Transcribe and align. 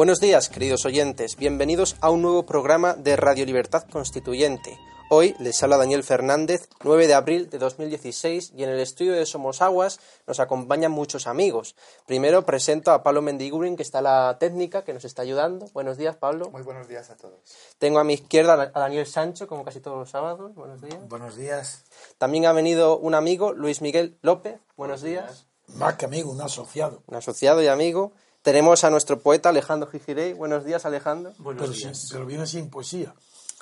Buenos 0.00 0.18
días, 0.18 0.48
queridos 0.48 0.86
oyentes. 0.86 1.36
Bienvenidos 1.36 1.96
a 2.00 2.08
un 2.08 2.22
nuevo 2.22 2.46
programa 2.46 2.94
de 2.94 3.16
Radio 3.16 3.44
Libertad 3.44 3.84
Constituyente. 3.92 4.78
Hoy 5.10 5.36
les 5.40 5.62
habla 5.62 5.76
Daniel 5.76 6.04
Fernández, 6.04 6.70
9 6.82 7.06
de 7.06 7.12
abril 7.12 7.50
de 7.50 7.58
2016, 7.58 8.54
y 8.56 8.64
en 8.64 8.70
el 8.70 8.80
estudio 8.80 9.12
de 9.12 9.26
Somos 9.26 9.60
Aguas 9.60 10.00
nos 10.26 10.40
acompañan 10.40 10.90
muchos 10.90 11.26
amigos. 11.26 11.76
Primero 12.06 12.46
presento 12.46 12.92
a 12.92 13.02
Pablo 13.02 13.20
Mendigurin, 13.20 13.76
que 13.76 13.82
está 13.82 14.00
la 14.00 14.38
técnica, 14.40 14.84
que 14.84 14.94
nos 14.94 15.04
está 15.04 15.20
ayudando. 15.20 15.66
Buenos 15.74 15.98
días, 15.98 16.16
Pablo. 16.16 16.48
Muy 16.50 16.62
buenos 16.62 16.88
días 16.88 17.10
a 17.10 17.16
todos. 17.18 17.38
Tengo 17.78 17.98
a 17.98 18.04
mi 18.04 18.14
izquierda 18.14 18.72
a 18.72 18.80
Daniel 18.80 19.06
Sancho, 19.06 19.46
como 19.46 19.66
casi 19.66 19.80
todos 19.80 19.98
los 19.98 20.08
sábados. 20.08 20.54
Buenos 20.54 20.80
días. 20.80 21.08
Buenos 21.10 21.36
días. 21.36 21.84
También 22.16 22.46
ha 22.46 22.54
venido 22.54 22.96
un 22.96 23.14
amigo, 23.14 23.52
Luis 23.52 23.82
Miguel 23.82 24.16
López. 24.22 24.60
Buenos, 24.78 25.02
días. 25.02 25.44
Más 25.74 25.96
que 25.96 26.06
amigo, 26.06 26.30
un 26.30 26.40
asociado. 26.40 27.02
Un 27.06 27.16
asociado 27.16 27.62
y 27.62 27.66
amigo. 27.66 28.12
Tenemos 28.42 28.84
a 28.84 28.90
nuestro 28.90 29.20
poeta 29.20 29.50
Alejandro 29.50 29.90
Gijirey. 29.90 30.32
Buenos 30.32 30.64
días, 30.64 30.86
Alejandro. 30.86 31.34
Buenos 31.38 31.62
pero, 31.62 31.72
días. 31.74 32.08
pero 32.10 32.24
viene 32.24 32.46
sin 32.46 32.70
poesía, 32.70 33.14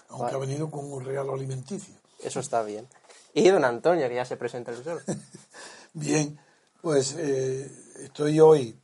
aunque 0.08 0.36
ha 0.36 0.38
venido 0.38 0.70
con 0.70 0.90
un 0.92 1.04
regalo 1.04 1.34
alimenticio. 1.34 1.94
Eso 2.20 2.38
está 2.38 2.62
bien. 2.62 2.86
Y 3.34 3.48
don 3.48 3.64
Antonio, 3.64 4.08
que 4.08 4.14
ya 4.14 4.24
se 4.24 4.36
presenta 4.36 4.70
el 4.70 4.84
sol. 4.84 5.02
bien, 5.94 6.38
pues 6.80 7.16
eh, 7.18 7.68
estoy 8.04 8.38
hoy 8.38 8.78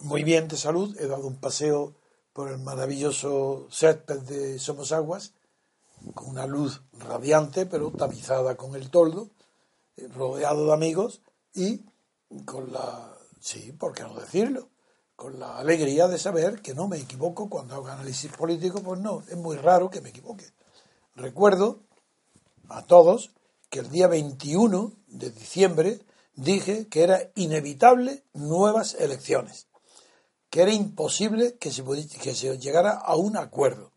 muy 0.00 0.24
bien 0.24 0.46
de 0.46 0.58
salud. 0.58 0.94
He 1.00 1.06
dado 1.06 1.26
un 1.26 1.36
paseo 1.36 1.94
por 2.34 2.50
el 2.50 2.58
maravilloso 2.58 3.68
césped 3.70 4.20
de 4.20 4.58
Somos 4.58 4.92
Aguas, 4.92 5.32
con 6.12 6.28
una 6.28 6.46
luz 6.46 6.82
radiante, 6.92 7.64
pero 7.64 7.90
tamizada 7.92 8.56
con 8.56 8.76
el 8.76 8.90
toldo, 8.90 9.30
eh, 9.96 10.06
rodeado 10.08 10.66
de 10.66 10.74
amigos 10.74 11.22
y 11.54 11.80
con 12.44 12.74
la 12.74 13.15
Sí, 13.46 13.70
¿por 13.70 13.94
qué 13.94 14.02
no 14.02 14.18
decirlo? 14.18 14.70
Con 15.14 15.38
la 15.38 15.58
alegría 15.58 16.08
de 16.08 16.18
saber 16.18 16.60
que 16.62 16.74
no 16.74 16.88
me 16.88 16.96
equivoco 16.96 17.48
cuando 17.48 17.76
hago 17.76 17.86
análisis 17.86 18.32
político, 18.32 18.82
pues 18.82 18.98
no, 18.98 19.22
es 19.30 19.36
muy 19.36 19.56
raro 19.56 19.88
que 19.88 20.00
me 20.00 20.08
equivoque. 20.08 20.46
Recuerdo 21.14 21.84
a 22.68 22.84
todos 22.86 23.30
que 23.70 23.78
el 23.78 23.88
día 23.88 24.08
21 24.08 24.94
de 25.06 25.30
diciembre 25.30 26.00
dije 26.34 26.88
que 26.88 27.04
era 27.04 27.30
inevitable 27.36 28.24
nuevas 28.32 28.94
elecciones, 28.94 29.68
que 30.50 30.62
era 30.62 30.72
imposible 30.72 31.56
que 31.56 31.70
se, 31.70 31.84
que 32.20 32.34
se 32.34 32.58
llegara 32.58 32.94
a 32.94 33.14
un 33.14 33.36
acuerdo. 33.36 33.92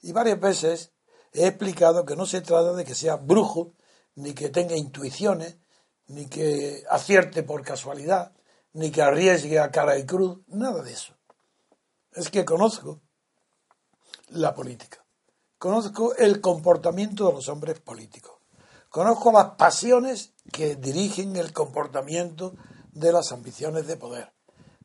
Y 0.00 0.12
varias 0.12 0.40
veces 0.40 0.92
he 1.34 1.46
explicado 1.46 2.06
que 2.06 2.16
no 2.16 2.24
se 2.24 2.40
trata 2.40 2.72
de 2.72 2.86
que 2.86 2.94
sea 2.94 3.16
brujo, 3.16 3.74
ni 4.14 4.32
que 4.32 4.48
tenga 4.48 4.74
intuiciones, 4.74 5.58
ni 6.06 6.28
que 6.28 6.82
acierte 6.88 7.42
por 7.42 7.62
casualidad, 7.62 8.32
ni 8.72 8.90
que 8.90 9.02
arriesgue 9.02 9.58
a 9.58 9.70
cara 9.70 9.98
y 9.98 10.06
cruz, 10.06 10.38
nada 10.46 10.82
de 10.82 10.92
eso. 10.92 11.14
Es 12.12 12.30
que 12.30 12.44
conozco 12.44 13.00
la 14.28 14.54
política, 14.54 15.04
conozco 15.58 16.14
el 16.16 16.40
comportamiento 16.40 17.26
de 17.28 17.34
los 17.34 17.48
hombres 17.48 17.80
políticos, 17.80 18.38
conozco 18.88 19.32
las 19.32 19.52
pasiones 19.56 20.34
que 20.52 20.76
dirigen 20.76 21.36
el 21.36 21.52
comportamiento 21.52 22.54
de 22.92 23.12
las 23.12 23.32
ambiciones 23.32 23.86
de 23.86 23.96
poder, 23.96 24.32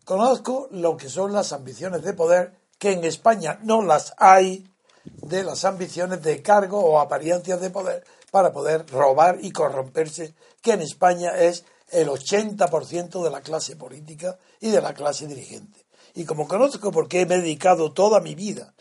conozco 0.04 0.68
lo 0.72 0.98
que 0.98 1.10
son 1.10 1.34
las 1.34 1.54
ambiciones 1.54 2.04
de 2.04 2.14
poder, 2.14 2.60
que 2.78 2.92
en 2.92 3.04
España 3.04 3.60
no 3.64 3.82
las 3.82 4.14
hay, 4.18 4.70
de 5.06 5.44
las 5.44 5.66
ambiciones 5.66 6.22
de 6.24 6.42
cargo 6.42 6.80
o 6.80 7.00
apariencias 7.00 7.62
de 7.62 7.70
poder 7.70 8.04
para 8.32 8.52
poder 8.52 8.86
robar 8.88 9.38
y 9.42 9.52
corromperse, 9.52 10.36
que 10.62 10.74
en 10.74 10.82
España 10.82 11.38
es 11.38 11.64
el 11.96 12.10
80% 12.10 13.24
de 13.24 13.30
la 13.30 13.42
clase 13.42 13.78
política 13.78 14.38
y 14.60 14.70
de 14.70 14.82
la 14.82 14.94
clase 14.94 15.28
dirigente. 15.28 15.86
Y 16.14 16.26
como 16.26 16.48
conozco 16.48 16.92
porque 16.92 17.22
he 17.22 17.26
dedicado 17.26 17.94
toda 17.94 18.20
mi 18.20 18.36
vida 18.36 18.74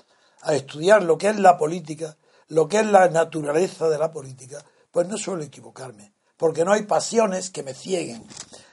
a 0.42 0.54
estudiar 0.54 1.02
lo 1.04 1.16
que 1.16 1.28
es 1.28 1.38
la 1.38 1.56
política, 1.56 2.16
lo 2.48 2.68
que 2.68 2.80
es 2.80 2.86
la 2.86 3.08
naturaleza 3.08 3.88
de 3.88 3.98
la 3.98 4.10
política, 4.10 4.64
pues 4.90 5.06
no 5.06 5.16
suelo 5.16 5.44
equivocarme, 5.44 6.12
porque 6.36 6.64
no 6.64 6.72
hay 6.72 6.82
pasiones 6.82 7.50
que 7.50 7.62
me 7.62 7.72
cieguen, 7.74 8.26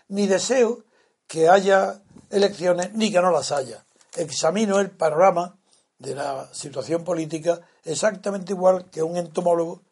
ni 0.07 0.28
deseo 0.28 0.85
que 1.28 1.47
haya 1.47 2.02
elecciones 2.29 2.94
ni 2.94 3.12
que 3.12 3.22
no 3.22 3.31
las 3.31 3.52
haya. 3.52 3.85
Examino 4.16 4.79
el 4.79 4.90
panorama 4.90 5.58
de 6.00 6.16
la 6.16 6.50
situación 6.52 7.03
política 7.03 7.62
exactamente 7.84 8.53
igual 8.53 8.90
que 8.90 9.03
un 9.03 9.18
entomólogo, 9.18 9.84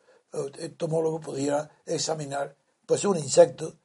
entomólogo 0.58 1.22
pudiera 1.22 1.70
examinar 1.86 2.56
pues 2.86 3.06
un 3.06 3.18
insecto 3.18 3.76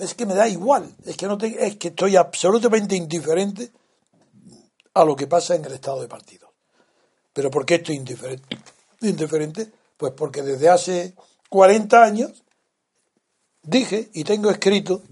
es 0.00 0.14
que 0.14 0.26
me 0.26 0.34
da 0.34 0.48
igual, 0.48 0.94
es 1.04 1.16
que, 1.16 1.26
no 1.26 1.38
es 1.40 1.76
que 1.76 1.88
estoy 1.88 2.16
absolutamente 2.16 2.96
indiferente 2.96 3.70
a 4.94 5.04
lo 5.04 5.14
que 5.14 5.26
pasa 5.26 5.54
en 5.54 5.64
el 5.64 5.72
estado 5.72 6.00
de 6.00 6.08
partido. 6.08 6.52
¿Pero 7.32 7.50
por 7.50 7.64
qué 7.64 7.76
estoy 7.76 7.96
indiferente? 7.96 8.58
Indiferente, 9.00 9.70
pues 9.96 10.12
porque 10.12 10.42
desde 10.42 10.68
hace 10.68 11.14
40 11.48 12.02
años 12.02 12.44
dije 13.62 14.10
y 14.14 14.24
tengo 14.24 14.50
escrito 14.50 15.02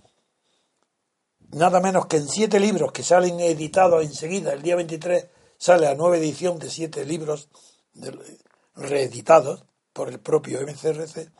nada 1.52 1.80
menos 1.80 2.06
que 2.06 2.16
en 2.16 2.28
siete 2.28 2.60
libros 2.60 2.92
que 2.92 3.02
salen 3.02 3.40
editados 3.40 4.04
enseguida, 4.04 4.52
el 4.52 4.62
día 4.62 4.76
23 4.76 5.26
sale 5.56 5.86
la 5.86 5.94
nueva 5.94 6.16
edición 6.16 6.58
de 6.58 6.70
siete 6.70 7.04
libros 7.04 7.48
reeditados 8.74 9.64
por 9.92 10.08
el 10.08 10.20
propio 10.20 10.60
MCRC. 10.60 11.30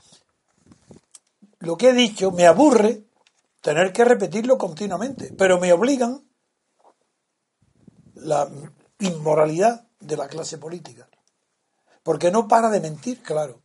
Lo 1.60 1.76
que 1.76 1.91
he 1.91 1.92
dicho 1.92 2.31
me 2.31 2.47
aburre 2.47 3.07
tener 3.60 3.92
que 3.92 4.04
repetirlo 4.04 4.58
continuamente, 4.58 5.32
pero 5.36 5.58
me 5.58 5.72
obligan 5.72 6.28
la 8.14 8.49
inmoralidad 9.00 9.88
de 10.00 10.16
la 10.16 10.28
clase 10.28 10.58
política, 10.58 11.08
porque 12.02 12.31
no 12.31 12.49
para 12.49 12.70
de 12.70 12.81
mentir, 12.81 13.22
claro. 13.22 13.62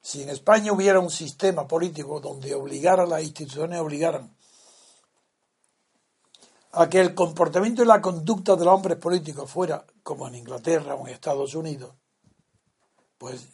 Si 0.00 0.22
en 0.22 0.30
España 0.30 0.72
hubiera 0.72 0.98
un 0.98 1.10
sistema 1.10 1.68
político 1.68 2.20
donde 2.20 2.54
obligara 2.54 3.02
a 3.02 3.06
las 3.06 3.22
instituciones, 3.22 3.80
obligaran 3.80 4.34
a 6.72 6.88
que 6.88 7.00
el 7.00 7.14
comportamiento 7.14 7.82
y 7.82 7.86
la 7.86 8.00
conducta 8.00 8.56
de 8.56 8.64
los 8.64 8.74
hombres 8.74 8.96
políticos 8.98 9.50
fuera 9.50 9.84
como 10.02 10.28
en 10.28 10.36
Inglaterra 10.36 10.94
o 10.94 11.06
en 11.06 11.14
Estados 11.14 11.54
Unidos, 11.54 11.94
pues 13.18 13.48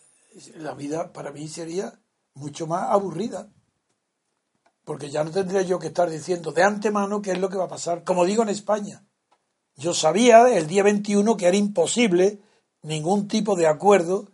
la 0.56 0.74
vida 0.74 1.12
para 1.12 1.32
mí 1.32 1.48
sería 1.48 1.98
mucho 2.34 2.66
más 2.66 2.90
aburrida 2.90 3.50
porque 4.86 5.10
ya 5.10 5.24
no 5.24 5.32
tendría 5.32 5.62
yo 5.62 5.80
que 5.80 5.88
estar 5.88 6.08
diciendo 6.08 6.52
de 6.52 6.62
antemano 6.62 7.20
qué 7.20 7.32
es 7.32 7.38
lo 7.38 7.48
que 7.48 7.56
va 7.56 7.64
a 7.64 7.68
pasar, 7.68 8.04
como 8.04 8.24
digo 8.24 8.44
en 8.44 8.50
España. 8.50 9.04
Yo 9.74 9.92
sabía 9.92 10.48
el 10.56 10.68
día 10.68 10.84
21 10.84 11.36
que 11.36 11.48
era 11.48 11.56
imposible 11.56 12.38
ningún 12.82 13.26
tipo 13.26 13.56
de 13.56 13.66
acuerdo 13.66 14.28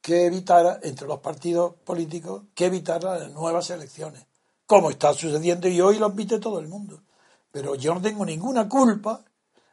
que 0.00 0.26
evitara, 0.26 0.78
entre 0.84 1.08
los 1.08 1.18
partidos 1.18 1.74
políticos, 1.84 2.44
que 2.54 2.66
evitara 2.66 3.18
las 3.18 3.32
nuevas 3.32 3.68
elecciones, 3.70 4.24
como 4.64 4.90
está 4.90 5.12
sucediendo 5.12 5.66
y 5.66 5.80
hoy 5.80 5.98
lo 5.98 6.06
admite 6.06 6.38
todo 6.38 6.60
el 6.60 6.68
mundo. 6.68 7.02
Pero 7.50 7.74
yo 7.74 7.92
no 7.92 8.00
tengo 8.00 8.24
ninguna 8.24 8.68
culpa 8.68 9.24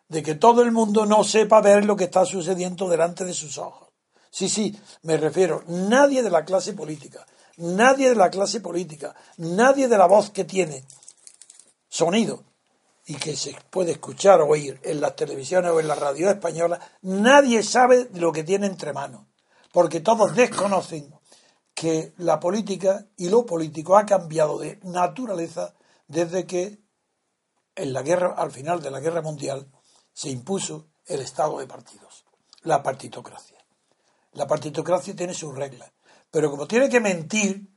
de 0.07 0.23
que 0.23 0.33
todo 0.33 0.63
el 0.63 0.71
mundo 0.71 1.05
no 1.05 1.23
sepa 1.23 1.61
ver 1.61 1.85
lo 1.85 1.95
que 1.95 2.05
está 2.05 2.25
sucediendo 2.25 2.89
delante 2.89 3.23
de 3.23 3.35
sus 3.35 3.59
ojos. 3.59 3.89
Sí, 4.31 4.49
sí, 4.49 4.75
me 5.03 5.17
refiero, 5.17 5.63
nadie 5.67 6.23
de 6.23 6.31
la 6.31 6.43
clase 6.43 6.73
política, 6.73 7.23
nadie 7.57 8.09
de 8.09 8.15
la 8.15 8.29
clase 8.29 8.61
política, 8.61 9.15
nadie 9.37 9.87
de 9.87 9.97
la 9.97 10.07
voz 10.07 10.29
que 10.29 10.45
tiene 10.45 10.85
sonido 11.89 12.43
y 13.05 13.15
que 13.15 13.35
se 13.35 13.55
puede 13.69 13.91
escuchar 13.91 14.41
o 14.41 14.47
oír 14.47 14.79
en 14.83 15.01
las 15.01 15.15
televisiones 15.15 15.71
o 15.71 15.79
en 15.79 15.87
la 15.87 15.95
radio 15.95 16.29
española, 16.29 16.79
nadie 17.01 17.63
sabe 17.63 18.09
lo 18.13 18.31
que 18.31 18.43
tiene 18.43 18.67
entre 18.67 18.93
manos, 18.93 19.25
porque 19.71 20.01
todos 20.01 20.35
desconocen 20.35 21.13
que 21.73 22.13
la 22.17 22.39
política 22.39 23.05
y 23.17 23.29
lo 23.29 23.45
político 23.45 23.97
ha 23.97 24.05
cambiado 24.05 24.57
de 24.57 24.79
naturaleza 24.83 25.75
desde 26.07 26.45
que 26.45 26.79
en 27.75 27.93
la 27.93 28.01
guerra, 28.01 28.33
al 28.35 28.51
final 28.51 28.81
de 28.81 28.91
la 28.91 28.99
guerra 28.99 29.21
mundial, 29.21 29.71
se 30.11 30.29
impuso 30.29 30.87
el 31.05 31.21
estado 31.21 31.59
de 31.59 31.67
partidos, 31.67 32.25
la 32.63 32.81
partitocracia. 32.81 33.57
La 34.33 34.47
partitocracia 34.47 35.15
tiene 35.15 35.33
sus 35.33 35.55
reglas, 35.55 35.91
pero 36.31 36.49
como 36.49 36.67
tiene 36.67 36.89
que 36.89 36.99
mentir, 36.99 37.69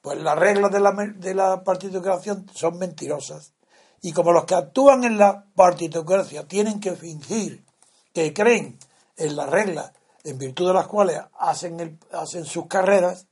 pues 0.00 0.18
las 0.20 0.38
reglas 0.38 0.72
de 0.72 0.80
la, 0.80 0.92
de 0.92 1.34
la 1.34 1.62
partitocracia 1.62 2.42
son 2.54 2.78
mentirosas. 2.78 3.54
Y 4.00 4.12
como 4.12 4.32
los 4.32 4.44
que 4.44 4.54
actúan 4.54 5.04
en 5.04 5.18
la 5.18 5.46
partitocracia 5.54 6.46
tienen 6.46 6.80
que 6.80 6.94
fingir 6.94 7.64
que 8.12 8.32
creen 8.32 8.78
en 9.16 9.36
las 9.36 9.50
reglas 9.50 9.92
en 10.24 10.38
virtud 10.38 10.68
de 10.68 10.74
las 10.74 10.86
cuales 10.86 11.20
hacen, 11.38 11.80
el, 11.80 11.98
hacen 12.12 12.44
sus 12.44 12.66
carreras, 12.66 13.26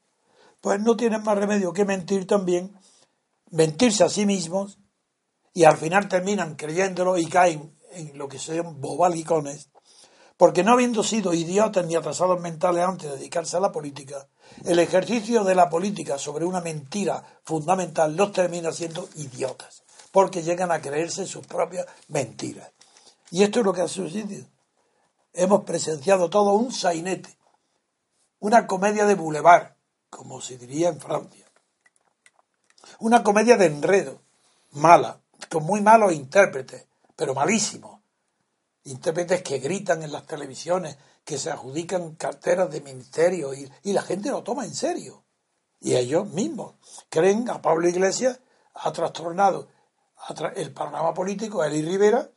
pues 0.61 0.81
no 0.81 0.97
tienen 0.97 1.23
más 1.23 1.39
remedio 1.39 1.73
que 1.73 1.85
mentir 1.85 2.27
también, 2.27 2.77
mentirse 3.51 4.05
a 4.05 4.09
sí 4.09 4.27
mismos 4.27 4.79
y 5.53 5.65
al 5.65 5.77
final 5.77 6.09
terminan 6.09 6.57
creyéndolo 6.57 7.19
y 7.19 7.27
caen 7.27 7.75
en 7.93 8.17
lo 8.19 8.29
que 8.29 8.39
son 8.39 8.81
bobalicones, 8.81 9.71
porque 10.37 10.63
no 10.63 10.73
habiendo 10.73 11.03
sido 11.03 11.33
idiotas 11.33 11.87
ni 11.87 11.95
atrasados 11.95 12.41
mentales 12.41 12.85
antes 12.85 13.11
de 13.11 13.17
dedicarse 13.17 13.57
a 13.57 13.61
la 13.61 13.73
política, 13.73 14.29
el 14.65 14.79
ejercicio 14.79 15.45
de 15.45 15.55
la 15.55 15.71
política 15.71 16.19
sobre 16.19 16.45
una 16.45 16.61
mentira 16.61 17.25
fundamental 17.45 18.17
los 18.17 18.33
termina 18.33 18.73
siendo 18.73 19.09
idiotas, 19.17 19.83
porque 20.13 20.43
llegan 20.43 20.73
a 20.73 20.81
creerse 20.81 21.27
sus 21.27 21.47
propias 21.47 21.87
mentiras. 22.09 22.71
Y 23.31 23.43
esto 23.43 23.61
es 23.61 23.67
lo 23.67 23.73
que 23.73 23.81
ha 23.81 23.89
sucedido. 23.89 24.47
Hemos 25.33 25.65
presenciado 25.65 26.31
todo 26.31 26.53
un 26.53 26.73
sainete, 26.73 27.37
una 28.39 28.67
comedia 28.67 29.07
de 29.07 29.15
boulevard, 29.15 29.73
como 30.11 30.41
se 30.41 30.59
diría 30.59 30.89
en 30.89 31.01
Francia. 31.01 31.47
Una 33.01 33.23
comedia 33.23 33.57
de 33.57 33.67
enredo, 33.67 34.21
mala, 34.73 35.21
con 35.51 35.65
muy 35.65 35.81
malos 35.81 36.13
intérpretes, 36.13 36.87
pero 37.17 37.35
malísimos. 37.35 37.96
Intérpretes 38.87 39.43
que 39.43 39.59
gritan 39.59 40.05
en 40.05 40.13
las 40.13 40.27
televisiones, 40.27 40.97
que 41.25 41.39
se 41.39 41.51
adjudican 41.51 42.15
carteras 42.15 42.71
de 42.71 42.81
ministerio 42.81 43.53
y, 43.53 43.93
la 43.93 44.03
gente 44.03 44.31
lo 44.31 44.45
toma 44.45 44.65
en 44.65 44.75
serio. 44.75 45.25
Y 45.81 45.97
ellos 45.97 46.29
mismos 46.29 46.75
creen 47.09 47.51
a 47.51 47.61
Pablo 47.61 47.89
Iglesias 47.89 48.39
ha 48.75 48.93
trastornado 48.93 49.69
el 50.55 50.73
panorama 50.73 51.13
político, 51.15 51.65
Eli 51.65 51.83
Rivera, 51.83 52.31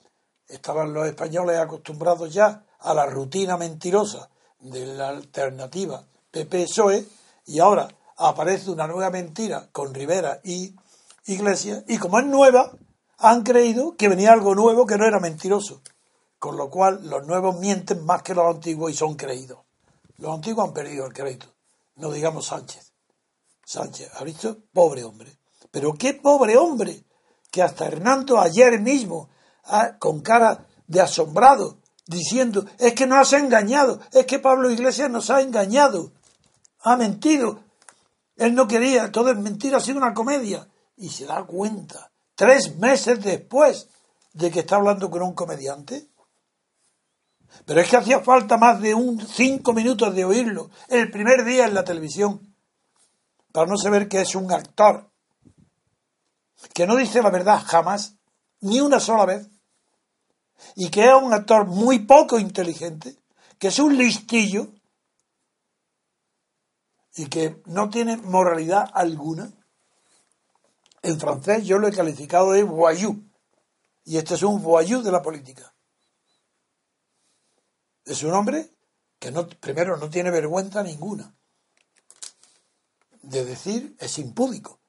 estaban 0.48 0.92
los 0.92 1.08
españoles 1.08 1.58
acostumbrados 1.60 2.34
ya 2.34 2.66
a 2.80 2.94
la 2.96 3.06
rutina 3.06 3.56
mentirosa 3.56 4.30
de 4.60 4.88
la 4.88 5.10
alternativa 5.10 6.04
PP-PSOE 6.32 7.06
y 7.46 7.60
ahora 7.60 7.88
aparece 8.18 8.72
una 8.72 8.88
nueva 8.88 9.12
mentira 9.12 9.70
con 9.72 9.94
Rivera 9.94 10.42
y 10.44 10.76
Iglesias 11.26 11.84
y 11.88 12.00
como 12.00 12.20
es 12.20 12.26
nueva, 12.26 12.72
han 13.20 13.44
creído 13.44 13.96
que 13.96 14.10
venía 14.10 14.34
algo 14.34 14.56
nuevo 14.56 14.88
que 14.88 14.98
no 14.98 15.06
era 15.06 15.20
mentiroso. 15.20 15.82
Con 16.40 16.58
lo 16.58 16.70
cual 16.70 17.08
los 17.08 17.28
nuevos 17.28 17.60
mienten 17.60 18.06
más 18.06 18.24
que 18.24 18.34
los 18.34 18.56
antiguos 18.56 18.92
y 18.92 18.96
son 18.96 19.16
creídos. 19.16 19.60
Los 20.18 20.34
antiguos 20.34 20.68
han 20.68 20.74
perdido 20.74 21.06
el 21.06 21.14
crédito. 21.14 21.48
No 21.96 22.12
digamos 22.12 22.48
Sánchez. 22.48 22.94
Sánchez, 23.66 24.10
¿ha 24.16 24.24
visto? 24.24 24.58
Pobre 24.74 25.04
hombre. 25.04 25.38
Pero 25.70 25.94
qué 25.94 26.14
pobre 26.14 26.58
hombre 26.58 27.06
que 27.52 27.62
hasta 27.62 27.86
Hernando 27.86 28.40
ayer 28.40 28.80
mismo, 28.80 29.30
ah, 29.66 29.98
con 30.00 30.22
cara 30.22 30.66
de 30.88 31.02
asombrado, 31.02 31.80
diciendo, 32.08 32.66
es 32.80 32.94
que 32.94 33.06
nos 33.06 33.20
has 33.20 33.34
engañado, 33.34 34.00
es 34.12 34.26
que 34.26 34.40
Pablo 34.40 34.72
Iglesias 34.72 35.10
nos 35.10 35.30
ha 35.30 35.42
engañado, 35.42 36.12
ha 36.82 36.98
mentido, 36.98 37.64
él 38.40 38.56
no 38.56 38.68
quería, 38.68 39.12
todo 39.12 39.32
es 39.32 39.38
mentira, 39.38 39.78
ha 39.78 39.82
sido 39.82 39.98
una 39.98 40.14
comedia. 40.14 40.68
Y 40.96 41.10
se 41.10 41.26
da 41.26 41.46
cuenta, 41.46 42.12
tres 42.36 42.78
meses 42.78 43.22
después 43.24 43.88
de 44.34 44.50
que 44.50 44.62
está 44.62 44.78
hablando 44.78 45.10
con 45.12 45.22
un 45.22 45.34
comediante. 45.34 46.09
Pero 47.66 47.82
es 47.82 47.90
que 47.90 47.98
hacía 47.98 48.20
falta 48.22 48.58
más 48.58 48.82
de 48.82 48.94
un 48.94 49.20
cinco 49.20 49.74
minutos 49.74 50.16
de 50.16 50.26
oírlo 50.26 50.70
el 50.88 51.12
primer 51.12 51.44
día 51.46 51.66
en 51.66 51.74
la 51.74 51.84
televisión 51.84 52.56
para 53.52 53.68
no 53.68 53.78
saber 53.78 54.08
que 54.08 54.22
es 54.22 54.36
un 54.36 54.52
actor 54.52 55.10
que 56.74 56.86
no 56.86 56.96
dice 56.96 57.22
la 57.22 57.30
verdad 57.30 57.62
jamás, 57.66 58.16
ni 58.62 58.82
una 58.82 59.00
sola 59.00 59.26
vez, 59.26 59.50
y 60.76 60.90
que 60.90 61.06
es 61.06 61.14
un 61.14 61.34
actor 61.34 61.66
muy 61.66 62.00
poco 62.00 62.38
inteligente, 62.38 63.18
que 63.58 63.70
es 63.70 63.80
un 63.80 63.98
listillo 63.98 64.68
y 67.16 67.28
que 67.28 67.62
no 67.66 67.90
tiene 67.90 68.18
moralidad 68.18 68.90
alguna. 68.94 69.52
En 71.02 71.20
francés 71.20 71.66
yo 71.66 71.78
lo 71.78 71.88
he 71.88 71.94
calificado 71.94 72.52
de 72.52 72.64
voyou, 72.64 73.24
y 74.04 74.18
este 74.18 74.36
es 74.36 74.44
un 74.44 74.62
voyou 74.62 75.02
de 75.02 75.12
la 75.12 75.22
política. 75.22 75.74
Es 78.06 78.24
un 78.24 78.34
hombre 78.34 78.70
que 79.20 79.32
no, 79.32 79.48
primero 79.48 79.98
no 79.98 80.10
tiene 80.10 80.32
vergüenza 80.32 80.82
ninguna 80.84 81.34
de 83.22 83.46
decir 83.46 83.96
es 84.00 84.18
impúdico, 84.18 84.80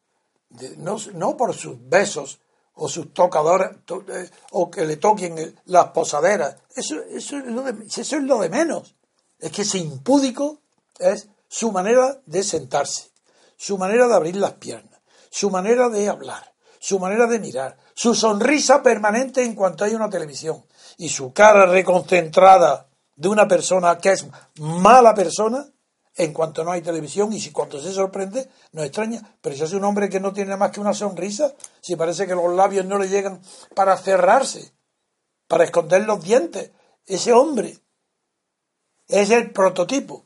no, 0.79 0.97
no 1.15 1.37
por 1.37 1.55
sus 1.55 1.77
besos 1.89 2.41
o 2.75 2.89
sus 2.89 3.13
tocadores 3.13 3.71
eh, 4.09 4.31
o 4.53 4.71
que 4.71 4.85
le 4.85 4.97
toquen 4.97 5.61
las 5.67 5.89
posaderas. 5.89 6.57
Eso, 6.75 7.01
eso, 7.03 7.37
es 7.37 7.47
lo 7.47 7.63
de, 7.63 7.85
eso 7.87 8.01
es 8.01 8.23
lo 8.23 8.39
de 8.39 8.49
menos. 8.49 8.97
Es 9.39 9.53
que 9.53 9.63
ese 9.63 9.79
impúdico 9.79 10.61
es 10.99 11.29
su 11.49 11.73
manera 11.73 12.21
de 12.27 12.43
sentarse, 12.43 13.11
su 13.57 13.77
manera 13.77 14.07
de 14.09 14.15
abrir 14.15 14.37
las 14.37 14.55
piernas, 14.55 15.01
su 15.31 15.51
manera 15.51 15.89
de 15.89 16.09
hablar, 16.09 16.55
su 16.79 16.99
manera 16.99 17.27
de 17.27 17.39
mirar, 17.39 17.77
su 17.95 18.15
sonrisa 18.15 18.83
permanente 18.83 19.43
en 19.45 19.55
cuanto 19.55 19.85
hay 19.85 19.95
una 19.95 20.09
televisión 20.09 20.65
y 20.97 21.09
su 21.09 21.33
cara 21.33 21.67
reconcentrada 21.67 22.90
de 23.21 23.29
una 23.29 23.47
persona 23.47 23.99
que 23.99 24.13
es 24.13 24.27
mala 24.59 25.15
persona 25.15 25.67
en 26.17 26.33
cuanto 26.33 26.65
no 26.65 26.73
hay 26.73 26.81
televisión 26.81 27.31
y 27.35 27.39
si 27.39 27.53
cuando 27.53 27.79
se 27.79 27.93
sorprende 27.93 28.49
nos 28.73 28.87
extraña, 28.87 29.37
pero 29.43 29.55
si 29.55 29.63
es 29.63 29.75
un 29.75 29.85
hombre 29.85 30.09
que 30.09 30.21
no 30.21 30.33
tiene 30.33 30.57
más 30.57 30.71
que 30.71 30.81
una 30.81 30.95
sonrisa, 30.95 31.53
si 31.83 31.97
parece 31.97 32.27
que 32.27 32.35
los 32.35 32.51
labios 32.57 32.87
no 32.87 32.99
le 32.99 33.11
llegan 33.11 33.43
para 33.75 33.99
cerrarse, 33.99 34.73
para 35.47 35.65
esconder 35.65 36.07
los 36.07 36.25
dientes, 36.25 36.71
ese 37.05 37.35
hombre 37.35 37.79
es 39.07 39.31
el 39.31 39.51
prototipo. 39.51 40.25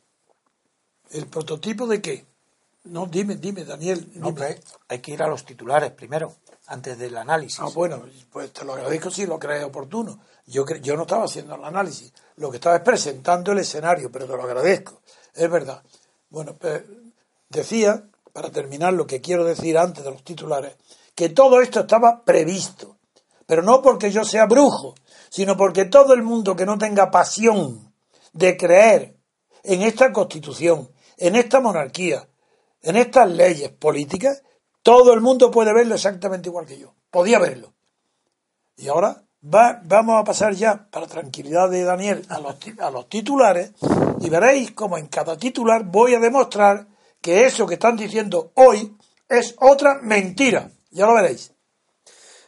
¿El 1.10 1.26
prototipo 1.26 1.88
de 1.88 2.00
qué? 2.00 2.24
No, 2.84 3.06
dime, 3.06 3.34
dime, 3.36 3.64
Daniel. 3.64 4.08
No, 4.14 4.32
hay 4.88 4.98
que 5.00 5.10
ir 5.10 5.22
a 5.22 5.26
los 5.26 5.44
titulares 5.44 5.90
primero, 5.90 6.36
antes 6.66 6.98
del 6.98 7.16
análisis. 7.16 7.60
Ah, 7.60 7.68
bueno, 7.74 8.02
pues 8.30 8.52
te 8.52 8.64
lo 8.64 8.74
agradezco 8.74 9.10
si 9.10 9.26
lo 9.26 9.38
crees 9.38 9.64
oportuno. 9.64 10.18
Yo, 10.46 10.64
yo 10.82 10.96
no 10.96 11.02
estaba 11.02 11.24
haciendo 11.24 11.54
el 11.54 11.64
análisis, 11.64 12.12
lo 12.36 12.50
que 12.50 12.56
estaba 12.56 12.76
es 12.76 12.82
presentando 12.82 13.52
el 13.52 13.58
escenario, 13.58 14.10
pero 14.10 14.26
te 14.26 14.36
lo 14.36 14.42
agradezco. 14.42 15.00
Es 15.34 15.50
verdad. 15.50 15.82
Bueno, 16.28 16.54
pues, 16.58 16.82
decía, 17.48 18.04
para 18.32 18.50
terminar 18.50 18.92
lo 18.92 19.06
que 19.06 19.20
quiero 19.20 19.44
decir 19.44 19.78
antes 19.78 20.04
de 20.04 20.10
los 20.10 20.22
titulares, 20.24 20.74
que 21.14 21.28
todo 21.28 21.60
esto 21.60 21.80
estaba 21.80 22.24
previsto, 22.24 22.96
pero 23.46 23.62
no 23.62 23.80
porque 23.82 24.10
yo 24.10 24.24
sea 24.24 24.46
brujo, 24.46 24.94
sino 25.30 25.56
porque 25.56 25.84
todo 25.84 26.14
el 26.14 26.22
mundo 26.22 26.56
que 26.56 26.66
no 26.66 26.76
tenga 26.78 27.10
pasión 27.10 27.92
de 28.32 28.56
creer 28.56 29.16
en 29.62 29.82
esta 29.82 30.12
constitución, 30.12 30.90
en 31.16 31.36
esta 31.36 31.60
monarquía, 31.60 32.28
en 32.82 32.96
estas 32.96 33.30
leyes 33.30 33.70
políticas, 33.70 34.42
todo 34.84 35.14
el 35.14 35.22
mundo 35.22 35.50
puede 35.50 35.72
verlo 35.72 35.94
exactamente 35.94 36.50
igual 36.50 36.66
que 36.66 36.78
yo. 36.78 36.92
Podía 37.10 37.38
verlo. 37.38 37.72
Y 38.76 38.86
ahora 38.88 39.24
vamos 39.40 40.20
a 40.20 40.24
pasar 40.24 40.54
ya, 40.54 40.88
para 40.90 41.06
tranquilidad 41.06 41.70
de 41.70 41.84
Daniel, 41.84 42.24
a 42.28 42.38
los, 42.38 42.56
a 42.78 42.90
los 42.90 43.08
titulares 43.08 43.72
y 44.20 44.28
veréis 44.28 44.72
como 44.72 44.98
en 44.98 45.06
cada 45.06 45.36
titular 45.38 45.84
voy 45.84 46.14
a 46.14 46.20
demostrar 46.20 46.86
que 47.20 47.46
eso 47.46 47.66
que 47.66 47.74
están 47.74 47.96
diciendo 47.96 48.52
hoy 48.54 48.94
es 49.28 49.54
otra 49.58 50.00
mentira. 50.02 50.70
Ya 50.90 51.06
lo 51.06 51.14
veréis. 51.14 51.52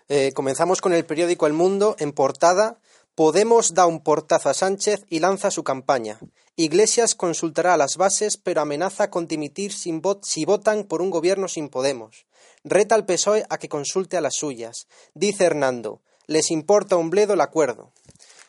Eh, 0.09 0.33
comenzamos 0.35 0.83
con 0.83 0.93
el 0.93 1.07
periódico 1.07 1.47
El 1.47 1.55
Mundo 1.55 1.97
en 1.99 2.12
portada. 2.12 2.78
Podemos 3.14 3.73
da 3.73 3.87
un 3.87 4.00
portazo 4.00 4.50
a 4.50 4.55
Sánchez 4.55 5.07
y 5.09 5.21
lanza 5.21 5.50
su 5.50 5.64
campaña. 5.64 6.19
Iglesias 6.58 7.14
consultará 7.14 7.76
las 7.76 7.98
bases, 7.98 8.38
pero 8.38 8.62
amenaza 8.62 9.10
con 9.10 9.26
dimitir 9.26 9.75
sin 9.75 10.00
si 10.22 10.46
votan 10.46 10.84
por 10.84 11.02
un 11.02 11.10
gobierno 11.10 11.48
sin 11.48 11.68
Podemos. 11.68 12.25
Reta 12.64 12.94
al 12.94 13.04
PSOE 13.04 13.44
a 13.50 13.58
que 13.58 13.68
consulte 13.68 14.16
a 14.16 14.22
las 14.22 14.36
suyas. 14.36 14.86
Dice 15.12 15.44
Hernando, 15.44 16.00
les 16.26 16.50
importa 16.50 16.96
un 16.96 17.10
bledo 17.10 17.34
el 17.34 17.42
acuerdo. 17.42 17.92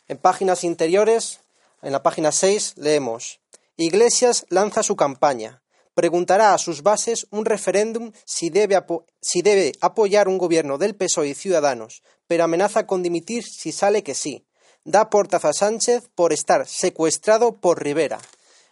En 0.07 0.17
páginas 0.17 0.63
interiores, 0.63 1.41
en 1.81 1.91
la 1.91 2.01
página 2.01 2.31
6, 2.31 2.75
leemos 2.77 3.41
Iglesias 3.75 4.45
lanza 4.47 4.83
su 4.83 4.95
campaña. 4.95 5.61
Preguntará 5.93 6.53
a 6.53 6.57
sus 6.57 6.83
bases 6.83 7.27
un 7.29 7.43
referéndum 7.43 8.13
si 8.23 8.49
debe, 8.49 8.81
si 9.19 9.41
debe 9.41 9.73
apoyar 9.81 10.29
un 10.29 10.37
gobierno 10.37 10.77
del 10.77 10.95
PSOE 10.95 11.27
y 11.27 11.33
Ciudadanos, 11.33 12.03
pero 12.25 12.45
amenaza 12.45 12.87
con 12.87 13.03
dimitir 13.03 13.43
si 13.43 13.73
sale 13.73 14.01
que 14.01 14.15
sí. 14.15 14.46
Da 14.87 15.09
portazo 15.09 15.49
a 15.49 15.53
Sánchez 15.53 16.07
por 16.15 16.31
estar 16.31 16.65
secuestrado 16.65 17.57
por 17.57 17.83
Rivera. 17.83 18.19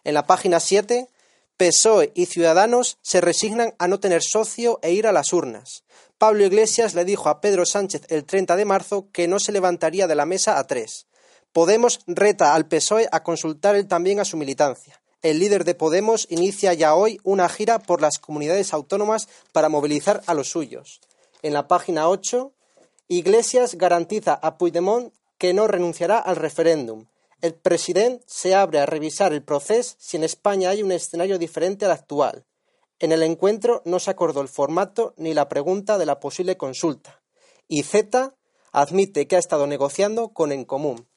En 0.06 0.14
la 0.14 0.26
página 0.26 0.62
7, 0.62 1.10
PSOE 1.58 2.14
y 2.16 2.28
Ciudadanos 2.28 3.00
se 3.02 3.20
resignan 3.20 3.76
a 3.80 3.90
no 3.90 4.00
tener 4.00 4.24
socio 4.24 4.80
e 4.82 4.94
ir 4.94 5.08
a 5.08 5.12
las 5.12 5.34
urnas. 5.34 5.84
Pablo 6.18 6.46
Iglesias 6.46 6.94
le 6.94 7.04
dijo 7.04 7.28
a 7.28 7.42
Pedro 7.42 7.66
Sánchez 7.66 8.04
el 8.08 8.24
30 8.24 8.56
de 8.56 8.64
marzo 8.64 9.10
que 9.12 9.28
no 9.28 9.40
se 9.40 9.52
levantaría 9.52 10.08
de 10.08 10.16
la 10.16 10.26
mesa 10.26 10.58
a 10.58 10.66
tres. 10.68 11.08
Podemos 11.52 12.00
reta 12.08 12.56
al 12.56 12.66
PSOE 12.66 13.10
a 13.12 13.22
consultar 13.22 13.76
él 13.76 13.86
también 13.86 14.22
a 14.22 14.26
su 14.26 14.38
militancia. 14.38 15.02
El 15.22 15.40
líder 15.40 15.66
de 15.66 15.76
Podemos 15.76 16.28
inicia 16.30 16.74
ya 16.74 16.96
hoy 16.96 17.20
una 17.24 17.50
gira 17.50 17.80
por 17.80 18.00
las 18.00 18.20
comunidades 18.20 18.74
autónomas 18.74 19.28
para 19.52 19.68
movilizar 19.68 20.22
a 20.28 20.34
los 20.34 20.48
suyos. 20.48 21.02
En 21.42 21.52
la 21.52 21.68
página 21.68 22.08
8, 22.08 22.54
Iglesias 23.10 23.76
garantiza 23.76 24.34
a 24.34 24.58
Puigdemont 24.58 25.12
que 25.38 25.54
no 25.54 25.68
renunciará 25.68 26.20
al 26.20 26.36
referéndum. 26.36 27.06
El 27.42 27.54
presidente 27.54 28.24
se 28.28 28.56
abre 28.56 28.80
a 28.80 28.86
revisar 28.86 29.34
el 29.34 29.44
proceso 29.44 29.96
si 30.00 30.18
en 30.18 30.24
España 30.24 30.70
hay 30.70 30.84
un 30.84 30.92
escenario 30.92 31.38
diferente 31.38 31.86
al 31.86 31.92
actual. 31.92 32.46
En 33.00 33.12
el 33.12 33.24
encuentro 33.24 33.82
no 33.86 34.00
se 34.00 34.12
acordó 34.12 34.42
el 34.42 34.48
formato 34.48 35.14
ni 35.18 35.34
la 35.34 35.50
pregunta 35.50 35.98
de 35.98 36.06
la 36.06 36.20
posible 36.20 36.58
consulta. 36.58 37.22
Y 37.68 37.84
Z 37.84 38.36
admite 38.72 39.28
que 39.28 39.36
ha 39.36 39.40
estado 39.40 39.68
negociando 39.68 40.30
con 40.30 40.52
En 40.52 40.66
Común. 40.66 41.08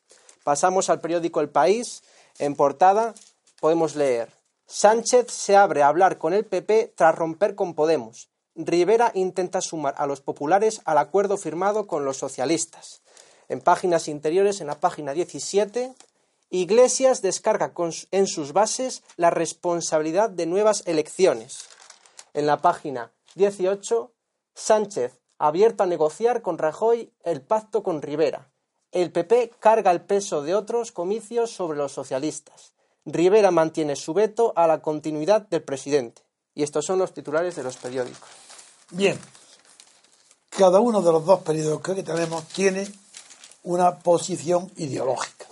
Pasamos 0.45 0.91
al 0.91 1.01
periódico 1.01 1.41
El 1.41 1.51
País. 1.51 2.03
En 2.39 2.57
portada 2.57 3.15
podemos 3.61 3.97
leer 3.97 4.39
Sánchez 4.71 5.29
se 5.31 5.57
abre 5.57 5.83
a 5.83 5.89
hablar 5.89 6.19
con 6.19 6.35
el 6.35 6.45
PP 6.45 6.93
tras 6.95 7.15
romper 7.15 7.55
con 7.55 7.75
Podemos. 7.75 8.29
Rivera 8.55 9.13
intenta 9.15 9.63
sumar 9.63 9.95
a 9.97 10.07
los 10.07 10.21
populares 10.21 10.83
al 10.85 10.99
acuerdo 10.99 11.39
firmado 11.39 11.87
con 11.87 12.05
los 12.05 12.19
socialistas. 12.19 13.01
En 13.49 13.61
páginas 13.61 14.09
interiores, 14.09 14.61
en 14.61 14.67
la 14.67 14.79
página 14.79 15.13
17, 15.13 15.95
Iglesias 16.51 17.21
descarga 17.21 17.73
en 18.11 18.27
sus 18.27 18.53
bases 18.53 19.03
la 19.17 19.31
responsabilidad 19.31 20.31
de 20.31 20.47
nuevas 20.47 20.83
elecciones. 20.87 21.67
En 22.35 22.47
la 22.47 22.59
página 22.59 23.13
18, 23.35 24.13
Sánchez 24.55 25.19
abierto 25.39 25.83
a 25.83 25.87
negociar 25.87 26.43
con 26.43 26.59
Rajoy 26.59 27.13
el 27.23 27.43
pacto 27.43 27.83
con 27.83 28.03
Rivera. 28.03 28.51
El 28.93 29.13
PP 29.13 29.53
carga 29.61 29.91
el 29.91 30.01
peso 30.01 30.43
de 30.43 30.55
otros 30.55 30.93
comicios 30.93 31.51
sobre 31.51 31.79
los 31.79 31.93
socialistas. 31.93 32.73
Rivera 33.05 33.51
mantiene 33.51 33.97
su 33.97 34.15
veto 34.15 34.53
a 34.57 34.67
la 34.67 34.81
continuidad 34.81 35.43
del 35.49 35.63
presidente. 35.63 36.23
Y 36.55 36.63
estos 36.63 36.87
son 36.87 36.99
los 36.99 37.13
titulares 37.13 37.57
de 37.57 37.63
los 37.63 37.77
periódicos. 37.77 38.29
Bien, 38.91 39.19
cada 40.49 40.81
uno 40.81 41.03
de 41.03 41.13
los 41.13 41.25
dos 41.25 41.41
periódicos 41.41 41.95
que 41.95 42.03
tenemos 42.03 42.45
tiene 42.49 42.91
una 43.63 43.99
posición 43.99 44.71
ideológica 44.77 45.47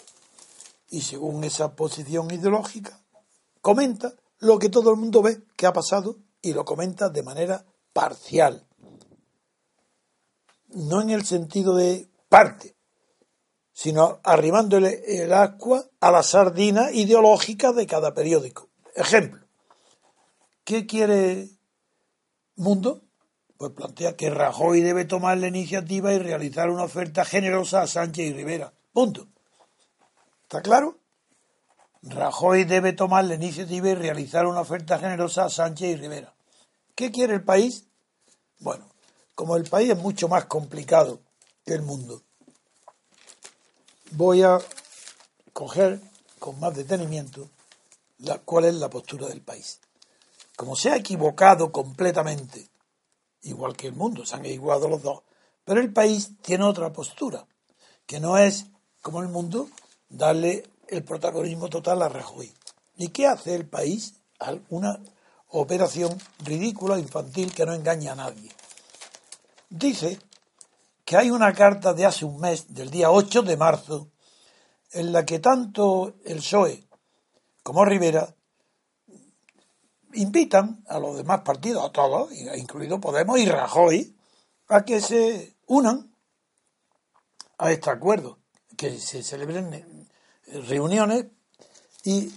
y 0.91 1.03
según 1.03 1.45
esa 1.45 1.75
posición 1.75 2.31
ideológica 2.33 2.99
comenta 3.61 4.15
lo 4.39 4.59
que 4.59 4.69
todo 4.69 4.91
el 4.91 4.97
mundo 4.97 5.23
ve 5.23 5.43
que 5.57 5.67
ha 5.67 5.73
pasado 5.73 6.17
y 6.43 6.53
lo 6.53 6.65
comenta 6.65 7.09
de 7.09 7.23
manera 7.23 7.65
parcial. 7.93 8.67
No 10.69 11.01
en 11.01 11.11
el 11.11 11.25
sentido 11.25 11.75
de 11.75 12.09
parte, 12.29 12.77
sino 13.73 14.21
arrimándole 14.23 15.23
el 15.23 15.33
agua 15.33 15.85
a 16.01 16.11
la 16.11 16.23
sardina 16.23 16.93
ideológica 16.93 17.73
de 17.73 17.87
cada 17.87 18.15
periódico. 18.15 18.69
Ejemplo, 18.95 19.47
¿qué 20.65 20.87
quiere 20.87 21.51
Mundo? 22.57 23.03
Pues 23.59 23.73
plantea 23.73 24.17
que 24.17 24.31
Rajoy 24.31 24.83
debe 24.83 25.05
tomar 25.05 25.39
la 25.39 25.49
iniciativa 25.49 26.13
y 26.13 26.19
realizar 26.19 26.71
una 26.71 26.85
oferta 26.85 27.25
generosa 27.25 27.83
a 27.83 27.87
Sánchez 27.87 28.27
y 28.27 28.33
Rivera. 28.33 28.73
Punto. 28.93 29.29
¿Está 30.43 30.63
claro? 30.63 30.99
Rajoy 32.03 32.65
debe 32.65 32.93
tomar 32.93 33.25
la 33.25 33.35
iniciativa 33.35 33.89
y 33.89 33.95
realizar 33.95 34.47
una 34.47 34.61
oferta 34.61 34.99
generosa 34.99 35.47
a 35.47 35.51
Sánchez 35.51 35.89
y 35.89 35.97
Rivera. 35.97 36.35
¿Qué 36.95 37.11
quiere 37.11 37.35
el 37.35 37.43
país? 37.43 37.85
Bueno, 38.61 38.87
como 39.35 39.57
el 39.57 39.65
país 39.65 39.91
es 39.91 39.99
mucho 39.99 40.29
más 40.29 40.45
complicado 40.45 41.21
que 41.65 41.75
el 41.75 41.83
mundo, 41.83 42.23
voy 44.13 44.43
a 44.43 44.59
coger 45.53 46.01
con 46.39 46.61
más 46.61 46.77
detenimiento 46.77 47.51
la, 48.19 48.39
cuál 48.39 48.67
es 48.67 48.75
la 48.75 48.89
postura 48.89 49.27
del 49.27 49.41
país. 49.41 49.81
Como 50.55 50.77
se 50.77 50.91
ha 50.91 50.97
equivocado 50.97 51.73
completamente, 51.73 52.69
igual 53.43 53.77
que 53.77 53.89
el 53.89 53.95
mundo, 53.95 54.25
se 54.25 54.37
han 54.37 54.45
equivocado 54.45 54.89
los 54.89 55.03
dos, 55.03 55.23
pero 55.65 55.81
el 55.81 55.93
país 55.93 56.33
tiene 56.43 56.65
otra 56.65 56.93
postura, 56.93 57.47
que 58.07 58.21
no 58.21 58.39
es 58.39 58.67
como 59.03 59.23
el 59.23 59.29
mundo 59.29 59.69
darle 60.09 60.69
el 60.89 61.03
protagonismo 61.03 61.69
total 61.69 62.03
a 62.03 62.09
Rajoy. 62.09 62.53
¿Y 62.97 63.09
qué 63.09 63.27
hace 63.27 63.55
el 63.55 63.67
país? 63.67 64.15
Una 64.69 65.01
operación 65.49 66.17
ridícula, 66.45 66.99
infantil, 66.99 67.53
que 67.53 67.67
no 67.67 67.73
engaña 67.73 68.13
a 68.13 68.17
nadie. 68.17 68.51
Dice 69.69 70.21
que 71.05 71.17
hay 71.17 71.31
una 71.31 71.53
carta 71.53 71.95
de 71.95 72.07
hace 72.07 72.25
un 72.25 72.39
mes, 72.41 72.73
del 72.75 72.91
día 72.91 73.11
8 73.11 73.43
de 73.43 73.57
marzo, 73.57 74.09
en 74.93 75.13
la 75.13 75.25
que 75.25 75.41
tanto 75.41 76.15
el 76.25 76.39
PSOE 76.39 76.87
como 77.63 77.85
Rivera 77.85 78.36
invitan 80.17 80.85
a 80.89 80.99
los 80.99 81.17
demás 81.17 81.43
partidos, 81.43 81.85
a 81.85 81.93
todos, 81.93 82.31
incluido 82.57 83.01
Podemos 83.01 83.39
y 83.39 83.47
Rajoy, 83.47 84.17
a 84.69 84.85
que 84.85 85.01
se 85.01 85.57
unan 85.67 86.13
a 87.59 87.71
este 87.71 87.91
acuerdo, 87.91 88.39
que 88.77 88.99
se 88.99 89.23
celebren 89.23 90.09
reuniones 90.69 91.27
y 92.05 92.33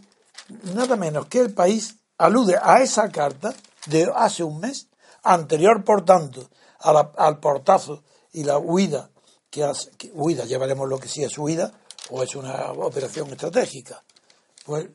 nada 0.74 0.95
menos 0.95 1.27
que 1.27 1.39
el 1.39 1.53
país 1.53 1.98
alude 2.17 2.57
a 2.62 2.81
esa 2.81 3.09
carta 3.09 3.53
de 3.88 4.12
hace 4.15 4.43
un 4.43 4.59
mes, 4.59 4.88
anterior 5.24 5.83
por 5.83 6.05
tanto 6.05 6.50
al 6.79 7.39
portazo 7.39 8.03
y 8.31 8.43
la 8.43 8.57
huida, 8.57 9.09
que, 9.50 9.63
hace, 9.63 9.91
huida, 10.13 10.45
ya 10.45 10.57
veremos 10.57 10.88
lo 10.88 11.00
que 11.00 11.09
sí 11.09 11.24
es 11.24 11.38
huida 11.38 11.74
o 12.09 12.24
es 12.24 12.36
una 12.36 12.71
operación 12.71 13.29
estratégica, 13.29 14.03
pues 14.65 14.88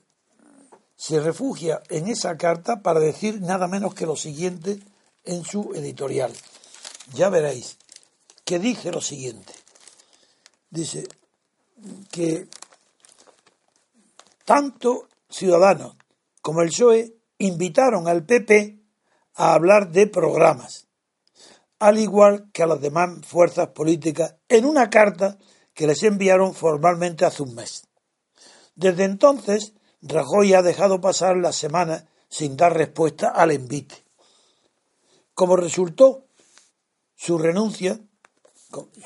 se 1.07 1.21
refugia 1.21 1.83
en 1.91 2.09
esa 2.09 2.39
carta 2.39 2.81
para 2.81 2.99
decir 2.99 3.43
nada 3.43 3.69
menos 3.69 3.95
que 3.95 4.07
lo 4.07 4.17
siguiente 4.17 4.81
en 5.25 5.45
su 5.45 5.75
editorial. 5.75 6.33
Ya 7.13 7.29
veréis 7.29 7.77
que 8.43 8.59
dice 8.59 8.91
lo 8.91 9.03
siguiente. 9.03 9.53
Dice 10.71 11.07
que 12.11 12.49
tanto 14.47 15.07
Ciudadanos 15.29 15.95
como 16.41 16.63
el 16.63 16.71
PSOE 16.71 17.15
invitaron 17.37 18.09
al 18.09 18.25
PP 18.25 18.81
a 19.35 19.53
hablar 19.53 19.91
de 19.91 20.07
programas, 20.07 20.87
al 21.81 21.99
igual 21.99 22.51
que 22.51 22.63
a 22.63 22.67
las 22.67 22.81
demás 22.81 23.11
fuerzas 23.27 23.69
políticas, 23.75 24.37
en 24.49 24.65
una 24.65 24.89
carta 24.89 25.37
que 25.75 25.87
les 25.87 26.03
enviaron 26.03 26.55
formalmente 26.55 27.27
hace 27.27 27.43
un 27.43 27.55
mes. 27.55 27.87
Desde 28.75 29.05
entonces, 29.05 29.75
Rajoy 30.07 30.53
ha 30.53 30.61
dejado 30.61 31.01
pasar 31.01 31.39
las 31.39 31.57
semanas 31.57 32.05
sin 32.29 32.59
dar 32.59 32.77
respuesta 32.77 33.29
al 33.29 33.53
envite. 33.53 34.05
Como 35.33 35.57
resultó 35.57 36.27
su 37.17 37.39
renuncia, 37.39 37.99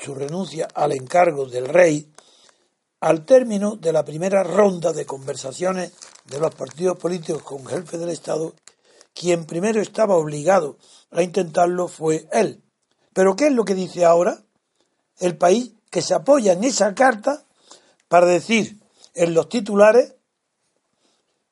su 0.01 0.13
renuncia 0.13 0.67
al 0.73 0.91
encargo 0.91 1.45
del 1.45 1.69
rey 1.69 2.11
al 2.99 3.25
término 3.25 3.77
de 3.77 3.93
la 3.93 4.03
primera 4.03 4.43
ronda 4.43 4.91
de 4.91 5.05
conversaciones 5.05 5.93
de 6.25 6.37
los 6.37 6.53
partidos 6.53 6.99
políticos 6.99 7.43
con 7.43 7.61
el 7.61 7.67
jefe 7.69 7.97
del 7.97 8.09
Estado, 8.09 8.53
quien 9.13 9.45
primero 9.45 9.81
estaba 9.81 10.17
obligado 10.17 10.77
a 11.11 11.23
intentarlo 11.23 11.87
fue 11.87 12.27
él. 12.33 12.61
Pero 13.13 13.37
¿qué 13.37 13.47
es 13.47 13.53
lo 13.53 13.63
que 13.63 13.73
dice 13.73 14.03
ahora? 14.03 14.43
El 15.17 15.37
país 15.37 15.71
que 15.89 16.01
se 16.01 16.13
apoya 16.13 16.51
en 16.51 16.65
esa 16.65 16.93
carta 16.93 17.45
para 18.09 18.25
decir 18.25 18.81
en 19.15 19.33
los 19.33 19.47
titulares 19.47 20.15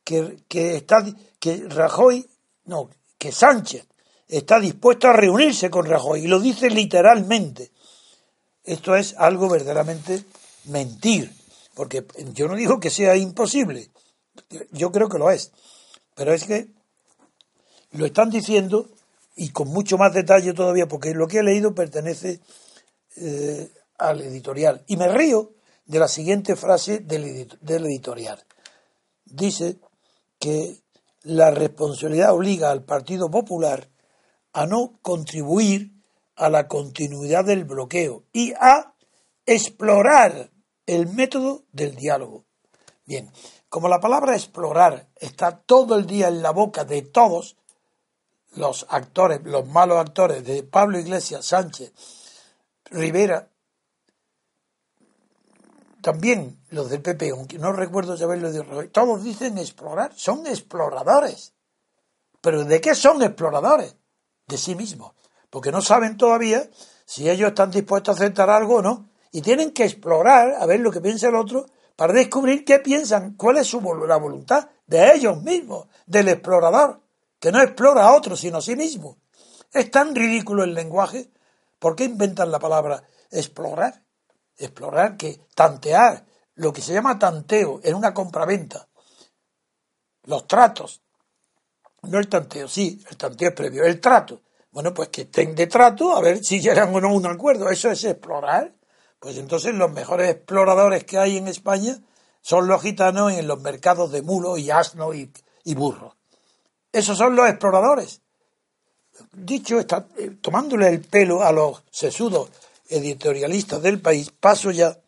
que, 0.08 0.38
que, 0.48 0.78
está, 0.78 1.06
que 1.38 1.66
Rajoy, 1.68 2.26
no, 2.64 2.90
que 3.18 3.34
Sánchez 3.34 3.86
está 4.30 4.58
dispuesto 4.58 5.10
a 5.10 5.12
reunirse 5.12 5.70
con 5.70 5.86
Rajoy 5.86 6.24
y 6.24 6.28
lo 6.28 6.40
dice 6.40 6.70
literalmente. 6.70 7.72
Esto 8.64 8.96
es 8.96 9.16
algo 9.18 9.50
verdaderamente 9.50 10.24
mentir, 10.64 11.30
porque 11.74 12.06
yo 12.32 12.48
no 12.48 12.56
digo 12.56 12.80
que 12.80 12.90
sea 12.90 13.18
imposible, 13.18 13.90
yo 14.72 14.94
creo 14.94 15.10
que 15.10 15.18
lo 15.18 15.30
es, 15.30 15.52
pero 16.16 16.34
es 16.34 16.46
que 16.46 16.68
lo 17.92 18.06
están 18.06 18.30
diciendo 18.30 18.88
y 19.36 19.50
con 19.50 19.68
mucho 19.68 19.98
más 19.98 20.14
detalle 20.14 20.54
todavía, 20.54 20.88
porque 20.88 21.14
lo 21.14 21.28
que 21.28 21.40
he 21.40 21.44
leído 21.44 21.76
pertenece 21.76 22.40
eh, 23.18 23.70
al 23.98 24.22
editorial. 24.22 24.86
Y 24.88 24.96
me 24.96 25.10
río 25.10 25.52
de 25.86 26.00
la 26.00 26.08
siguiente 26.08 26.56
frase 26.56 27.00
del, 27.00 27.50
del 27.60 27.86
editorial. 27.88 28.42
Dice 29.26 29.80
que 30.40 30.82
la 31.24 31.52
responsabilidad 31.52 32.34
obliga 32.34 32.72
al 32.72 32.84
Partido 32.84 33.30
Popular 33.30 33.90
a 34.54 34.66
no 34.66 35.00
contribuir 35.02 35.92
a 36.36 36.50
la 36.50 36.68
continuidad 36.68 37.46
del 37.46 37.66
bloqueo 37.66 38.24
y 38.32 38.54
a 38.54 38.96
explorar 39.46 40.52
el 40.86 41.08
método 41.08 41.66
del 41.72 41.96
diálogo. 41.96 42.46
Bien, 43.06 43.32
como 43.70 43.88
la 43.88 44.00
palabra 44.00 44.36
explorar 44.36 45.10
está 45.16 45.60
todo 45.60 45.98
el 45.98 46.06
día 46.06 46.28
en 46.28 46.42
la 46.42 46.52
boca 46.52 46.86
de 46.86 47.02
todos 47.02 47.58
los 48.56 48.86
actores, 48.90 49.42
los 49.44 49.68
malos 49.68 49.98
actores 49.98 50.46
de 50.46 50.64
Pablo 50.64 51.00
Iglesias, 51.00 51.46
Sánchez, 51.46 51.94
Rivera, 52.86 53.50
también 56.08 56.58
los 56.70 56.90
del 56.90 57.02
PP, 57.02 57.32
aunque 57.32 57.60
no 57.60 57.74
recuerdo 57.74 58.16
saberlo 58.16 58.50
de 58.50 58.64
Rajoy, 58.64 58.88
todos 58.88 59.26
dicen 59.26 59.58
explorar, 59.58 60.14
son 60.16 60.48
exploradores. 60.48 61.52
¿Pero 62.40 62.64
de 62.64 62.80
qué 62.80 62.96
son 62.96 63.22
exploradores? 63.24 63.94
De 64.48 64.58
sí 64.58 64.74
mismos. 64.74 65.12
Porque 65.50 65.70
no 65.70 65.82
saben 65.82 66.16
todavía 66.16 66.64
si 67.04 67.30
ellos 67.30 67.50
están 67.50 67.72
dispuestos 67.72 68.16
a 68.16 68.24
aceptar 68.24 68.50
algo 68.50 68.76
o 68.76 68.82
no. 68.82 69.10
Y 69.34 69.42
tienen 69.42 69.72
que 69.72 69.84
explorar 69.84 70.56
a 70.58 70.66
ver 70.66 70.80
lo 70.80 70.94
que 70.94 71.02
piensa 71.02 71.28
el 71.28 71.36
otro 71.36 71.66
para 71.98 72.14
descubrir 72.14 72.64
qué 72.64 72.80
piensan, 72.80 73.34
cuál 73.34 73.58
es 73.58 73.68
su, 73.68 73.82
la 74.08 74.16
voluntad 74.16 74.70
de 74.86 75.14
ellos 75.14 75.44
mismos, 75.44 75.88
del 76.06 76.30
explorador, 76.30 77.02
que 77.38 77.52
no 77.52 77.62
explora 77.62 78.06
a 78.06 78.16
otros 78.16 78.40
sino 78.40 78.60
a 78.60 78.62
sí 78.62 78.78
mismo. 78.78 79.18
Es 79.74 79.92
tan 79.92 80.16
ridículo 80.16 80.64
el 80.64 80.74
lenguaje. 80.74 81.30
¿Por 81.80 81.98
qué 81.98 82.06
inventan 82.06 82.50
la 82.50 82.60
palabra 82.60 83.04
explorar? 83.30 84.07
Explorar 84.58 85.18
que 85.18 85.40
tantear, 85.56 86.26
lo 86.56 86.74
que 86.74 86.82
se 86.82 86.94
llama 86.94 87.20
tanteo 87.20 87.80
en 87.84 87.96
una 87.96 88.14
compraventa, 88.14 88.88
los 90.24 90.48
tratos, 90.48 91.02
no 92.04 92.20
el 92.20 92.28
tanteo, 92.28 92.68
sí, 92.68 93.04
el 93.10 93.18
tanteo 93.18 93.50
es 93.50 93.56
previo, 93.56 93.84
el 93.84 94.00
trato. 94.00 94.42
Bueno, 94.72 94.94
pues 94.94 95.10
que 95.10 95.22
estén 95.22 95.56
de 95.56 95.68
trato 95.68 96.16
a 96.16 96.22
ver 96.22 96.44
si 96.44 96.60
llegan 96.62 96.94
o 96.94 97.02
no 97.02 97.10
a 97.10 97.14
un 97.14 97.26
acuerdo. 97.26 97.70
Eso 97.70 97.90
es 97.90 98.04
explorar. 98.04 98.74
Pues 99.20 99.38
entonces 99.38 99.74
los 99.74 99.92
mejores 99.92 100.30
exploradores 100.30 101.04
que 101.04 101.18
hay 101.18 101.38
en 101.38 101.48
España 101.48 101.98
son 102.42 102.68
los 102.68 102.82
gitanos 102.82 103.34
en 103.34 103.48
los 103.48 103.60
mercados 103.62 104.12
de 104.12 104.22
mulo 104.22 104.58
y 104.58 104.70
asno 104.70 105.14
y, 105.14 105.34
y 105.64 105.74
burro. 105.74 106.16
Esos 106.92 107.18
son 107.18 107.36
los 107.36 107.50
exploradores. 107.50 108.22
Dicho, 109.34 109.80
está, 109.80 110.08
eh, 110.18 110.38
tomándole 110.42 110.88
el 110.90 111.02
pelo 111.02 111.42
a 111.42 111.52
los 111.52 111.84
sesudos 111.90 112.52
editorialista 112.90 113.80
del 113.80 114.02
país, 114.02 114.32
paso 114.32 114.72
ya 114.72 115.00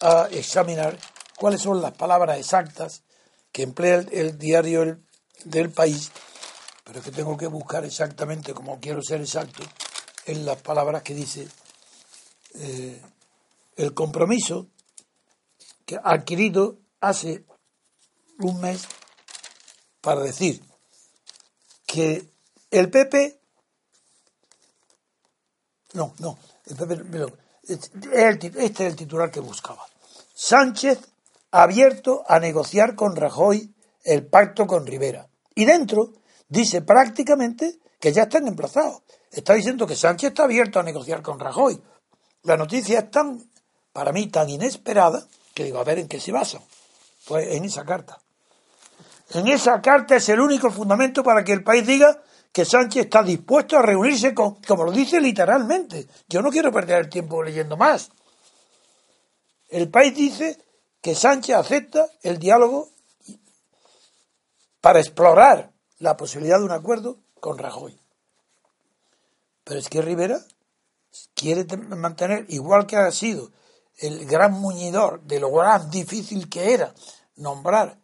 a 0.00 0.28
examinar 0.30 0.98
cuáles 1.36 1.62
son 1.62 1.80
las 1.80 1.92
palabras 1.92 2.38
exactas 2.38 3.02
que 3.50 3.62
emplea 3.62 4.04
el, 4.10 4.38
diario 4.38 5.00
del 5.44 5.70
país, 5.70 6.10
pero 6.84 7.02
que 7.02 7.10
tengo 7.10 7.36
que 7.36 7.46
buscar 7.46 7.84
exactamente, 7.84 8.54
como 8.54 8.80
quiero 8.80 9.02
ser 9.02 9.20
exacto, 9.20 9.62
en 10.26 10.44
las 10.44 10.60
palabras 10.62 11.02
que 11.02 11.14
dice 11.14 11.48
eh, 12.54 13.00
el 13.76 13.94
compromiso 13.94 14.68
que 15.84 15.96
ha 15.96 16.12
adquirido 16.12 16.78
hace 17.00 17.44
un 18.38 18.60
mes 18.60 18.86
para 20.00 20.20
decir 20.20 20.62
que 21.86 22.28
el 22.70 22.90
PP 22.90 23.40
no, 25.94 26.14
no, 26.18 26.38
este 26.64 28.64
es 28.64 28.80
el 28.80 28.96
titular 28.96 29.30
que 29.30 29.40
buscaba. 29.40 29.84
Sánchez 30.34 31.00
abierto 31.50 32.24
a 32.26 32.38
negociar 32.38 32.94
con 32.94 33.16
Rajoy 33.16 33.74
el 34.04 34.26
pacto 34.26 34.66
con 34.66 34.86
Rivera. 34.86 35.28
Y 35.54 35.64
dentro 35.64 36.12
dice 36.48 36.82
prácticamente 36.82 37.78
que 38.00 38.12
ya 38.12 38.24
están 38.24 38.48
emplazados. 38.48 39.02
Está 39.30 39.54
diciendo 39.54 39.86
que 39.86 39.96
Sánchez 39.96 40.30
está 40.30 40.44
abierto 40.44 40.80
a 40.80 40.82
negociar 40.82 41.22
con 41.22 41.38
Rajoy. 41.38 41.80
La 42.42 42.56
noticia 42.56 42.98
es 42.98 43.10
tan, 43.10 43.42
para 43.92 44.12
mí, 44.12 44.26
tan 44.26 44.50
inesperada 44.50 45.26
que 45.54 45.64
digo, 45.64 45.78
a 45.78 45.84
ver 45.84 45.98
en 45.98 46.08
qué 46.08 46.20
se 46.20 46.32
basa. 46.32 46.60
Pues 47.26 47.48
en 47.48 47.64
esa 47.64 47.84
carta. 47.84 48.18
En 49.34 49.46
esa 49.48 49.80
carta 49.80 50.16
es 50.16 50.28
el 50.28 50.40
único 50.40 50.70
fundamento 50.70 51.22
para 51.22 51.44
que 51.44 51.52
el 51.52 51.62
país 51.62 51.86
diga 51.86 52.20
que 52.52 52.66
Sánchez 52.66 53.06
está 53.06 53.22
dispuesto 53.22 53.78
a 53.78 53.82
reunirse 53.82 54.34
con, 54.34 54.56
como 54.62 54.84
lo 54.84 54.92
dice 54.92 55.20
literalmente. 55.20 56.06
Yo 56.28 56.42
no 56.42 56.50
quiero 56.50 56.70
perder 56.70 57.00
el 57.00 57.08
tiempo 57.08 57.42
leyendo 57.42 57.76
más. 57.78 58.10
El 59.68 59.88
país 59.88 60.14
dice 60.14 60.58
que 61.00 61.14
Sánchez 61.14 61.56
acepta 61.56 62.06
el 62.22 62.38
diálogo 62.38 62.90
para 64.82 65.00
explorar 65.00 65.72
la 65.98 66.16
posibilidad 66.16 66.58
de 66.58 66.64
un 66.64 66.72
acuerdo 66.72 67.18
con 67.40 67.56
Rajoy. 67.56 67.98
Pero 69.64 69.80
es 69.80 69.88
que 69.88 70.02
Rivera 70.02 70.38
quiere 71.34 71.64
mantener, 71.76 72.44
igual 72.48 72.86
que 72.86 72.96
ha 72.96 73.10
sido 73.12 73.50
el 73.98 74.26
gran 74.26 74.52
muñidor 74.52 75.22
de 75.22 75.40
lo 75.40 75.50
gran 75.52 75.90
difícil 75.90 76.50
que 76.50 76.74
era 76.74 76.94
nombrar 77.36 77.98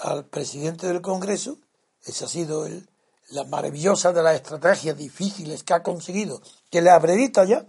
al 0.00 0.26
presidente 0.26 0.86
del 0.86 1.00
Congreso, 1.00 1.58
ese 2.04 2.24
ha 2.24 2.28
sido 2.28 2.66
el, 2.66 2.88
la 3.30 3.44
maravillosa 3.44 4.12
de 4.12 4.22
las 4.22 4.36
estrategias 4.36 4.96
difíciles 4.96 5.62
que 5.62 5.74
ha 5.74 5.82
conseguido, 5.82 6.40
que 6.70 6.80
le 6.80 6.90
abredita 6.90 7.44
ya, 7.44 7.66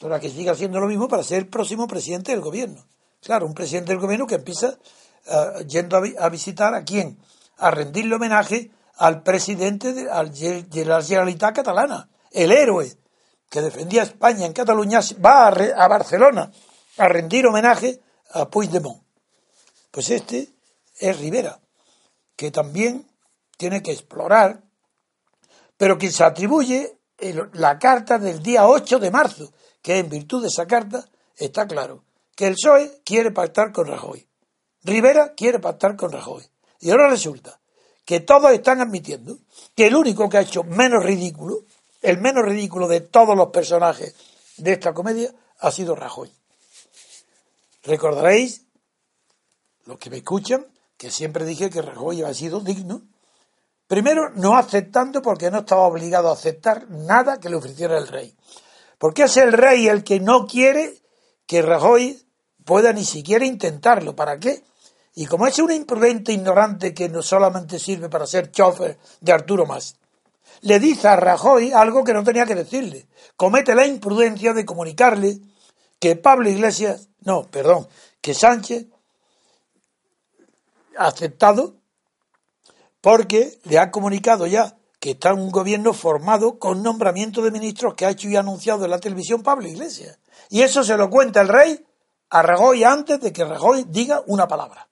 para 0.00 0.20
que 0.20 0.30
siga 0.30 0.52
haciendo 0.52 0.80
lo 0.80 0.86
mismo 0.86 1.08
para 1.08 1.22
ser 1.22 1.38
el 1.38 1.48
próximo 1.48 1.86
presidente 1.86 2.32
del 2.32 2.40
gobierno. 2.40 2.86
Claro, 3.20 3.46
un 3.46 3.54
presidente 3.54 3.92
del 3.92 4.00
gobierno 4.00 4.26
que 4.26 4.36
empieza 4.36 4.78
uh, 5.26 5.62
yendo 5.66 5.96
a, 5.96 6.28
visitar 6.28 6.74
a 6.74 6.84
quién, 6.84 7.18
a 7.56 7.70
rendirle 7.70 8.14
homenaje 8.14 8.70
al 8.96 9.22
presidente 9.22 9.92
de, 9.92 10.10
al, 10.10 10.32
la 10.86 11.02
Generalitat 11.02 11.54
catalana, 11.54 12.08
el 12.30 12.52
héroe 12.52 12.96
que 13.50 13.60
defendía 13.60 14.02
a 14.02 14.04
España 14.04 14.46
en 14.46 14.52
Cataluña, 14.52 15.00
va 15.24 15.48
a, 15.48 15.84
a 15.84 15.88
Barcelona 15.88 16.52
a 16.98 17.08
rendir 17.08 17.46
homenaje 17.46 18.00
a 18.32 18.48
Puigdemont. 18.48 19.02
Pues 19.90 20.10
este 20.10 20.50
es 20.98 21.18
Rivera, 21.18 21.60
que 22.36 22.50
también 22.50 23.08
tiene 23.56 23.82
que 23.82 23.92
explorar 23.92 24.62
pero 25.78 25.96
quien 25.96 26.12
se 26.12 26.24
atribuye 26.24 26.98
la 27.54 27.78
carta 27.78 28.18
del 28.18 28.42
día 28.42 28.68
8 28.68 28.98
de 28.98 29.10
marzo, 29.10 29.52
que 29.80 29.98
en 29.98 30.10
virtud 30.10 30.42
de 30.42 30.48
esa 30.48 30.66
carta 30.66 31.08
está 31.36 31.66
claro 31.66 32.04
que 32.36 32.46
el 32.46 32.54
PSOE 32.54 33.00
quiere 33.04 33.30
pactar 33.32 33.72
con 33.72 33.86
Rajoy, 33.86 34.28
Rivera 34.84 35.34
quiere 35.34 35.58
pactar 35.58 35.96
con 35.96 36.12
Rajoy. 36.12 36.44
Y 36.80 36.90
ahora 36.90 37.08
resulta 37.08 37.60
que 38.04 38.20
todos 38.20 38.52
están 38.52 38.80
admitiendo 38.80 39.38
que 39.74 39.88
el 39.88 39.96
único 39.96 40.28
que 40.28 40.38
ha 40.38 40.42
hecho 40.42 40.62
menos 40.62 41.04
ridículo, 41.04 41.64
el 42.00 42.18
menos 42.18 42.44
ridículo 42.44 42.86
de 42.88 43.00
todos 43.00 43.36
los 43.36 43.48
personajes 43.48 44.14
de 44.56 44.72
esta 44.72 44.94
comedia, 44.94 45.34
ha 45.58 45.70
sido 45.70 45.94
Rajoy. 45.94 46.32
Recordaréis, 47.82 48.64
los 49.84 49.98
que 49.98 50.10
me 50.10 50.18
escuchan, 50.18 50.66
que 50.96 51.10
siempre 51.10 51.44
dije 51.44 51.70
que 51.70 51.82
Rajoy 51.82 52.22
ha 52.22 52.32
sido 52.34 52.60
digno 52.60 53.02
Primero, 53.88 54.30
no 54.34 54.56
aceptando 54.56 55.22
porque 55.22 55.50
no 55.50 55.60
estaba 55.60 55.86
obligado 55.86 56.28
a 56.28 56.34
aceptar 56.34 56.88
nada 56.90 57.40
que 57.40 57.48
le 57.48 57.56
ofreciera 57.56 57.96
el 57.96 58.06
rey. 58.06 58.36
Porque 58.98 59.22
es 59.24 59.36
el 59.38 59.52
rey 59.52 59.88
el 59.88 60.04
que 60.04 60.20
no 60.20 60.46
quiere 60.46 61.02
que 61.46 61.62
Rajoy 61.62 62.22
pueda 62.66 62.92
ni 62.92 63.04
siquiera 63.04 63.46
intentarlo. 63.46 64.14
¿Para 64.14 64.38
qué? 64.38 64.62
Y 65.14 65.24
como 65.24 65.46
es 65.46 65.58
un 65.58 65.72
imprudente 65.72 66.32
ignorante 66.32 66.92
que 66.92 67.08
no 67.08 67.22
solamente 67.22 67.78
sirve 67.78 68.10
para 68.10 68.26
ser 68.26 68.52
chofer 68.52 68.98
de 69.22 69.32
Arturo 69.32 69.64
Más, 69.64 69.96
le 70.60 70.78
dice 70.78 71.08
a 71.08 71.16
Rajoy 71.16 71.72
algo 71.72 72.04
que 72.04 72.12
no 72.12 72.22
tenía 72.22 72.44
que 72.44 72.54
decirle. 72.54 73.08
Comete 73.36 73.74
la 73.74 73.86
imprudencia 73.86 74.52
de 74.52 74.66
comunicarle 74.66 75.40
que 75.98 76.14
Pablo 76.16 76.50
Iglesias, 76.50 77.08
no, 77.20 77.44
perdón, 77.44 77.88
que 78.20 78.34
Sánchez 78.34 78.86
ha 80.98 81.06
aceptado 81.06 81.77
porque 83.00 83.58
le 83.64 83.78
ha 83.78 83.90
comunicado 83.90 84.46
ya 84.46 84.76
que 85.00 85.10
está 85.12 85.32
un 85.32 85.50
gobierno 85.50 85.92
formado 85.92 86.58
con 86.58 86.82
nombramiento 86.82 87.42
de 87.42 87.50
ministros 87.50 87.94
que 87.94 88.04
ha 88.04 88.10
hecho 88.10 88.28
y 88.28 88.36
anunciado 88.36 88.84
en 88.84 88.90
la 88.90 88.98
televisión 88.98 89.42
Pablo 89.42 89.68
Iglesias. 89.68 90.18
Y 90.50 90.62
eso 90.62 90.82
se 90.82 90.96
lo 90.96 91.08
cuenta 91.08 91.40
el 91.40 91.48
rey 91.48 91.84
a 92.30 92.42
Rajoy 92.42 92.84
antes 92.84 93.20
de 93.20 93.32
que 93.32 93.44
Rajoy 93.44 93.84
diga 93.88 94.22
una 94.26 94.48
palabra. 94.48 94.88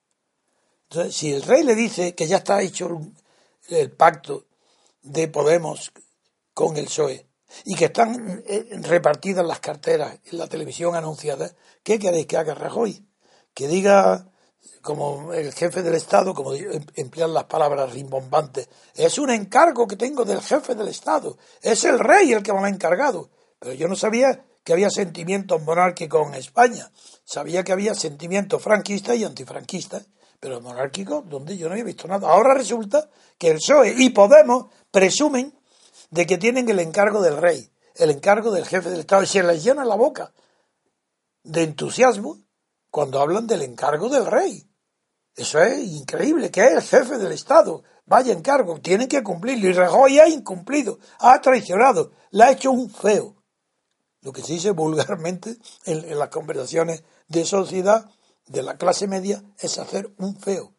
Entonces, 0.89 1.15
si 1.15 1.33
el 1.33 1.43
rey 1.43 1.63
le 1.63 1.75
dice 1.75 2.15
que 2.15 2.27
ya 2.27 2.37
está 2.37 2.61
hecho 2.61 3.01
el 3.69 3.91
pacto 3.91 4.45
de 5.01 5.27
Podemos 5.27 5.91
con 6.53 6.77
el 6.77 6.85
PSOE 6.85 7.27
y 7.65 7.75
que 7.75 7.85
están 7.85 8.43
eh, 8.47 8.79
repartidas 8.83 9.45
las 9.45 9.59
carteras 9.59 10.19
en 10.31 10.37
la 10.37 10.47
televisión 10.47 10.95
anunciada, 10.95 11.51
¿qué 11.83 11.99
queréis 11.99 12.27
que 12.27 12.37
haga 12.37 12.53
Rajoy? 12.55 13.05
Que 13.53 13.67
diga 13.67 14.31
como 14.81 15.33
el 15.33 15.53
jefe 15.53 15.81
del 15.81 15.95
Estado, 15.95 16.33
como 16.33 16.53
em, 16.53 16.85
emplean 16.95 17.33
las 17.33 17.45
palabras 17.45 17.91
rimbombantes, 17.91 18.69
es 18.95 19.17
un 19.17 19.29
encargo 19.29 19.87
que 19.87 19.95
tengo 19.95 20.23
del 20.25 20.41
jefe 20.41 20.75
del 20.75 20.87
Estado, 20.87 21.37
es 21.61 21.83
el 21.83 21.99
rey 21.99 22.33
el 22.33 22.43
que 22.43 22.53
me 22.53 22.59
ha 22.65 22.69
encargado. 22.69 23.29
Pero 23.59 23.73
yo 23.73 23.87
no 23.87 23.95
sabía 23.95 24.45
que 24.63 24.73
había 24.73 24.89
sentimientos 24.89 25.61
monárquicos 25.63 26.27
en 26.27 26.35
España. 26.35 26.91
Sabía 27.23 27.63
que 27.63 27.71
había 27.71 27.95
sentimientos 27.95 28.61
franquistas 28.61 29.15
y 29.15 29.23
antifranquistas, 29.23 30.07
pero 30.39 30.61
monárquicos, 30.61 31.27
donde 31.27 31.57
yo 31.57 31.67
no 31.67 31.73
había 31.73 31.85
visto 31.85 32.07
nada. 32.07 32.29
Ahora 32.29 32.53
resulta 32.53 33.09
que 33.37 33.49
el 33.49 33.57
PSOE 33.57 33.95
y 33.97 34.09
Podemos 34.09 34.65
presumen 34.91 35.57
de 36.09 36.25
que 36.25 36.37
tienen 36.37 36.69
el 36.69 36.79
encargo 36.79 37.21
del 37.21 37.37
rey, 37.37 37.69
el 37.95 38.09
encargo 38.11 38.51
del 38.51 38.65
jefe 38.65 38.89
del 38.89 38.99
Estado, 38.99 39.23
y 39.23 39.27
se 39.27 39.41
les 39.41 39.63
llena 39.63 39.83
la 39.85 39.95
boca 39.95 40.33
de 41.43 41.63
entusiasmo 41.63 42.37
cuando 42.97 43.21
hablan 43.21 43.45
del 43.45 43.61
encargo 43.61 44.09
del 44.09 44.25
rey. 44.25 44.67
Eso 45.35 45.61
es 45.61 45.87
increíble, 45.87 46.49
que 46.49 46.65
es 46.65 46.71
el 46.71 46.81
jefe 46.81 47.19
del 47.19 47.31
Estado. 47.31 47.83
Vaya 48.07 48.33
encargo, 48.33 48.81
tiene 48.81 49.07
que 49.07 49.21
cumplirlo. 49.21 49.69
Y 49.69 49.73
Rajoy 49.73 50.17
ha 50.17 50.27
incumplido, 50.27 50.97
ha 51.19 51.39
traicionado, 51.39 52.13
le 52.31 52.43
ha 52.43 52.51
hecho 52.53 52.71
un 52.71 52.89
feo. 52.89 53.35
Lo 54.21 54.33
que 54.33 54.41
se 54.41 54.53
dice 54.53 54.71
vulgarmente 54.71 55.57
en, 55.85 56.17
las 56.17 56.29
conversaciones 56.29 57.03
de 57.27 57.45
sociedad 57.45 58.09
de 58.47 58.63
la 58.63 58.79
clase 58.79 59.05
media 59.05 59.43
es 59.59 59.77
hacer 59.77 60.11
un 60.17 60.35
feo. 60.35 60.73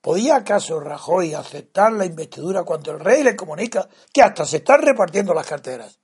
¿Podía 0.00 0.36
acaso 0.36 0.80
Rajoy 0.80 1.34
aceptar 1.34 1.92
la 1.92 2.06
investidura 2.06 2.62
cuando 2.62 2.92
el 2.92 3.00
rey 3.00 3.22
le 3.22 3.36
comunica 3.36 3.90
que 4.10 4.22
hasta 4.22 4.46
se 4.46 4.56
están 4.56 4.80
repartiendo 4.80 5.34
las 5.34 5.46
carteras? 5.46 5.98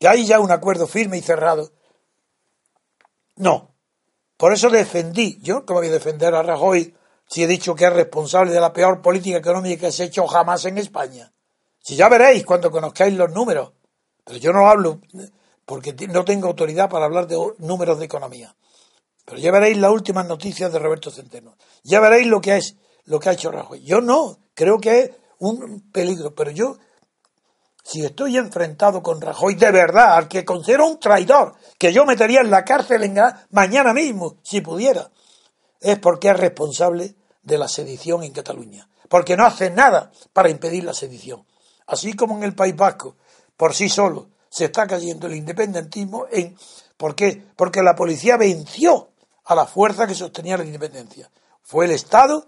Que 0.00 0.08
hay 0.08 0.26
ya 0.26 0.40
un 0.40 0.50
acuerdo 0.50 0.88
firme 0.88 1.18
y 1.18 1.22
cerrado. 1.22 1.70
No. 3.36 3.71
Por 4.36 4.52
eso 4.52 4.70
defendí, 4.70 5.38
yo 5.42 5.64
¿cómo 5.64 5.80
voy 5.80 5.88
a 5.88 5.92
defender 5.92 6.34
a 6.34 6.42
Rajoy 6.42 6.94
si 7.28 7.42
he 7.42 7.46
dicho 7.46 7.74
que 7.74 7.86
es 7.86 7.92
responsable 7.92 8.52
de 8.52 8.60
la 8.60 8.72
peor 8.72 9.00
política 9.00 9.38
económica 9.38 9.86
que 9.86 9.92
se 9.92 10.02
ha 10.02 10.06
hecho 10.06 10.26
jamás 10.26 10.64
en 10.66 10.78
España. 10.78 11.32
Si 11.78 11.96
ya 11.96 12.08
veréis 12.08 12.44
cuando 12.44 12.70
conozcáis 12.70 13.14
los 13.14 13.32
números. 13.32 13.72
Pero 14.24 14.38
yo 14.38 14.52
no 14.52 14.68
hablo 14.68 15.00
porque 15.64 15.94
no 16.08 16.24
tengo 16.24 16.48
autoridad 16.48 16.90
para 16.90 17.06
hablar 17.06 17.26
de 17.26 17.38
números 17.58 17.98
de 17.98 18.04
economía. 18.04 18.54
Pero 19.24 19.38
ya 19.38 19.50
veréis 19.50 19.78
las 19.78 19.90
últimas 19.90 20.26
noticias 20.26 20.72
de 20.72 20.78
Roberto 20.78 21.10
Centeno. 21.10 21.56
Ya 21.82 22.00
veréis 22.00 22.26
lo 22.26 22.40
que 22.40 22.56
es 22.56 22.76
lo 23.04 23.18
que 23.18 23.30
ha 23.30 23.32
hecho 23.32 23.50
Rajoy. 23.50 23.82
Yo 23.82 24.00
no, 24.00 24.38
creo 24.54 24.78
que 24.78 25.00
es 25.00 25.10
un 25.38 25.90
peligro, 25.90 26.34
pero 26.34 26.50
yo 26.50 26.76
si 27.82 28.04
estoy 28.04 28.36
enfrentado 28.36 29.02
con 29.02 29.20
Rajoy 29.20 29.56
de 29.56 29.70
verdad, 29.70 30.16
al 30.16 30.28
que 30.28 30.44
considero 30.44 30.86
un 30.86 31.00
traidor, 31.00 31.54
que 31.78 31.92
yo 31.92 32.04
metería 32.04 32.40
en 32.40 32.50
la 32.50 32.64
cárcel 32.64 33.12
mañana 33.50 33.92
mismo, 33.92 34.36
si 34.42 34.60
pudiera, 34.60 35.10
es 35.80 35.98
porque 35.98 36.30
es 36.30 36.36
responsable 36.36 37.14
de 37.42 37.58
la 37.58 37.68
sedición 37.68 38.22
en 38.22 38.32
Cataluña, 38.32 38.88
porque 39.08 39.36
no 39.36 39.44
hace 39.44 39.70
nada 39.70 40.12
para 40.32 40.48
impedir 40.48 40.84
la 40.84 40.94
sedición. 40.94 41.44
Así 41.86 42.14
como 42.14 42.36
en 42.36 42.44
el 42.44 42.54
País 42.54 42.76
Vasco, 42.76 43.16
por 43.56 43.74
sí 43.74 43.88
solo, 43.88 44.28
se 44.48 44.66
está 44.66 44.86
cayendo 44.86 45.26
el 45.26 45.34
independentismo 45.34 46.26
en 46.30 46.56
¿por 46.96 47.14
qué? 47.16 47.44
Porque 47.56 47.82
la 47.82 47.96
policía 47.96 48.36
venció 48.36 49.10
a 49.44 49.54
la 49.54 49.66
fuerza 49.66 50.06
que 50.06 50.14
sostenía 50.14 50.56
la 50.56 50.64
independencia. 50.64 51.30
Fue 51.62 51.86
el 51.86 51.90
Estado 51.90 52.46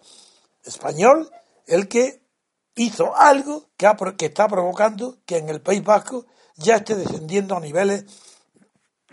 español 0.63 1.31
el 1.67 1.89
que 1.89 2.24
hizo 2.77 3.17
algo 3.17 3.71
que, 3.77 3.91
que 4.17 4.27
está 4.27 4.49
provocando 4.49 5.19
que 5.27 5.39
en 5.39 5.49
el 5.49 5.61
País 5.61 5.83
Vasco 5.85 6.27
ya 6.57 6.77
esté 6.77 6.95
descendiendo 6.95 7.57
a 7.57 7.61
niveles 7.61 8.05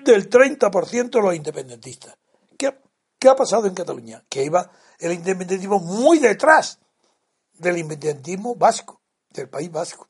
del 0.04 0.30
30% 0.30 1.22
los 1.22 1.36
independentistas. 1.36 2.16
¿Qué, 2.58 2.78
¿Qué 3.20 3.30
ha 3.30 3.36
pasado 3.36 3.68
en 3.68 3.76
Cataluña? 3.76 4.24
Que 4.30 4.44
iba 4.44 4.72
el 5.00 5.14
independentismo 5.14 5.80
muy 5.80 6.20
detrás 6.20 6.80
del 7.54 7.78
independentismo 7.78 8.56
vasco, 8.56 9.02
del 9.30 9.50
País 9.50 9.72
Vasco. 9.72 10.08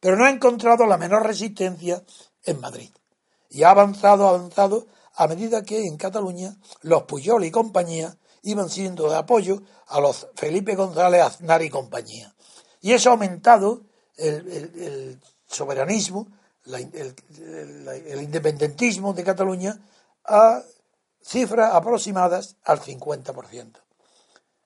Pero 0.00 0.16
no 0.16 0.24
ha 0.24 0.30
encontrado 0.30 0.86
la 0.86 0.96
menor 0.96 1.26
resistencia 1.26 2.02
en 2.44 2.60
Madrid. 2.60 2.90
Y 3.50 3.62
ha 3.62 3.70
avanzado, 3.70 4.28
avanzado, 4.28 4.86
a 5.14 5.26
medida 5.26 5.62
que 5.62 5.84
en 5.84 5.96
Cataluña 5.96 6.56
los 6.82 7.04
Puyol 7.04 7.44
y 7.44 7.50
compañía 7.50 8.16
iban 8.42 8.68
siendo 8.68 9.08
de 9.10 9.16
apoyo 9.16 9.62
a 9.88 10.00
los 10.00 10.28
Felipe 10.36 10.74
González 10.76 11.22
Aznar 11.22 11.62
y 11.62 11.70
compañía. 11.70 12.35
Y 12.86 12.92
eso 12.92 13.08
ha 13.08 13.14
aumentado 13.14 13.82
el, 14.16 15.20
soberanismo, 15.44 16.28
el, 16.66 18.22
independentismo 18.22 19.12
de 19.12 19.24
Cataluña 19.24 19.76
a 20.24 20.62
cifras 21.20 21.74
aproximadas 21.74 22.54
al 22.62 22.78
50%. 22.78 23.72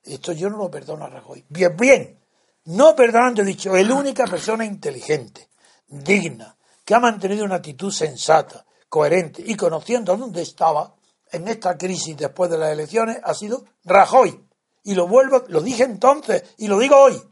Esto 0.03 0.33
yo 0.33 0.51
no 0.51 0.59
lo 0.59 0.71
perdono 0.71 1.07
a 1.07 1.09
Rajoy. 1.09 1.47
Bien, 1.49 1.75
bien, 1.75 2.19
no 2.67 2.95
perdonando, 2.95 3.41
he 3.41 3.47
dicho, 3.47 3.75
es 3.75 3.89
la 3.89 3.95
única 3.95 4.27
persona 4.27 4.67
inteligente, 4.67 5.49
digna, 5.89 6.55
que 6.85 6.95
ha 6.95 7.01
mantenido 7.01 7.47
una 7.47 7.55
actitud 7.55 7.91
sensata, 7.91 8.67
coherente 8.91 9.43
y 9.47 9.55
conociendo 9.55 10.15
dónde 10.15 10.43
estaba 10.43 10.95
en 11.33 11.49
esta 11.49 11.79
crisis 11.79 12.19
después 12.19 12.51
de 12.51 12.59
las 12.59 12.71
elecciones, 12.71 13.19
ha 13.25 13.33
sido 13.33 13.65
Rajoy. 13.83 14.47
Y 14.83 14.95
lo 14.95 15.09
vuelvo, 15.09 15.43
lo 15.49 15.63
dije 15.63 15.85
entonces 15.85 16.43
y 16.59 16.69
lo 16.69 16.79
digo 16.79 16.99
hoy. 16.99 17.30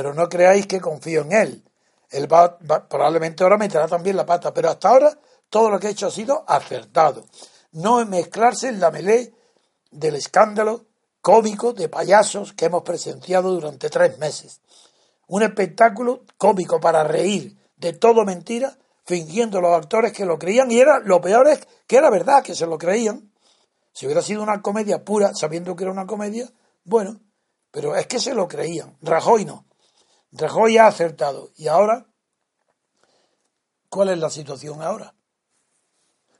Pero 0.00 0.14
no 0.14 0.30
creáis 0.30 0.66
que 0.66 0.80
confío 0.80 1.20
en 1.20 1.32
él. 1.32 1.64
Él 2.08 2.26
probablemente 2.26 3.42
ahora 3.42 3.58
meterá 3.58 3.86
también 3.86 4.16
la 4.16 4.24
pata, 4.24 4.54
pero 4.54 4.70
hasta 4.70 4.88
ahora 4.88 5.18
todo 5.50 5.68
lo 5.68 5.78
que 5.78 5.88
ha 5.88 5.90
hecho 5.90 6.06
ha 6.06 6.10
sido 6.10 6.42
acertado. 6.48 7.26
No 7.72 8.02
mezclarse 8.06 8.68
en 8.68 8.80
la 8.80 8.90
melé 8.90 9.34
del 9.90 10.14
escándalo 10.14 10.86
cómico 11.20 11.74
de 11.74 11.90
payasos 11.90 12.54
que 12.54 12.64
hemos 12.64 12.82
presenciado 12.82 13.52
durante 13.52 13.90
tres 13.90 14.16
meses. 14.16 14.62
Un 15.26 15.42
espectáculo 15.42 16.24
cómico 16.38 16.80
para 16.80 17.04
reír 17.04 17.58
de 17.76 17.92
todo 17.92 18.24
mentira, 18.24 18.78
fingiendo 19.04 19.60
los 19.60 19.76
actores 19.76 20.14
que 20.14 20.24
lo 20.24 20.38
creían, 20.38 20.70
y 20.70 20.80
era 20.80 20.98
lo 21.00 21.20
peor 21.20 21.46
es 21.46 21.68
que 21.86 21.98
era 21.98 22.08
verdad 22.08 22.42
que 22.42 22.54
se 22.54 22.66
lo 22.66 22.78
creían. 22.78 23.30
Si 23.92 24.06
hubiera 24.06 24.22
sido 24.22 24.42
una 24.42 24.62
comedia 24.62 25.04
pura, 25.04 25.34
sabiendo 25.34 25.76
que 25.76 25.84
era 25.84 25.92
una 25.92 26.06
comedia, 26.06 26.50
bueno, 26.84 27.20
pero 27.70 27.94
es 27.96 28.06
que 28.06 28.18
se 28.18 28.32
lo 28.32 28.48
creían. 28.48 28.96
Rajoy 29.02 29.44
no. 29.44 29.66
Rajoy 30.32 30.78
ha 30.78 30.86
acertado. 30.86 31.50
¿Y 31.56 31.68
ahora? 31.68 32.06
¿Cuál 33.88 34.10
es 34.10 34.18
la 34.18 34.30
situación 34.30 34.82
ahora? 34.82 35.14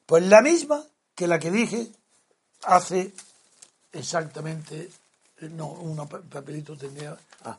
Pues 0.06 0.24
la 0.24 0.42
misma 0.42 0.84
que 1.14 1.26
la 1.26 1.38
que 1.38 1.50
dije 1.50 1.90
hace 2.62 3.12
exactamente. 3.92 4.90
No, 5.40 5.68
un 5.68 6.06
papelito 6.06 6.76
tendría. 6.76 7.16
Ah, 7.44 7.58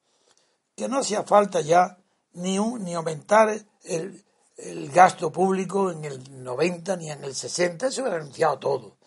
Que 0.76 0.88
no 0.88 1.00
hacía 1.00 1.24
falta 1.24 1.62
ya 1.62 1.98
ni, 2.34 2.58
un, 2.58 2.84
ni 2.84 2.94
aumentar 2.94 3.50
el, 3.84 4.26
el 4.58 4.90
gasto 4.90 5.32
público 5.32 5.92
en 5.92 6.06
el 6.06 6.44
90 6.44 6.96
ni 6.98 7.12
en 7.12 7.24
el 7.24 7.36
60. 7.36 7.88
Eso 7.88 8.02
hubiera 8.02 8.20
renunciado 8.20 8.54
a 8.54 8.60
todo. 8.60 8.98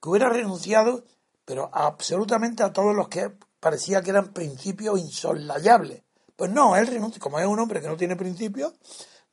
Que 0.00 0.08
hubiera 0.08 0.28
renunciado, 0.30 1.04
pero 1.44 1.70
absolutamente 1.72 2.62
a 2.62 2.72
todos 2.72 2.94
los 2.94 3.08
que 3.08 3.32
parecía 3.60 4.02
que 4.02 4.10
eran 4.10 4.32
principios 4.32 4.98
insolayables. 4.98 6.02
Pues 6.36 6.50
no, 6.50 6.76
él 6.76 6.86
renuncia, 6.86 7.20
como 7.20 7.38
es 7.38 7.46
un 7.46 7.58
hombre 7.58 7.80
que 7.80 7.88
no 7.88 7.96
tiene 7.96 8.16
principios, 8.16 8.72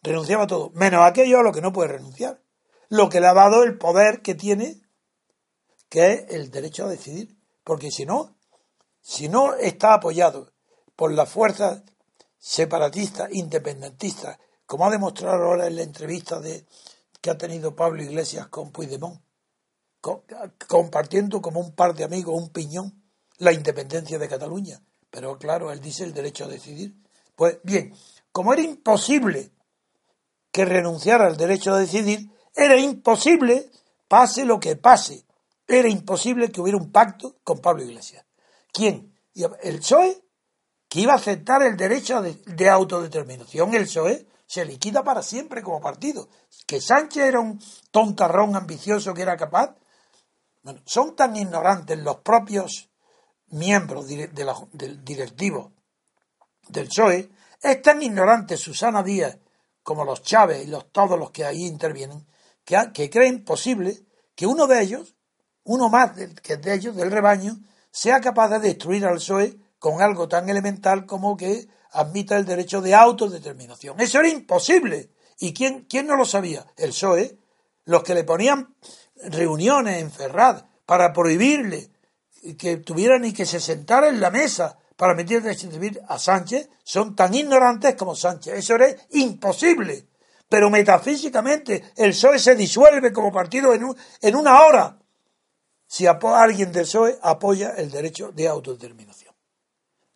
renunciaba 0.02 0.44
a 0.44 0.48
todo, 0.48 0.70
menos 0.76 1.04
aquello 1.04 1.40
a 1.40 1.44
lo 1.44 1.52
que 1.52 1.62
no 1.62 1.74
puede 1.74 1.90
renunciar 1.90 2.42
lo 2.92 3.08
que 3.08 3.22
le 3.22 3.28
ha 3.28 3.34
dado 3.34 3.64
el 3.64 3.78
poder 3.78 4.22
que 4.22 4.36
tiene, 4.36 4.82
que 5.88 6.12
es 6.12 6.26
el 6.32 6.52
derecho 6.52 6.86
a 6.86 6.90
decidir. 6.90 7.38
Porque 7.64 7.90
si 7.90 8.06
no, 8.06 8.36
si 9.00 9.30
no 9.30 9.54
está 9.54 9.94
apoyado 9.94 10.52
por 10.98 11.14
las 11.14 11.30
fuerzas 11.30 11.84
separatistas, 12.38 13.30
independentistas, 13.32 14.40
como 14.66 14.86
ha 14.86 14.90
demostrado 14.90 15.46
ahora 15.46 15.68
en 15.68 15.78
la 15.78 15.84
entrevista 15.84 16.42
de, 16.42 16.66
que 17.22 17.30
ha 17.30 17.38
tenido 17.38 17.78
Pablo 17.78 18.04
Iglesias 18.04 18.48
con 18.48 18.72
Puigdemont, 18.72 19.22
compartiendo 20.68 21.42
como 21.42 21.62
un 21.62 21.74
par 21.74 21.94
de 21.96 22.04
amigos, 22.04 22.36
un 22.36 22.50
piñón, 22.50 23.06
la 23.38 23.54
independencia 23.54 24.20
de 24.20 24.28
Cataluña. 24.28 24.84
Pero 25.10 25.38
claro, 25.38 25.72
él 25.72 25.80
dice 25.80 26.04
el 26.04 26.14
derecho 26.14 26.44
a 26.44 26.50
decidir. 26.50 26.94
Pues 27.38 27.60
bien, 27.64 27.96
como 28.34 28.52
era 28.52 28.64
imposible 28.64 29.54
que 30.52 30.66
renunciara 30.66 31.28
al 31.28 31.38
derecho 31.38 31.74
a 31.74 31.80
decidir, 31.80 32.30
era 32.56 32.78
imposible, 32.78 33.70
pase 34.08 34.46
lo 34.46 34.60
que 34.60 34.76
pase, 34.76 35.26
era 35.68 35.88
imposible 35.88 36.52
que 36.52 36.62
hubiera 36.62 36.78
un 36.78 36.92
pacto 36.92 37.38
con 37.44 37.60
Pablo 37.60 37.84
Iglesias. 37.84 38.26
¿Quién? 38.72 39.14
El 39.62 39.80
PSOE, 39.80 40.22
que 40.90 41.00
iba 41.00 41.14
a 41.14 41.18
aceptar 41.18 41.64
el 41.64 41.78
derecho 41.78 42.22
de, 42.22 42.70
autodeterminación. 42.70 43.74
El 43.74 43.86
PSOE 43.86 44.28
se 44.46 44.66
liquida 44.66 45.04
para 45.04 45.22
siempre 45.22 45.62
como 45.62 45.80
partido. 45.80 46.28
Que 46.66 46.82
Sánchez 46.82 47.24
era 47.24 47.40
un 47.40 47.62
tontarrón 47.92 48.56
ambicioso 48.56 49.14
que 49.14 49.22
era 49.22 49.38
capaz. 49.38 49.76
Bueno, 50.62 50.82
son 50.86 51.16
tan 51.16 51.36
ignorantes 51.38 51.98
los 52.00 52.18
propios 52.18 52.90
miembros 53.48 54.08
del 54.08 55.04
directivo 55.04 55.72
del 56.68 56.88
PSOE, 56.88 57.30
es 57.62 57.82
tan 57.82 58.02
ignorante 58.02 58.58
Susana 58.58 59.04
Díaz 59.04 59.38
como 59.84 60.06
los 60.06 60.24
Chávez 60.24 60.66
y 60.66 60.68
los, 60.68 60.92
todos 60.92 61.18
los 61.18 61.32
que 61.32 61.46
ahí 61.46 61.66
intervienen, 61.66 62.26
que, 62.94 63.10
creen 63.10 63.44
posible 63.44 63.98
que 64.36 64.46
uno 64.46 64.68
de 64.68 64.82
ellos, 64.82 65.16
uno 65.64 65.90
más 65.90 66.12
que 66.42 66.58
de 66.58 66.74
ellos, 66.74 66.96
del 66.96 67.12
rebaño, 67.12 67.60
sea 67.92 68.22
capaz 68.22 68.50
de 68.50 68.60
destruir 68.60 69.06
al 69.06 69.16
PSOE 69.16 69.58
con 69.78 70.02
algo 70.02 70.28
tan 70.28 70.50
elemental 70.50 71.06
como 71.06 71.36
que 71.36 71.68
admita 71.92 72.38
el 72.38 72.46
derecho 72.46 72.82
de 72.82 72.96
autodeterminación. 72.96 74.00
Eso 74.00 74.20
era 74.20 74.30
imposible. 74.30 75.12
¿Y 75.40 75.54
quién, 75.54 75.86
quién 75.90 76.08
no 76.08 76.16
lo 76.16 76.26
sabía? 76.26 76.66
El 76.78 76.92
PSOE, 76.92 77.38
los 77.86 78.04
que 78.04 78.16
le 78.16 78.24
ponían 78.24 78.76
reuniones 79.16 80.02
en 80.02 80.12
Ferraz 80.12 80.64
para 80.86 81.12
prohibirle 81.12 81.92
que 82.58 82.78
tuviera 82.78 83.20
ni 83.20 83.34
que 83.34 83.46
se 83.46 83.60
sentara 83.60 84.08
en 84.08 84.20
la 84.20 84.32
mesa 84.32 84.78
para 84.96 85.14
meter 85.14 85.44
a 86.08 86.20
Sánchez, 86.20 86.70
son 86.84 87.16
tan 87.16 87.34
ignorantes 87.34 87.96
como 87.96 88.16
Sánchez. 88.16 88.54
Eso 88.60 88.76
era 88.76 88.88
imposible. 89.12 90.08
Pero 90.52 90.70
metafísicamente 90.70 91.94
el 91.96 92.12
PSOE 92.12 92.38
se 92.38 92.56
disuelve 92.56 93.14
como 93.14 93.32
partido 93.32 93.74
en, 93.74 93.88
en 94.22 94.36
una 94.36 94.66
hora 94.66 95.00
si 95.88 96.06
alguien 96.06 96.74
del 96.74 96.84
PSOE 96.84 97.18
apoya 97.22 97.70
el 97.78 97.90
derecho 97.90 98.34
de 98.34 98.50
autodeterminación. 98.50 99.34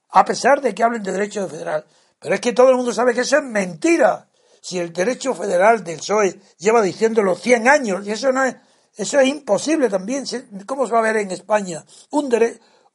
A 0.10 0.26
pesar 0.26 0.60
de 0.60 0.76
que 0.76 0.84
hablen 0.84 1.04
de 1.04 1.14
derecho 1.14 1.48
federal. 1.48 1.86
Pero 2.20 2.36
es 2.36 2.42
que 2.42 2.52
todo 2.52 2.70
el 2.70 2.76
mundo 2.76 2.92
sabe 2.92 3.14
que 3.14 3.22
eso 3.22 3.38
es 3.38 3.44
mentira. 3.44 4.30
Si 4.62 4.78
el 4.78 4.92
derecho 4.92 5.34
federal 5.34 5.86
del 5.86 6.00
PSOE 6.00 6.38
lleva 6.58 6.82
diciéndolo 6.82 7.36
100 7.36 7.70
años, 7.70 8.06
y 8.06 8.12
eso 8.12 8.34
no 8.34 8.44
es, 8.44 8.58
eso 8.98 9.18
es 9.22 9.28
imposible 9.30 9.88
también. 9.88 10.26
¿Cómo 10.66 10.86
se 10.86 10.92
va 10.92 11.00
a 11.00 11.04
ver 11.14 11.16
en 11.16 11.32
España 11.32 11.86
un, 12.10 12.30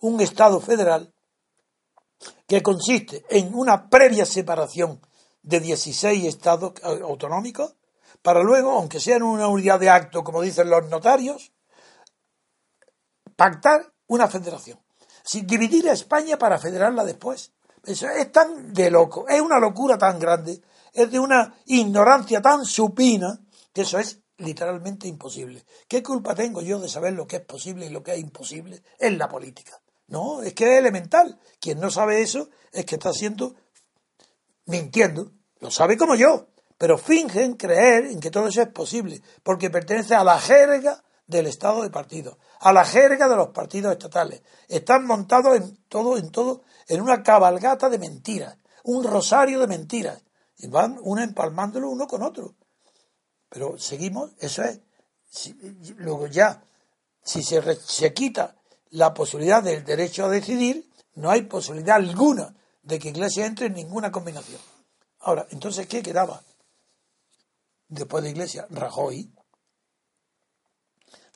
un 0.01 0.21
Estado 0.21 0.61
federal 0.61 1.11
que 2.47 2.63
consiste 2.63 3.25
en 3.31 3.55
una 3.55 3.89
previa 3.89 4.27
separación 4.27 5.01
de 5.43 5.61
16 5.61 6.25
estados 6.27 6.75
autonómicos 6.83 7.77
para 8.23 8.43
luego, 8.43 8.73
aunque 8.73 9.01
sea 9.01 9.17
en 9.17 9.23
una 9.23 9.49
unidad 9.49 9.81
de 9.81 9.91
acto, 9.91 10.23
como 10.23 10.43
dicen 10.43 10.69
los 10.69 10.89
notarios, 10.89 11.53
pactar 13.37 13.93
una 14.07 14.29
federación. 14.29 14.79
Sin 15.23 15.47
dividir 15.47 15.89
a 15.89 15.93
España 15.93 16.39
para 16.39 16.59
federarla 16.59 17.05
después. 17.05 17.53
Eso 17.85 18.09
es 18.09 18.31
tan 18.31 18.75
de 18.75 18.91
loco, 18.91 19.27
es 19.29 19.41
una 19.41 19.59
locura 19.59 19.97
tan 19.97 20.19
grande, 20.19 20.61
es 20.93 21.11
de 21.11 21.19
una 21.19 21.55
ignorancia 21.67 22.43
tan 22.43 22.67
supina 22.67 23.41
que 23.73 23.83
eso 23.83 23.99
es 23.99 24.21
literalmente 24.37 25.09
imposible. 25.09 25.65
¿Qué 25.89 26.03
culpa 26.03 26.35
tengo 26.35 26.61
yo 26.61 26.79
de 26.79 26.89
saber 26.89 27.15
lo 27.15 27.27
que 27.27 27.37
es 27.37 27.45
posible 27.45 27.87
y 27.87 27.91
lo 27.91 28.03
que 28.03 28.13
es 28.13 28.21
imposible 28.21 28.83
en 28.99 29.17
la 29.17 29.29
política? 29.29 29.81
No, 30.09 30.43
es 30.43 30.53
que 30.55 30.73
es 30.75 30.79
elemental. 30.79 31.39
Quien 31.61 31.81
no 31.81 31.91
sabe 31.91 32.21
eso 32.21 32.51
es 32.73 32.85
que 32.85 32.97
está 32.97 33.13
siendo 33.13 33.55
mintiendo. 34.71 35.33
Lo 35.61 35.71
sabe 35.71 35.99
como 35.99 36.15
yo, 36.15 36.49
pero 36.79 36.97
fingen 36.97 37.55
creer 37.55 38.07
en 38.07 38.21
que 38.21 38.31
todo 38.31 38.49
eso 38.49 38.63
es 38.63 38.69
posible, 38.69 39.21
porque 39.43 39.69
pertenece 39.69 40.15
a 40.15 40.25
la 40.25 40.41
jerga 40.41 41.03
del 41.27 41.47
Estado 41.47 41.83
de 41.83 41.91
partido, 41.91 42.39
a 42.61 42.73
la 42.73 42.85
jerga 42.85 43.29
de 43.29 43.37
los 43.37 43.49
partidos 43.49 43.93
estatales. 43.93 44.43
Están 44.69 45.07
montados 45.07 45.57
en 45.57 45.77
todo, 45.89 46.17
en 46.17 46.31
todo, 46.31 46.63
en 46.89 47.03
una 47.03 47.23
cabalgata 47.23 47.89
de 47.91 47.99
mentiras, 47.99 48.57
un 48.85 49.05
rosario 49.05 49.61
de 49.61 49.67
mentiras, 49.67 50.23
y 50.57 50.69
van 50.69 50.99
uno 51.03 51.23
empalmándolo 51.23 51.91
uno 51.91 52.07
con 52.07 52.23
otro. 52.23 52.55
Pero 53.49 53.79
seguimos, 53.79 54.31
eso 54.39 54.63
es. 54.63 54.81
luego 55.97 56.27
ya, 56.27 56.63
si 57.23 57.43
se, 57.43 57.61
se 57.77 58.15
quita 58.15 58.57
la 58.91 59.13
posibilidad 59.13 59.63
del 59.63 59.85
derecho 59.85 60.25
a 60.25 60.29
decidir, 60.31 60.91
no 61.15 61.31
hay 61.31 61.43
posibilidad 61.43 61.97
alguna 61.97 62.55
de 62.83 62.99
que 62.99 63.11
Iglesia 63.11 63.47
entre 63.47 63.67
en 63.67 63.75
ninguna 63.75 64.11
combinación. 64.11 64.61
Ahora, 65.21 65.47
entonces, 65.51 65.87
¿qué 65.87 66.03
quedaba? 66.03 66.43
Después 67.89 68.25
de 68.25 68.31
Iglesia, 68.31 68.67
Rajoy, 68.71 69.33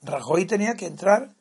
Rajoy 0.03 0.47
tenía 0.47 0.75
que 0.75 0.87
entrar 0.87 1.35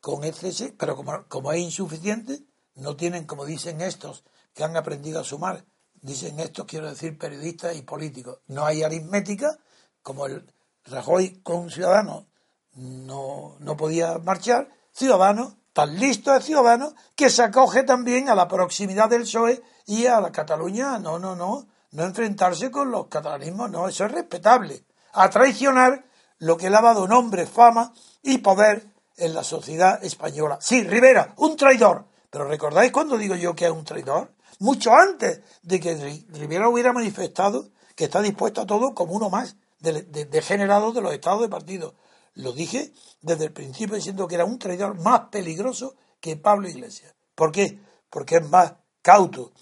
con 0.00 0.24
ese, 0.24 0.72
pero 0.72 0.96
como, 0.96 1.26
como 1.28 1.52
es 1.52 1.60
insuficiente, 1.60 2.44
no 2.74 2.96
tienen, 2.96 3.26
como 3.26 3.44
dicen 3.44 3.80
estos, 3.80 4.24
que 4.52 4.64
han 4.64 4.76
aprendido 4.76 5.20
a 5.20 5.24
sumar, 5.24 5.64
dicen 5.94 6.38
estos, 6.40 6.66
quiero 6.66 6.88
decir, 6.88 7.18
periodistas 7.18 7.76
y 7.76 7.82
políticos, 7.82 8.40
no 8.46 8.64
hay 8.64 8.82
aritmética, 8.82 9.58
como 10.02 10.26
el 10.26 10.52
Rajoy 10.84 11.40
con 11.42 11.56
un 11.56 11.70
ciudadano 11.70 12.26
no, 12.74 13.56
no 13.60 13.76
podía 13.76 14.18
marchar, 14.18 14.70
ciudadano, 14.92 15.58
tan 15.74 15.98
listo 15.98 16.34
es 16.34 16.44
ciudadano, 16.44 16.94
que 17.14 17.28
se 17.28 17.42
acoge 17.42 17.82
también 17.82 18.30
a 18.30 18.34
la 18.34 18.48
proximidad 18.48 19.10
del 19.10 19.22
PSOE 19.22 19.60
y 19.86 20.06
a 20.06 20.20
la 20.20 20.32
Cataluña, 20.32 20.98
no, 20.98 21.18
no, 21.18 21.34
no, 21.36 21.66
no 21.90 22.04
enfrentarse 22.04 22.70
con 22.70 22.90
los 22.90 23.08
catalanismos, 23.08 23.70
no, 23.70 23.88
eso 23.88 24.06
es 24.06 24.12
respetable. 24.12 24.84
A 25.12 25.28
traicionar 25.28 26.04
lo 26.38 26.56
que 26.56 26.70
le 26.70 26.76
ha 26.76 26.80
dado 26.80 27.06
nombre, 27.08 27.46
fama 27.46 27.92
y 28.22 28.38
poder 28.38 28.86
en 29.16 29.34
la 29.34 29.42
sociedad 29.42 30.02
española. 30.02 30.58
Sí, 30.60 30.84
Rivera, 30.84 31.34
un 31.36 31.56
traidor. 31.56 32.06
Pero 32.30 32.46
¿recordáis 32.46 32.92
cuando 32.92 33.18
digo 33.18 33.34
yo 33.34 33.54
que 33.54 33.66
es 33.66 33.70
un 33.70 33.84
traidor? 33.84 34.32
Mucho 34.60 34.92
antes 34.94 35.40
de 35.62 35.80
que 35.80 36.24
Rivera 36.30 36.68
hubiera 36.68 36.92
manifestado 36.92 37.68
que 37.96 38.04
está 38.04 38.22
dispuesto 38.22 38.60
a 38.60 38.66
todo 38.66 38.94
como 38.94 39.12
uno 39.12 39.28
más 39.28 39.56
degenerado 39.80 40.88
de, 40.88 40.94
de 40.94 41.00
los 41.00 41.12
estados 41.12 41.42
de 41.42 41.48
partido. 41.48 41.94
Lo 42.34 42.52
dije 42.52 42.92
desde 43.20 43.46
el 43.46 43.52
principio 43.52 43.96
diciendo 43.96 44.26
que 44.26 44.34
era 44.34 44.44
un 44.44 44.58
traidor 44.58 45.00
más 45.00 45.28
peligroso 45.30 45.96
que 46.20 46.36
Pablo 46.36 46.68
Iglesias. 46.68 47.14
¿Por 47.34 47.52
qué? 47.52 47.78
Porque 48.10 48.36
es 48.36 48.48
más 48.48 48.74
cauto, 49.02 49.52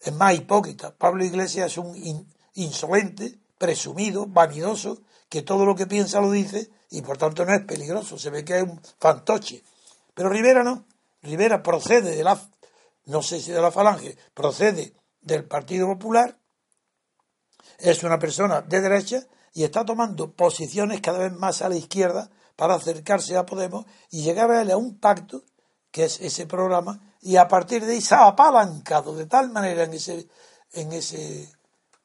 es 0.00 0.12
más 0.12 0.34
hipócrita. 0.34 0.94
Pablo 0.94 1.24
Iglesias 1.24 1.72
es 1.72 1.78
un 1.78 2.26
insolente, 2.54 3.38
presumido, 3.58 4.26
vanidoso, 4.26 5.02
que 5.28 5.42
todo 5.42 5.64
lo 5.64 5.74
que 5.74 5.86
piensa 5.86 6.20
lo 6.20 6.30
dice 6.30 6.70
y 6.90 7.00
por 7.00 7.16
tanto 7.16 7.44
no 7.46 7.54
es 7.54 7.64
peligroso, 7.64 8.18
se 8.18 8.28
ve 8.28 8.44
que 8.44 8.58
es 8.58 8.62
un 8.62 8.80
fantoche. 8.98 9.64
Pero 10.12 10.28
Rivera 10.28 10.62
no, 10.62 10.84
Rivera 11.22 11.62
procede 11.62 12.14
de 12.14 12.22
la, 12.22 12.38
no 13.06 13.22
sé 13.22 13.40
si 13.40 13.50
de 13.50 13.62
la 13.62 13.70
falange, 13.70 14.18
procede 14.34 14.92
del 15.22 15.44
Partido 15.44 15.86
Popular, 15.86 16.38
es 17.78 18.02
una 18.02 18.18
persona 18.18 18.60
de 18.60 18.80
derecha 18.80 19.26
y 19.52 19.64
está 19.64 19.84
tomando 19.84 20.32
posiciones 20.32 21.00
cada 21.00 21.18
vez 21.18 21.32
más 21.32 21.62
a 21.62 21.68
la 21.68 21.76
izquierda 21.76 22.30
para 22.56 22.74
acercarse 22.74 23.36
a 23.36 23.46
Podemos 23.46 23.86
y 24.10 24.22
llegar 24.22 24.50
a, 24.50 24.62
él 24.62 24.70
a 24.70 24.76
un 24.76 24.98
pacto, 24.98 25.42
que 25.90 26.04
es 26.04 26.20
ese 26.20 26.46
programa, 26.46 27.00
y 27.20 27.36
a 27.36 27.48
partir 27.48 27.84
de 27.84 27.92
ahí 27.92 28.00
se 28.00 28.14
ha 28.14 28.26
apalancado 28.26 29.14
de 29.14 29.26
tal 29.26 29.50
manera 29.50 29.84
en 29.84 29.94
ese, 29.94 30.28
en 30.72 30.92
ese 30.92 31.48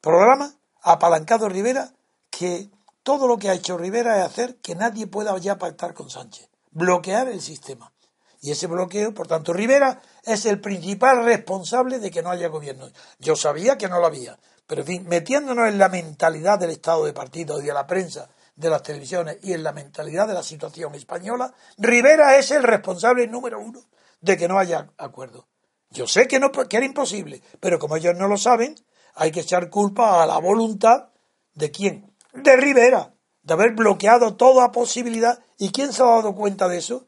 programa, 0.01 0.53
apalancado 0.81 1.49
Rivera, 1.49 1.91
que 2.29 2.69
todo 3.03 3.27
lo 3.27 3.37
que 3.37 3.49
ha 3.49 3.53
hecho 3.53 3.77
Rivera 3.77 4.19
es 4.19 4.25
hacer 4.25 4.57
que 4.57 4.75
nadie 4.75 5.07
pueda 5.07 5.37
ya 5.37 5.57
pactar 5.57 5.93
con 5.93 6.09
Sánchez, 6.09 6.49
bloquear 6.71 7.29
el 7.29 7.41
sistema. 7.41 7.93
Y 8.41 8.51
ese 8.51 8.67
bloqueo, 8.67 9.13
por 9.13 9.27
tanto, 9.27 9.53
Rivera 9.53 10.01
es 10.23 10.45
el 10.45 10.61
principal 10.61 11.23
responsable 11.23 11.99
de 11.99 12.11
que 12.11 12.21
no 12.21 12.29
haya 12.29 12.49
gobierno. 12.49 12.87
Yo 13.19 13.35
sabía 13.35 13.77
que 13.77 13.87
no 13.87 13.99
lo 13.99 14.05
había, 14.05 14.37
pero 14.67 14.81
en 14.81 14.87
fin, 14.87 15.05
metiéndonos 15.07 15.69
en 15.69 15.79
la 15.79 15.89
mentalidad 15.89 16.59
del 16.59 16.71
Estado 16.71 17.05
de 17.05 17.13
partido 17.13 17.61
y 17.61 17.65
de 17.65 17.73
la 17.73 17.87
prensa, 17.87 18.29
de 18.55 18.69
las 18.69 18.83
televisiones 18.83 19.37
y 19.43 19.53
en 19.53 19.63
la 19.63 19.71
mentalidad 19.71 20.27
de 20.27 20.33
la 20.33 20.43
situación 20.43 20.93
española, 20.95 21.53
Rivera 21.77 22.37
es 22.37 22.51
el 22.51 22.63
responsable 22.63 23.27
número 23.27 23.59
uno 23.59 23.81
de 24.19 24.35
que 24.35 24.47
no 24.47 24.59
haya 24.59 24.89
acuerdo. 24.97 25.47
Yo 25.89 26.05
sé 26.05 26.27
que, 26.27 26.39
no, 26.39 26.51
que 26.51 26.77
era 26.77 26.85
imposible, 26.85 27.41
pero 27.59 27.79
como 27.79 27.95
ellos 27.95 28.15
no 28.17 28.27
lo 28.27 28.37
saben, 28.37 28.75
hay 29.15 29.31
que 29.31 29.39
echar 29.39 29.69
culpa 29.69 30.21
a 30.21 30.25
la 30.25 30.37
voluntad 30.39 31.09
de 31.53 31.71
quién, 31.71 32.13
de 32.33 32.57
Rivera, 32.57 33.13
de 33.43 33.53
haber 33.53 33.73
bloqueado 33.73 34.35
toda 34.35 34.71
posibilidad. 34.71 35.39
¿Y 35.57 35.71
quién 35.71 35.93
se 35.93 36.03
ha 36.03 36.07
dado 36.07 36.35
cuenta 36.35 36.67
de 36.67 36.77
eso? 36.77 37.07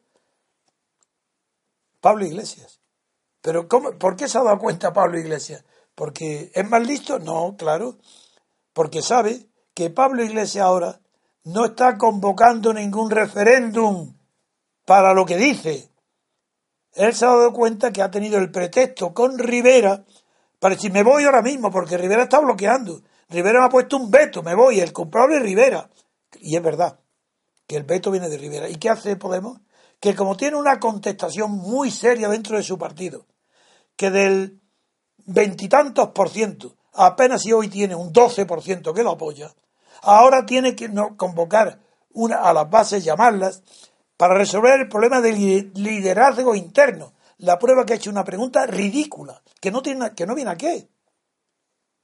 Pablo 2.00 2.26
Iglesias. 2.26 2.80
¿Pero 3.42 3.68
cómo, 3.68 3.92
por 3.98 4.16
qué 4.16 4.28
se 4.28 4.38
ha 4.38 4.44
dado 4.44 4.60
cuenta 4.60 4.94
Pablo 4.94 5.20
Iglesias? 5.20 5.64
¿Porque 6.00 6.50
es 6.56 6.70
más 6.70 6.88
listo? 6.88 7.20
No, 7.20 7.58
claro. 7.58 7.98
Porque 8.72 9.02
sabe 9.02 9.48
que 9.74 9.90
Pablo 9.90 10.24
Iglesias 10.24 10.64
ahora 10.64 11.02
no 11.44 11.66
está 11.66 11.98
convocando 11.98 12.74
ningún 12.74 13.12
referéndum 13.12 14.16
para 14.86 15.14
lo 15.14 15.26
que 15.26 15.36
dice. 15.36 15.92
Él 16.94 17.14
se 17.14 17.26
ha 17.26 17.28
dado 17.28 17.52
cuenta 17.52 17.92
que 17.92 18.02
ha 18.02 18.10
tenido 18.10 18.38
el 18.38 18.50
pretexto 18.50 19.14
con 19.14 19.38
Rivera 19.38 20.06
para 20.58 20.76
decir, 20.76 20.94
me 20.94 21.04
voy 21.04 21.26
ahora 21.26 21.42
mismo, 21.42 21.70
porque 21.70 21.98
Rivera 21.98 22.24
está 22.24 22.40
bloqueando. 22.40 23.02
Rivera 23.28 23.60
me 23.60 23.66
ha 23.66 23.70
puesto 23.70 23.98
un 23.98 24.10
veto, 24.10 24.42
me 24.42 24.56
voy, 24.56 24.80
el 24.80 24.94
culpable 24.94 25.36
es 25.36 25.44
Rivera. 25.44 25.90
Y 26.40 26.56
es 26.56 26.64
verdad 26.64 26.98
que 27.68 27.76
el 27.76 27.84
veto 27.84 28.10
viene 28.10 28.30
de 28.30 28.38
Rivera. 28.38 28.70
¿Y 28.70 28.76
qué 28.76 28.90
hace 28.90 29.18
Podemos? 29.18 29.60
Que 30.00 30.16
como 30.16 30.38
tiene 30.38 30.56
una 30.56 30.80
contestación 30.80 31.52
muy 31.52 31.92
seria 31.92 32.30
dentro 32.30 32.56
de 32.56 32.64
su 32.64 32.78
partido, 32.78 33.26
que 33.98 34.10
del 34.12 34.59
veintitantos 35.30 36.10
por 36.10 36.30
ciento, 36.30 36.76
apenas 36.94 37.44
si 37.44 37.54
hoy 37.54 37.68
tiene 37.68 37.96
un 37.96 38.12
12 38.12 38.46
por 38.46 38.62
ciento 38.62 38.94
que 38.94 39.04
lo 39.04 39.12
apoya, 39.12 39.54
ahora 40.02 40.46
tiene 40.46 40.76
que 40.76 40.92
convocar 41.18 41.80
una, 42.14 42.38
a 42.38 42.54
las 42.54 42.70
bases, 42.70 43.04
llamarlas, 43.04 43.64
para 44.18 44.36
resolver 44.36 44.80
el 44.80 44.90
problema 44.90 45.22
del 45.22 45.72
liderazgo 45.74 46.56
interno. 46.56 47.14
la 47.38 47.58
prueba 47.58 47.86
que 47.86 47.94
ha 47.94 47.96
hecho 47.96 48.10
una 48.10 48.26
pregunta 48.26 48.66
ridícula, 48.66 49.42
que 49.62 49.72
no 49.72 49.82
tiene 49.82 50.14
que 50.14 50.26
no 50.26 50.36
viene 50.36 50.52
a 50.52 50.58
qué. 50.58 50.90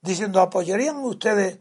Diciendo, 0.00 0.40
¿apoyarían 0.40 0.96
ustedes, 1.04 1.58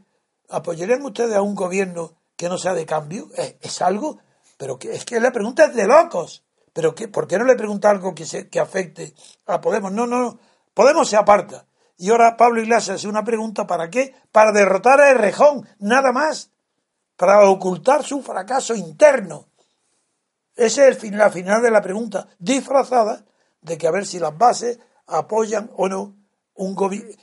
apoyarían 0.47 1.03
ustedes 1.03 1.35
a 1.35 1.41
un 1.41 1.55
gobierno 1.55 2.13
que 2.37 2.47
no 2.47 2.57
sea 2.57 2.73
de 2.73 2.85
cambio? 2.85 3.27
Es, 3.35 3.81
algo, 3.81 4.19
pero 4.55 4.79
que, 4.79 4.93
es 4.93 5.03
que 5.03 5.19
la 5.19 5.31
pregunta 5.31 5.65
es 5.65 5.75
de 5.75 5.87
locos. 5.87 6.45
Pero 6.71 6.93
que, 6.93 7.07
¿por 7.07 7.27
qué 7.27 7.37
no 7.37 7.45
le 7.45 7.55
pregunta 7.55 7.89
algo 7.89 8.13
que, 8.13 8.25
se, 8.25 8.49
que 8.49 8.59
afecte 8.59 9.13
a 9.45 9.59
Podemos? 9.59 9.91
No, 9.91 10.05
no, 10.05 10.19
no. 10.19 10.39
Podemos 10.75 11.09
se 11.09 11.15
aparta. 11.15 11.65
Y 11.97 12.11
ahora 12.11 12.37
Pablo 12.37 12.61
Iglesias 12.61 12.97
hace 12.97 13.07
una 13.07 13.23
pregunta, 13.23 13.65
¿para 13.65 13.89
qué? 13.89 14.13
Para 14.31 14.51
derrotar 14.51 15.01
a 15.01 15.09
Errejón, 15.09 15.67
nada 15.79 16.11
más. 16.11 16.51
Para 17.15 17.49
ocultar 17.49 18.03
su 18.03 18.21
fracaso 18.21 18.75
interno. 18.75 19.47
Esa 20.55 20.87
es 20.87 21.01
la 21.11 21.31
final 21.31 21.61
de 21.61 21.71
la 21.71 21.81
pregunta, 21.81 22.27
disfrazada 22.37 23.25
de 23.61 23.77
que 23.77 23.87
a 23.87 23.91
ver 23.91 24.05
si 24.05 24.19
las 24.19 24.37
bases 24.37 24.79
apoyan 25.07 25.71
o 25.75 25.87
no 25.89 26.13
un 26.55 26.75
gobierno, 26.75 27.15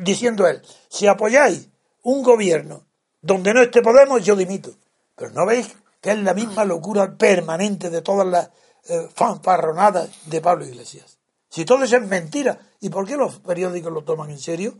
diciendo 0.00 0.46
él, 0.46 0.62
si 0.88 1.06
apoyáis 1.06 1.68
un 2.02 2.22
gobierno 2.22 2.86
donde 3.20 3.52
no 3.52 3.62
esté 3.62 3.82
Podemos, 3.82 4.22
yo 4.22 4.36
dimito. 4.36 4.70
Pero 5.16 5.30
no 5.32 5.46
veis 5.46 5.74
que 6.00 6.10
es 6.10 6.18
la 6.18 6.34
misma 6.34 6.64
locura 6.64 7.16
permanente 7.16 7.88
de 7.88 8.02
todas 8.02 8.26
las 8.26 8.50
eh, 8.88 9.08
fanfarronadas 9.14 10.10
de 10.26 10.40
Pablo 10.40 10.66
Iglesias. 10.66 11.18
Si 11.54 11.64
todo 11.64 11.84
eso 11.84 11.98
es 11.98 12.02
mentira, 12.08 12.58
¿y 12.80 12.88
por 12.88 13.06
qué 13.06 13.16
los 13.16 13.38
periódicos 13.38 13.92
lo 13.92 14.02
toman 14.02 14.28
en 14.28 14.40
serio? 14.40 14.76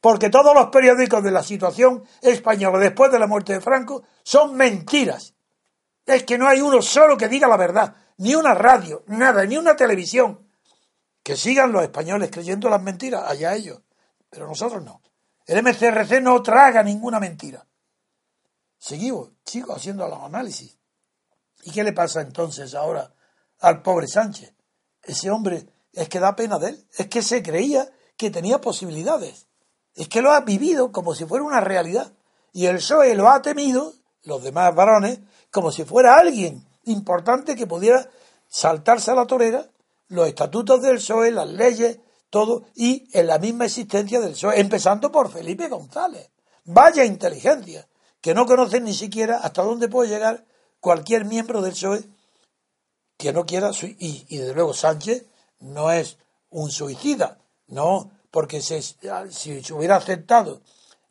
Porque 0.00 0.30
todos 0.30 0.52
los 0.52 0.66
periódicos 0.66 1.22
de 1.22 1.30
la 1.30 1.44
situación 1.44 2.02
española 2.20 2.80
después 2.80 3.12
de 3.12 3.20
la 3.20 3.28
muerte 3.28 3.52
de 3.52 3.60
Franco 3.60 4.02
son 4.24 4.56
mentiras. 4.56 5.34
Es 6.04 6.24
que 6.24 6.36
no 6.36 6.48
hay 6.48 6.60
uno 6.60 6.82
solo 6.82 7.16
que 7.16 7.28
diga 7.28 7.46
la 7.46 7.56
verdad, 7.56 7.94
ni 8.16 8.34
una 8.34 8.52
radio, 8.52 9.04
nada, 9.06 9.44
ni 9.44 9.56
una 9.56 9.76
televisión. 9.76 10.50
Que 11.22 11.36
sigan 11.36 11.70
los 11.70 11.84
españoles 11.84 12.32
creyendo 12.32 12.68
las 12.68 12.82
mentiras, 12.82 13.22
allá 13.24 13.54
ellos, 13.54 13.80
pero 14.28 14.48
nosotros 14.48 14.82
no. 14.82 15.00
El 15.46 15.62
MCRC 15.62 16.20
no 16.20 16.42
traga 16.42 16.82
ninguna 16.82 17.20
mentira. 17.20 17.64
Seguimos, 18.76 19.30
sigo 19.44 19.72
haciendo 19.72 20.08
los 20.08 20.20
análisis. 20.20 20.76
¿Y 21.62 21.70
qué 21.70 21.84
le 21.84 21.92
pasa 21.92 22.22
entonces 22.22 22.74
ahora 22.74 23.14
al 23.60 23.82
pobre 23.82 24.08
Sánchez? 24.08 24.52
Ese 25.00 25.30
hombre 25.30 25.77
es 25.98 26.08
que 26.08 26.20
da 26.20 26.36
pena 26.36 26.58
de 26.58 26.70
él, 26.70 26.86
es 26.96 27.08
que 27.08 27.22
se 27.22 27.42
creía 27.42 27.90
que 28.16 28.30
tenía 28.30 28.60
posibilidades, 28.60 29.46
es 29.94 30.08
que 30.08 30.22
lo 30.22 30.32
ha 30.32 30.40
vivido 30.40 30.92
como 30.92 31.14
si 31.14 31.24
fuera 31.24 31.44
una 31.44 31.60
realidad. 31.60 32.12
Y 32.52 32.66
el 32.66 32.76
PSOE 32.76 33.14
lo 33.14 33.28
ha 33.28 33.42
temido, 33.42 33.94
los 34.22 34.42
demás 34.42 34.74
varones, 34.74 35.18
como 35.50 35.72
si 35.72 35.84
fuera 35.84 36.16
alguien 36.16 36.64
importante 36.84 37.56
que 37.56 37.66
pudiera 37.66 38.08
saltarse 38.46 39.10
a 39.10 39.14
la 39.14 39.26
torera 39.26 39.66
los 40.08 40.28
estatutos 40.28 40.80
del 40.82 40.96
PSOE, 40.96 41.32
las 41.32 41.48
leyes, 41.48 41.98
todo, 42.30 42.64
y 42.74 43.08
en 43.12 43.26
la 43.26 43.38
misma 43.38 43.64
existencia 43.64 44.20
del 44.20 44.32
PSOE, 44.32 44.60
empezando 44.60 45.10
por 45.10 45.30
Felipe 45.30 45.68
González. 45.68 46.30
Vaya 46.64 47.04
inteligencia, 47.04 47.88
que 48.20 48.34
no 48.34 48.46
conocen 48.46 48.84
ni 48.84 48.94
siquiera 48.94 49.38
hasta 49.38 49.62
dónde 49.62 49.88
puede 49.88 50.10
llegar 50.10 50.46
cualquier 50.80 51.24
miembro 51.24 51.60
del 51.60 51.72
PSOE 51.72 52.04
que 53.16 53.32
no 53.32 53.44
quiera, 53.46 53.72
y, 53.82 54.26
y 54.28 54.38
desde 54.38 54.54
luego 54.54 54.72
Sánchez 54.72 55.26
no 55.60 55.90
es 55.90 56.18
un 56.50 56.70
suicida, 56.70 57.38
no, 57.68 58.10
porque 58.30 58.60
si 58.60 58.82
se 58.82 59.74
hubiera 59.74 59.96
aceptado 59.96 60.62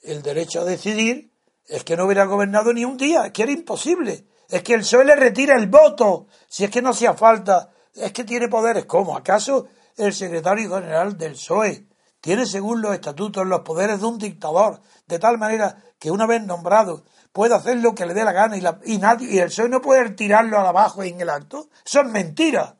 el 0.03 0.21
derecho 0.21 0.61
a 0.61 0.65
decidir, 0.65 1.31
es 1.67 1.83
que 1.83 1.97
no 1.97 2.05
hubiera 2.05 2.25
gobernado 2.25 2.73
ni 2.73 2.85
un 2.85 2.97
día, 2.97 3.25
es 3.25 3.31
que 3.31 3.43
era 3.43 3.51
imposible. 3.51 4.25
Es 4.49 4.63
que 4.63 4.73
el 4.73 4.81
PSOE 4.81 5.05
le 5.05 5.15
retira 5.15 5.55
el 5.55 5.67
voto, 5.67 6.27
si 6.47 6.63
es 6.63 6.71
que 6.71 6.81
no 6.81 6.89
hacía 6.89 7.13
falta, 7.13 7.69
es 7.93 8.13
que 8.13 8.23
tiene 8.23 8.47
poderes. 8.47 8.85
¿Cómo? 8.85 9.17
¿Acaso 9.17 9.67
el 9.97 10.13
secretario 10.13 10.73
general 10.73 11.17
del 11.17 11.33
PSOE 11.33 11.87
tiene, 12.21 12.45
según 12.45 12.81
los 12.81 12.93
estatutos, 12.93 13.45
los 13.45 13.61
poderes 13.61 13.99
de 13.99 14.05
un 14.05 14.17
dictador, 14.17 14.81
de 15.07 15.19
tal 15.19 15.37
manera 15.37 15.77
que 15.99 16.11
una 16.11 16.25
vez 16.25 16.41
nombrado 16.43 17.03
puede 17.33 17.55
hacer 17.55 17.77
lo 17.77 17.93
que 17.93 18.05
le 18.05 18.13
dé 18.13 18.23
la 18.23 18.31
gana 18.31 18.57
y, 18.57 18.93
y, 18.93 18.97
nadie, 18.97 19.29
y 19.29 19.39
el 19.39 19.49
PSOE 19.49 19.69
no 19.69 19.81
puede 19.81 20.09
tirarlo 20.11 20.57
abajo 20.57 21.03
en 21.03 21.19
el 21.19 21.29
acto? 21.29 21.69
Eso 21.85 22.01
es 22.01 22.07
mentira. 22.07 22.76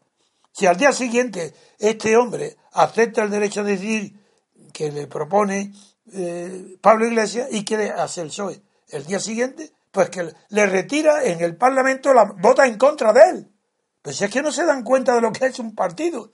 Si 0.58 0.65
al 0.65 0.76
día 0.76 0.91
siguiente 0.91 1.54
este 1.78 2.17
hombre 2.17 2.58
acepta 2.72 3.22
el 3.22 3.30
derecho 3.30 3.60
a 3.62 3.63
decidir 3.63 4.20
que 4.74 4.91
le 4.91 5.06
propone 5.06 5.72
eh, 6.12 6.78
Pablo 6.82 7.06
Iglesias 7.06 7.50
y 7.52 7.63
quiere 7.63 7.91
hacer 7.91 8.24
el 8.24 8.30
PSOE, 8.30 8.63
el 8.89 9.06
día 9.06 9.20
siguiente 9.20 9.72
pues 9.91 10.10
que 10.10 10.34
le 10.50 10.65
retira 10.65 11.24
en 11.26 11.41
el 11.41 11.56
Parlamento 11.58 12.12
la 12.12 12.24
vota 12.24 12.65
en 12.65 12.76
contra 12.76 13.13
de 13.13 13.22
él. 13.30 13.52
Pues 14.02 14.20
es 14.20 14.32
que 14.32 14.41
no 14.41 14.52
se 14.52 14.65
dan 14.65 14.84
cuenta 14.84 15.13
de 15.13 15.22
lo 15.22 15.32
que 15.32 15.46
es 15.46 15.60
un 15.60 15.76
partido. 15.76 16.32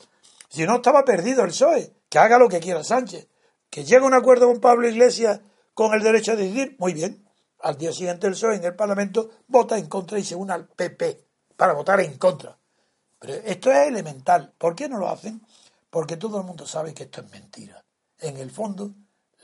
Si 0.47 0.65
no 0.65 0.77
estaba 0.77 1.03
perdido 1.03 1.43
el 1.43 1.49
PSOE, 1.49 1.93
que 2.07 2.17
haga 2.17 2.37
lo 2.37 2.47
que 2.47 2.61
quiera 2.61 2.81
Sánchez. 2.81 3.27
Que 3.69 3.83
llegue 3.83 4.05
a 4.05 4.07
un 4.07 4.13
acuerdo 4.13 4.47
con 4.47 4.61
Pablo 4.61 4.87
Iglesias 4.87 5.41
con 5.73 5.93
el 5.93 6.01
derecho 6.01 6.31
a 6.31 6.35
decidir, 6.37 6.77
muy 6.79 6.93
bien. 6.93 7.27
Al 7.59 7.77
día 7.77 7.91
siguiente 7.91 8.27
el 8.27 8.33
PSOE 8.33 8.55
en 8.55 8.63
el 8.63 8.75
Parlamento 8.75 9.31
vota 9.47 9.77
en 9.77 9.87
contra 9.87 10.17
y 10.17 10.23
se 10.23 10.35
une 10.35 10.53
al 10.53 10.69
PP 10.69 11.25
para 11.57 11.73
votar 11.73 11.99
en 11.99 12.17
contra. 12.17 12.57
Pero 13.23 13.35
esto 13.35 13.71
es 13.71 13.87
elemental. 13.87 14.53
¿Por 14.57 14.75
qué 14.75 14.89
no 14.89 14.97
lo 14.97 15.07
hacen? 15.07 15.41
Porque 15.89 16.17
todo 16.17 16.39
el 16.39 16.43
mundo 16.43 16.67
sabe 16.67 16.93
que 16.93 17.03
esto 17.03 17.21
es 17.21 17.31
mentira. 17.31 17.81
En 18.19 18.35
el 18.35 18.51
fondo, 18.51 18.93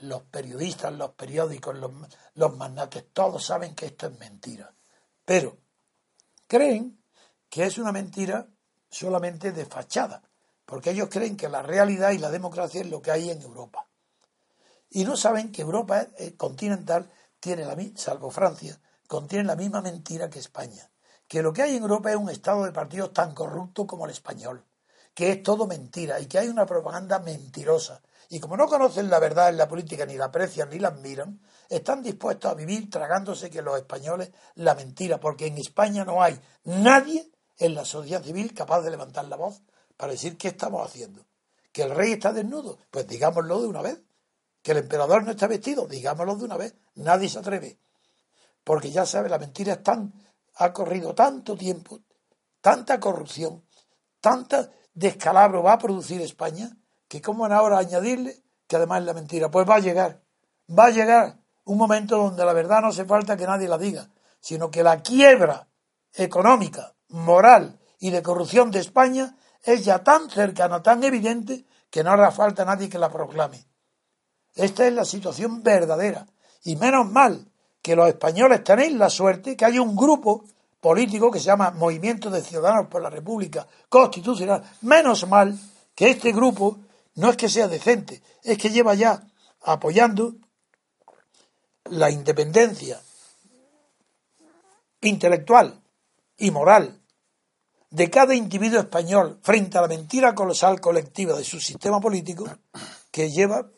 los 0.00 0.20
periodistas, 0.24 0.92
los 0.92 1.12
periódicos, 1.12 1.74
los, 1.76 1.90
los 2.34 2.56
magnates, 2.58 3.06
todos 3.14 3.42
saben 3.42 3.74
que 3.74 3.86
esto 3.86 4.08
es 4.08 4.18
mentira. 4.18 4.70
Pero 5.24 5.56
creen 6.46 7.02
que 7.48 7.64
es 7.64 7.78
una 7.78 7.90
mentira 7.90 8.46
solamente 8.90 9.50
de 9.50 9.64
fachada, 9.64 10.22
porque 10.66 10.90
ellos 10.90 11.08
creen 11.10 11.38
que 11.38 11.48
la 11.48 11.62
realidad 11.62 12.10
y 12.10 12.18
la 12.18 12.30
democracia 12.30 12.82
es 12.82 12.90
lo 12.90 13.00
que 13.00 13.12
hay 13.12 13.30
en 13.30 13.40
Europa. 13.40 13.86
Y 14.90 15.04
no 15.04 15.16
saben 15.16 15.50
que 15.50 15.62
Europa 15.62 16.06
eh, 16.18 16.36
continental 16.36 17.10
tiene 17.40 17.64
la 17.64 17.78
salvo 17.96 18.30
Francia, 18.30 18.78
contiene 19.08 19.44
la 19.44 19.56
misma 19.56 19.80
mentira 19.80 20.28
que 20.28 20.38
España, 20.38 20.89
que 21.30 21.42
lo 21.42 21.52
que 21.52 21.62
hay 21.62 21.76
en 21.76 21.82
Europa 21.84 22.10
es 22.10 22.16
un 22.16 22.28
estado 22.28 22.64
de 22.64 22.72
partidos 22.72 23.12
tan 23.12 23.34
corrupto 23.34 23.86
como 23.86 24.04
el 24.04 24.10
español, 24.10 24.64
que 25.14 25.30
es 25.30 25.42
todo 25.44 25.68
mentira 25.68 26.18
y 26.18 26.26
que 26.26 26.40
hay 26.40 26.48
una 26.48 26.66
propaganda 26.66 27.20
mentirosa 27.20 28.02
y 28.32 28.40
como 28.40 28.56
no 28.56 28.66
conocen 28.66 29.08
la 29.08 29.20
verdad 29.20 29.48
en 29.48 29.56
la 29.56 29.68
política, 29.68 30.06
ni 30.06 30.16
la 30.16 30.26
aprecian 30.26 30.70
ni 30.70 30.80
la 30.80 30.88
admiran, 30.88 31.40
están 31.68 32.02
dispuestos 32.02 32.50
a 32.50 32.54
vivir 32.54 32.90
tragándose 32.90 33.48
que 33.48 33.62
los 33.62 33.76
españoles 33.76 34.32
la 34.56 34.74
mentira, 34.74 35.20
porque 35.20 35.46
en 35.46 35.58
España 35.58 36.04
no 36.04 36.20
hay 36.20 36.40
nadie 36.64 37.28
en 37.58 37.74
la 37.74 37.84
sociedad 37.84 38.22
civil 38.24 38.52
capaz 38.52 38.82
de 38.82 38.90
levantar 38.90 39.26
la 39.26 39.36
voz 39.36 39.62
para 39.96 40.12
decir 40.12 40.36
qué 40.36 40.48
estamos 40.48 40.84
haciendo. 40.84 41.26
Que 41.72 41.82
el 41.82 41.90
rey 41.90 42.12
está 42.12 42.32
desnudo, 42.32 42.78
pues 42.90 43.06
digámoslo 43.06 43.60
de 43.60 43.68
una 43.68 43.82
vez. 43.82 44.02
Que 44.62 44.72
el 44.72 44.78
emperador 44.78 45.24
no 45.24 45.30
está 45.30 45.46
vestido, 45.46 45.86
digámoslo 45.86 46.34
de 46.36 46.44
una 46.44 46.56
vez. 46.56 46.74
Nadie 46.96 47.28
se 47.28 47.38
atreve. 47.38 47.78
Porque 48.62 48.90
ya 48.90 49.06
sabe, 49.06 49.28
la 49.28 49.38
mentira 49.38 49.72
es 49.74 49.82
tan, 49.82 50.12
ha 50.56 50.72
corrido 50.72 51.14
tanto 51.14 51.56
tiempo, 51.56 52.00
tanta 52.60 53.00
corrupción, 53.00 53.64
tanta 54.20 54.70
descalabro 54.94 55.62
va 55.62 55.74
a 55.74 55.78
producir 55.78 56.20
España, 56.20 56.76
que 57.08 57.22
cómo 57.22 57.42
van 57.42 57.52
ahora 57.52 57.78
añadirle 57.78 58.42
que 58.70 58.76
además 58.76 59.00
es 59.00 59.06
la 59.06 59.14
mentira. 59.14 59.50
Pues 59.50 59.68
va 59.68 59.74
a 59.76 59.80
llegar, 59.80 60.22
va 60.70 60.86
a 60.86 60.90
llegar 60.90 61.38
un 61.64 61.76
momento 61.76 62.16
donde 62.16 62.44
la 62.44 62.52
verdad 62.52 62.80
no 62.80 62.88
hace 62.88 63.04
falta 63.04 63.36
que 63.36 63.46
nadie 63.46 63.68
la 63.68 63.78
diga, 63.78 64.08
sino 64.40 64.70
que 64.70 64.84
la 64.84 65.02
quiebra 65.02 65.68
económica, 66.14 66.94
moral 67.08 67.80
y 67.98 68.10
de 68.10 68.22
corrupción 68.22 68.70
de 68.70 68.78
España 68.78 69.36
es 69.64 69.84
ya 69.84 70.04
tan 70.04 70.30
cercana, 70.30 70.82
tan 70.82 71.02
evidente, 71.02 71.66
que 71.90 72.04
no 72.04 72.12
hará 72.12 72.30
falta 72.30 72.64
nadie 72.64 72.88
que 72.88 72.98
la 72.98 73.10
proclame. 73.10 73.66
Esta 74.54 74.86
es 74.86 74.94
la 74.94 75.04
situación 75.04 75.64
verdadera. 75.64 76.26
Y 76.62 76.76
menos 76.76 77.10
mal 77.10 77.50
que 77.82 77.96
los 77.96 78.08
españoles 78.08 78.62
tenéis 78.64 78.94
la 78.94 79.10
suerte 79.10 79.56
que 79.56 79.64
hay 79.64 79.78
un 79.78 79.96
grupo 79.96 80.44
político 80.80 81.30
que 81.30 81.38
se 81.38 81.46
llama 81.46 81.70
Movimiento 81.70 82.30
de 82.30 82.42
Ciudadanos 82.42 82.88
por 82.88 83.02
la 83.02 83.10
República 83.10 83.66
Constitucional. 83.88 84.62
Menos 84.82 85.26
mal 85.28 85.58
que 85.94 86.10
este 86.10 86.32
grupo 86.32 86.78
no 87.16 87.30
es 87.30 87.36
que 87.36 87.48
sea 87.48 87.68
decente, 87.68 88.22
es 88.42 88.56
que 88.56 88.70
lleva 88.70 88.94
ya 88.94 89.22
apoyando 89.62 90.34
la 91.84 92.10
independencia 92.10 93.00
intelectual 95.02 95.80
y 96.38 96.50
moral 96.50 97.00
de 97.90 98.08
cada 98.08 98.34
individuo 98.34 98.80
español 98.80 99.40
frente 99.42 99.76
a 99.76 99.82
la 99.82 99.88
mentira 99.88 100.34
colosal 100.34 100.80
colectiva 100.80 101.36
de 101.36 101.44
su 101.44 101.60
sistema 101.60 102.00
político 102.00 102.48
que 103.10 103.30
lleva 103.30 103.68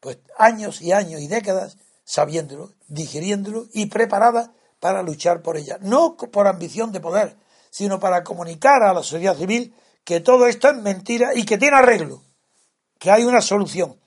pues 0.00 0.18
años 0.38 0.82
y 0.82 0.92
años 0.92 1.20
y 1.20 1.28
décadas 1.28 1.76
sabiéndolo, 2.10 2.72
digiriéndolo 2.88 3.68
y 3.72 3.86
preparada 3.86 4.52
para 4.80 5.04
luchar 5.04 5.42
por 5.42 5.56
ella, 5.56 5.78
no 5.80 6.16
por 6.16 6.48
ambición 6.48 6.90
de 6.90 6.98
poder, 6.98 7.36
sino 7.70 8.00
para 8.00 8.24
comunicar 8.24 8.82
a 8.82 8.92
la 8.92 9.04
sociedad 9.04 9.36
civil 9.36 9.72
que 10.02 10.18
todo 10.18 10.46
esto 10.48 10.68
es 10.70 10.76
mentira 10.78 11.36
y 11.36 11.44
que 11.44 11.56
tiene 11.56 11.76
arreglo 11.76 12.20
que 12.98 13.12
hay 13.12 13.24
una 13.24 13.40
solución. 13.40 13.98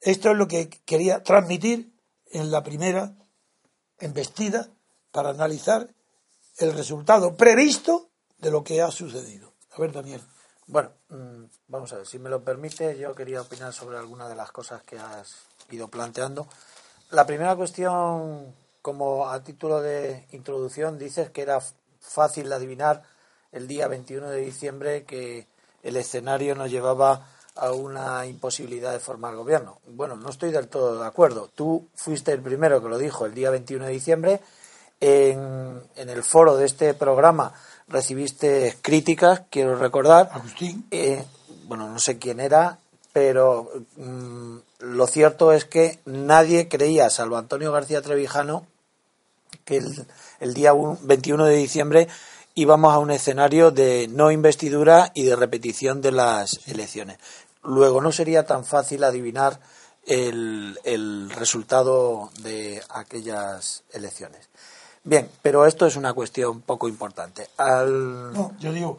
Esto 0.00 0.30
es 0.30 0.36
lo 0.36 0.46
que 0.46 0.70
quería 0.86 1.22
transmitir 1.24 1.92
en 2.26 2.52
la 2.52 2.62
primera 2.62 3.12
embestida 3.98 4.68
para 5.10 5.30
analizar 5.30 5.88
el 6.58 6.72
resultado 6.74 7.36
previsto 7.36 8.08
de 8.38 8.52
lo 8.52 8.62
que 8.62 8.80
ha 8.82 8.90
sucedido. 8.92 9.52
A 9.72 9.80
ver, 9.80 9.92
Daniel, 9.92 10.22
Bueno, 10.68 10.92
mm, 11.08 11.44
vamos 11.66 11.92
a 11.92 11.96
ver, 11.96 12.06
si 12.06 12.20
me 12.20 12.30
lo 12.30 12.42
permite, 12.44 12.96
yo 12.96 13.14
quería 13.16 13.42
opinar 13.42 13.72
sobre 13.72 13.98
algunas 13.98 14.28
de 14.28 14.36
las 14.36 14.52
cosas 14.52 14.82
que 14.84 14.96
has 14.96 15.34
ido 15.70 15.88
planteando. 15.88 16.46
La 17.12 17.26
primera 17.26 17.54
cuestión, 17.56 18.54
como 18.80 19.28
a 19.28 19.44
título 19.44 19.82
de 19.82 20.24
introducción, 20.32 20.98
dices 20.98 21.28
que 21.28 21.42
era 21.42 21.60
fácil 22.00 22.50
adivinar 22.50 23.02
el 23.52 23.68
día 23.68 23.86
21 23.86 24.30
de 24.30 24.40
diciembre 24.40 25.04
que 25.04 25.46
el 25.82 25.98
escenario 25.98 26.54
nos 26.54 26.70
llevaba 26.70 27.28
a 27.54 27.72
una 27.72 28.24
imposibilidad 28.24 28.92
de 28.92 28.98
formar 28.98 29.36
gobierno. 29.36 29.78
Bueno, 29.88 30.16
no 30.16 30.30
estoy 30.30 30.52
del 30.52 30.68
todo 30.68 30.98
de 30.98 31.06
acuerdo. 31.06 31.50
Tú 31.54 31.86
fuiste 31.94 32.32
el 32.32 32.40
primero 32.40 32.82
que 32.82 32.88
lo 32.88 32.96
dijo 32.96 33.26
el 33.26 33.34
día 33.34 33.50
21 33.50 33.84
de 33.84 33.92
diciembre. 33.92 34.40
En, 34.98 35.82
en 35.96 36.08
el 36.08 36.22
foro 36.22 36.56
de 36.56 36.64
este 36.64 36.94
programa 36.94 37.52
recibiste 37.88 38.78
críticas, 38.80 39.42
quiero 39.50 39.76
recordar. 39.76 40.30
Agustín. 40.32 40.86
Eh, 40.90 41.22
bueno, 41.64 41.90
no 41.90 41.98
sé 41.98 42.18
quién 42.18 42.40
era, 42.40 42.78
pero 43.12 43.70
mm, 43.96 44.56
lo 44.82 45.06
cierto 45.06 45.52
es 45.52 45.64
que 45.64 46.00
nadie 46.04 46.68
creía, 46.68 47.08
salvo 47.08 47.36
Antonio 47.36 47.70
García 47.70 48.02
Trevijano, 48.02 48.66
que 49.64 49.80
el, 50.40 50.54
día 50.54 50.72
21 50.74 51.44
de 51.44 51.54
diciembre 51.54 52.08
íbamos 52.56 52.92
a 52.92 52.98
un 52.98 53.12
escenario 53.12 53.70
de 53.70 54.08
no 54.08 54.32
investidura 54.32 55.12
y 55.14 55.22
de 55.22 55.36
repetición 55.36 56.02
de 56.02 56.10
las 56.10 56.66
elecciones. 56.66 57.18
Luego 57.62 58.00
no 58.00 58.10
sería 58.10 58.44
tan 58.44 58.64
fácil 58.64 59.04
adivinar 59.04 59.60
el, 60.04 60.76
el 60.82 61.30
resultado 61.30 62.30
de 62.40 62.82
aquellas 62.88 63.84
elecciones. 63.92 64.48
Bien, 65.04 65.30
pero 65.42 65.64
esto 65.64 65.86
es 65.86 65.94
una 65.94 66.12
cuestión 66.12 66.60
poco 66.60 66.88
importante. 66.88 67.48
Al... 67.56 68.32
No, 68.32 68.56
yo 68.58 68.72
digo, 68.72 68.98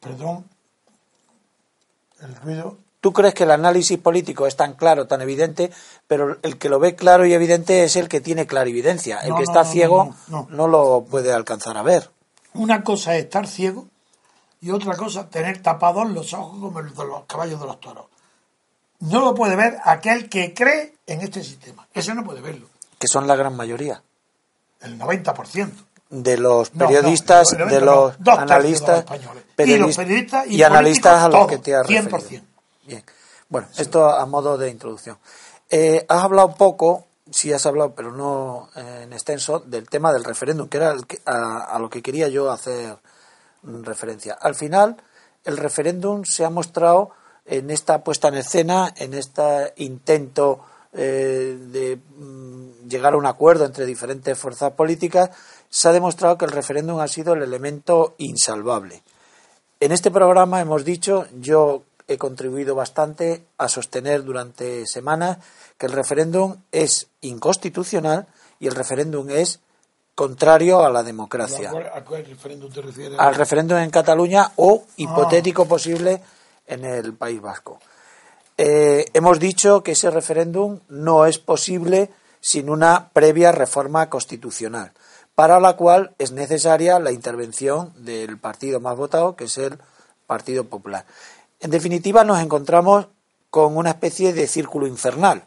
perdón, 0.00 0.46
el 2.20 2.34
ruido. 2.36 2.78
Tú 3.00 3.12
crees 3.14 3.32
que 3.32 3.44
el 3.44 3.50
análisis 3.50 3.98
político 3.98 4.46
es 4.46 4.56
tan 4.56 4.74
claro, 4.74 5.06
tan 5.06 5.22
evidente, 5.22 5.70
pero 6.06 6.38
el 6.42 6.58
que 6.58 6.68
lo 6.68 6.78
ve 6.78 6.94
claro 6.94 7.24
y 7.24 7.32
evidente 7.32 7.84
es 7.84 7.96
el 7.96 8.08
que 8.08 8.20
tiene 8.20 8.46
clarividencia. 8.46 9.18
El 9.20 9.30
No, 9.30 9.36
que 9.36 9.44
está 9.44 9.64
no, 9.64 9.70
ciego 9.70 10.14
no, 10.48 10.68
lo 10.68 11.06
puede 11.10 11.32
alcanzar 11.32 11.78
a 11.78 11.82
ver. 11.82 12.10
Una 12.52 12.84
cosa 12.84 13.16
es 13.16 13.24
estar 13.24 13.46
ciego 13.46 13.86
y 14.60 14.70
otra 14.70 14.96
cosa 14.96 15.30
tener 15.30 15.62
tapados 15.62 16.10
los 16.10 16.34
ojos 16.34 16.60
como 16.60 16.80
los 16.82 16.94
de 16.96 17.04
los 17.06 17.24
caballos 17.24 17.58
de 17.60 17.66
los 17.66 17.80
toros. 17.80 18.06
No 19.00 19.20
lo 19.20 19.34
puede 19.34 19.56
ver 19.56 19.78
aquel 19.84 20.28
que 20.28 20.52
cree 20.52 20.94
en 21.06 21.22
este 21.22 21.42
sistema. 21.42 21.88
Ese 21.94 22.14
no 22.14 22.22
puede 22.22 22.42
verlo. 22.42 22.66
Que 22.98 23.08
son 23.08 23.26
la 23.26 23.34
gran 23.34 23.56
mayoría 23.56 24.02
El 24.82 24.98
90%. 24.98 25.70
de 26.10 26.36
los 26.36 26.68
periodistas, 26.68 27.52
no, 27.52 27.64
de 27.64 27.80
90 27.80 27.84
los 27.86 28.20
no, 28.20 28.24
dos 28.24 28.24
tercios 28.24 28.26
de 28.26 28.26
los 28.26 28.38
analistas, 28.50 29.04
periodistas 29.56 30.46
y 30.48 30.56
y 30.56 30.62
analistas 30.62 31.22
a 31.22 31.28
los 31.30 31.46
que 31.46 31.56
te 31.58 31.74
has 31.74 31.86
100%. 31.86 32.10
referido. 32.10 32.49
Bien. 32.86 33.04
Bueno, 33.48 33.68
esto 33.76 34.08
a 34.08 34.24
modo 34.26 34.56
de 34.56 34.70
introducción. 34.70 35.18
Eh, 35.68 36.04
has 36.08 36.22
hablado 36.24 36.54
poco, 36.54 37.06
sí 37.30 37.52
has 37.52 37.66
hablado, 37.66 37.94
pero 37.94 38.12
no 38.12 38.70
eh, 38.76 39.02
en 39.04 39.12
extenso, 39.12 39.60
del 39.60 39.88
tema 39.88 40.12
del 40.12 40.24
referéndum, 40.24 40.68
que 40.68 40.76
era 40.78 40.90
el 40.92 41.06
que- 41.06 41.20
a, 41.26 41.64
a 41.64 41.78
lo 41.78 41.90
que 41.90 42.02
quería 42.02 42.28
yo 42.28 42.50
hacer 42.50 42.96
referencia. 43.62 44.34
Al 44.34 44.54
final, 44.54 44.96
el 45.44 45.56
referéndum 45.56 46.24
se 46.24 46.44
ha 46.44 46.50
mostrado 46.50 47.10
en 47.44 47.70
esta 47.70 48.02
puesta 48.04 48.28
en 48.28 48.34
escena, 48.36 48.92
en 48.96 49.14
este 49.14 49.72
intento 49.76 50.60
eh, 50.92 51.56
de 51.60 51.96
mm, 52.16 52.88
llegar 52.88 53.14
a 53.14 53.16
un 53.16 53.26
acuerdo 53.26 53.64
entre 53.64 53.86
diferentes 53.86 54.36
fuerzas 54.38 54.72
políticas, 54.72 55.30
se 55.68 55.88
ha 55.88 55.92
demostrado 55.92 56.36
que 56.38 56.44
el 56.46 56.50
referéndum 56.52 56.98
ha 57.00 57.08
sido 57.08 57.34
el 57.34 57.42
elemento 57.42 58.14
insalvable. 58.18 59.02
En 59.78 59.92
este 59.92 60.10
programa 60.10 60.60
hemos 60.60 60.84
dicho, 60.84 61.26
yo 61.38 61.84
he 62.10 62.18
contribuido 62.18 62.74
bastante 62.74 63.44
a 63.56 63.68
sostener 63.68 64.24
durante 64.24 64.84
semanas 64.86 65.38
que 65.78 65.86
el 65.86 65.92
referéndum 65.92 66.56
es 66.72 67.06
inconstitucional 67.20 68.26
y 68.58 68.66
el 68.66 68.74
referéndum 68.74 69.30
es 69.30 69.60
contrario 70.16 70.84
a 70.84 70.90
la 70.90 71.04
democracia 71.04 71.70
¿A 71.94 72.04
cuál, 72.04 72.26
referéndum 72.26 72.70
te 72.70 72.82
refieres? 72.82 73.18
al 73.18 73.34
referéndum 73.36 73.78
en 73.78 73.90
Cataluña 73.90 74.50
o 74.56 74.84
hipotético 74.96 75.66
posible 75.66 76.20
en 76.66 76.84
el 76.84 77.14
País 77.14 77.40
Vasco. 77.40 77.78
Eh, 78.58 79.06
hemos 79.14 79.38
dicho 79.38 79.82
que 79.82 79.92
ese 79.92 80.10
referéndum 80.10 80.80
no 80.88 81.26
es 81.26 81.38
posible 81.38 82.10
sin 82.40 82.70
una 82.70 83.10
previa 83.12 83.52
reforma 83.52 84.10
constitucional, 84.10 84.92
para 85.34 85.60
la 85.60 85.76
cual 85.76 86.12
es 86.18 86.32
necesaria 86.32 86.98
la 86.98 87.12
intervención 87.12 87.92
del 88.04 88.36
partido 88.36 88.80
más 88.80 88.96
votado, 88.96 89.36
que 89.36 89.44
es 89.44 89.58
el 89.58 89.78
Partido 90.26 90.64
Popular. 90.64 91.06
En 91.60 91.70
definitiva, 91.70 92.24
nos 92.24 92.40
encontramos 92.40 93.06
con 93.50 93.76
una 93.76 93.90
especie 93.90 94.32
de 94.32 94.46
círculo 94.46 94.86
infernal 94.86 95.44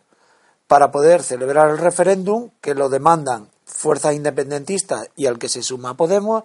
para 0.68 0.91
poder 0.91 1.24
celebrar 1.24 1.70
el 1.70 1.78
referéndum 1.78 2.51
que 2.61 2.76
lo 2.76 2.89
demandan 2.89 3.49
fuerzas 3.66 4.14
independentistas 4.14 5.07
y 5.16 5.26
al 5.26 5.39
que 5.39 5.49
se 5.49 5.64
suma 5.64 5.97
Podemos, 5.97 6.43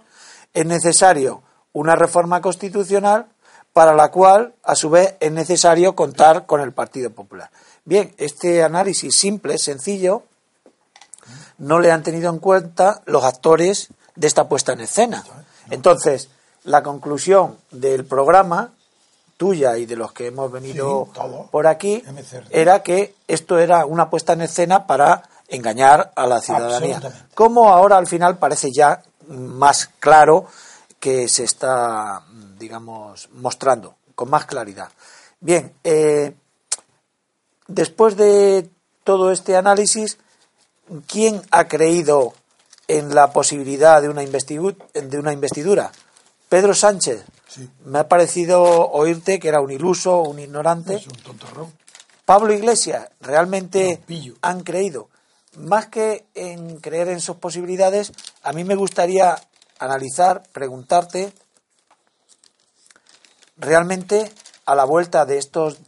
es 0.54 0.66
necesario 0.66 1.42
una 1.72 1.96
reforma 1.96 2.40
constitucional 2.40 3.26
para 3.72 3.94
la 3.94 4.10
cual, 4.10 4.54
a 4.64 4.74
su 4.74 4.90
vez, 4.90 5.16
es 5.20 5.30
necesario 5.30 5.94
contar 5.94 6.46
con 6.46 6.60
el 6.60 6.72
Partido 6.72 7.10
Popular. 7.10 7.50
Bien, 7.84 8.14
este 8.16 8.62
análisis 8.62 9.14
simple, 9.14 9.58
sencillo, 9.58 10.22
no 11.58 11.78
le 11.78 11.92
han 11.92 12.02
tenido 12.02 12.30
en 12.30 12.38
cuenta 12.38 13.02
los 13.04 13.24
actores 13.24 13.88
de 14.16 14.26
esta 14.26 14.48
puesta 14.48 14.72
en 14.72 14.80
escena. 14.80 15.24
Entonces, 15.70 16.28
la 16.64 16.82
conclusión 16.82 17.58
del 17.70 18.04
programa, 18.04 18.72
tuya 19.39 19.78
y 19.78 19.86
de 19.86 19.97
los 19.97 20.12
que 20.12 20.26
hemos 20.26 20.53
venido 20.53 21.09
Sí, 21.14 21.20
por 21.51 21.66
aquí, 21.66 22.03
era 22.51 22.82
que 22.82 23.14
esto 23.26 23.59
era 23.59 23.86
una 23.86 24.11
puesta 24.11 24.34
en 24.34 24.43
escena 24.43 24.86
para 24.86 25.22
engañar 25.49 26.12
a 26.14 26.26
la 26.26 26.41
ciudadanía. 26.43 27.01
Como 27.34 27.70
ahora 27.70 27.97
al 27.97 28.07
final 28.07 28.36
parece 28.36 28.70
ya 28.70 29.03
más 29.28 29.89
claro 30.01 30.45
que 31.01 31.28
se 31.28 31.45
está, 31.45 32.22
digamos, 32.59 33.30
mostrando 33.32 33.95
con 34.14 34.28
más 34.28 34.45
claridad. 34.45 34.89
Bien, 35.41 35.72
eh, 35.84 36.34
después 37.68 38.16
de 38.16 38.68
todo 39.05 39.30
este 39.30 39.57
análisis, 39.57 40.18
¿quién 41.07 41.41
ha 41.51 41.68
creído 41.68 42.32
en 42.89 43.14
la 43.14 43.32
posibilidad 43.32 44.03
de 44.03 44.09
una, 44.09 44.22
investigu- 44.24 44.76
de 44.93 45.18
una 45.18 45.32
investidura? 45.32 45.93
Pedro 46.49 46.74
Sánchez. 46.74 47.22
Sí. 47.49 47.68
Me 47.84 48.01
ha 48.01 48.09
parecido 48.09 48.62
oírte 48.90 49.38
que 49.38 49.49
era 49.49 49.61
un 49.61 49.70
iluso, 49.70 50.20
un 50.20 50.38
ignorante. 50.38 50.96
Es 50.96 51.07
un 51.07 51.16
tontorrón. 51.16 51.72
Pablo 52.24 52.53
Iglesias, 52.53 53.09
realmente 53.20 54.03
han 54.42 54.61
creído. 54.61 55.09
Más 55.57 55.86
que 55.86 56.26
en 56.34 56.78
creer 56.78 57.09
en 57.09 57.20
sus 57.20 57.36
posibilidades, 57.36 58.12
a 58.42 58.53
mí 58.53 58.64
me 58.64 58.74
gustaría 58.74 59.40
analizar, 59.78 60.42
preguntarte, 60.53 61.32
realmente 63.57 64.30
a 64.66 64.74
la 64.74 64.84
vuelta 64.84 65.24
de 65.24 65.38
estos 65.38 65.78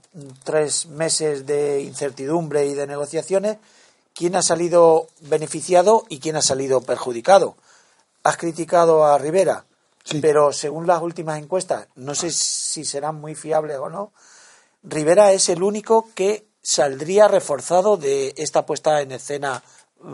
tres 0.44 0.86
meses 0.86 1.46
de 1.46 1.82
incertidumbre 1.82 2.66
y 2.66 2.74
de 2.74 2.86
negociaciones, 2.86 3.58
¿quién 4.14 4.34
ha 4.34 4.42
salido 4.42 5.08
beneficiado 5.20 6.04
y 6.08 6.20
quién 6.20 6.36
ha 6.36 6.42
salido 6.42 6.80
perjudicado? 6.80 7.56
Has 8.22 8.38
criticado 8.38 9.04
a 9.04 9.18
Rivera, 9.18 9.66
Sí. 10.04 10.20
pero 10.20 10.52
según 10.52 10.86
las 10.86 11.02
últimas 11.02 11.38
encuestas, 11.38 11.88
no 11.94 12.14
sé 12.14 12.30
si 12.30 12.84
serán 12.84 13.20
muy 13.20 13.34
fiables 13.34 13.76
o 13.78 13.88
no, 13.90 14.12
Rivera 14.82 15.32
es 15.32 15.48
el 15.50 15.62
único 15.62 16.08
que 16.14 16.46
saldría 16.62 17.28
reforzado 17.28 17.96
de 17.98 18.32
esta 18.38 18.64
puesta 18.64 19.02
en 19.02 19.12
escena 19.12 19.62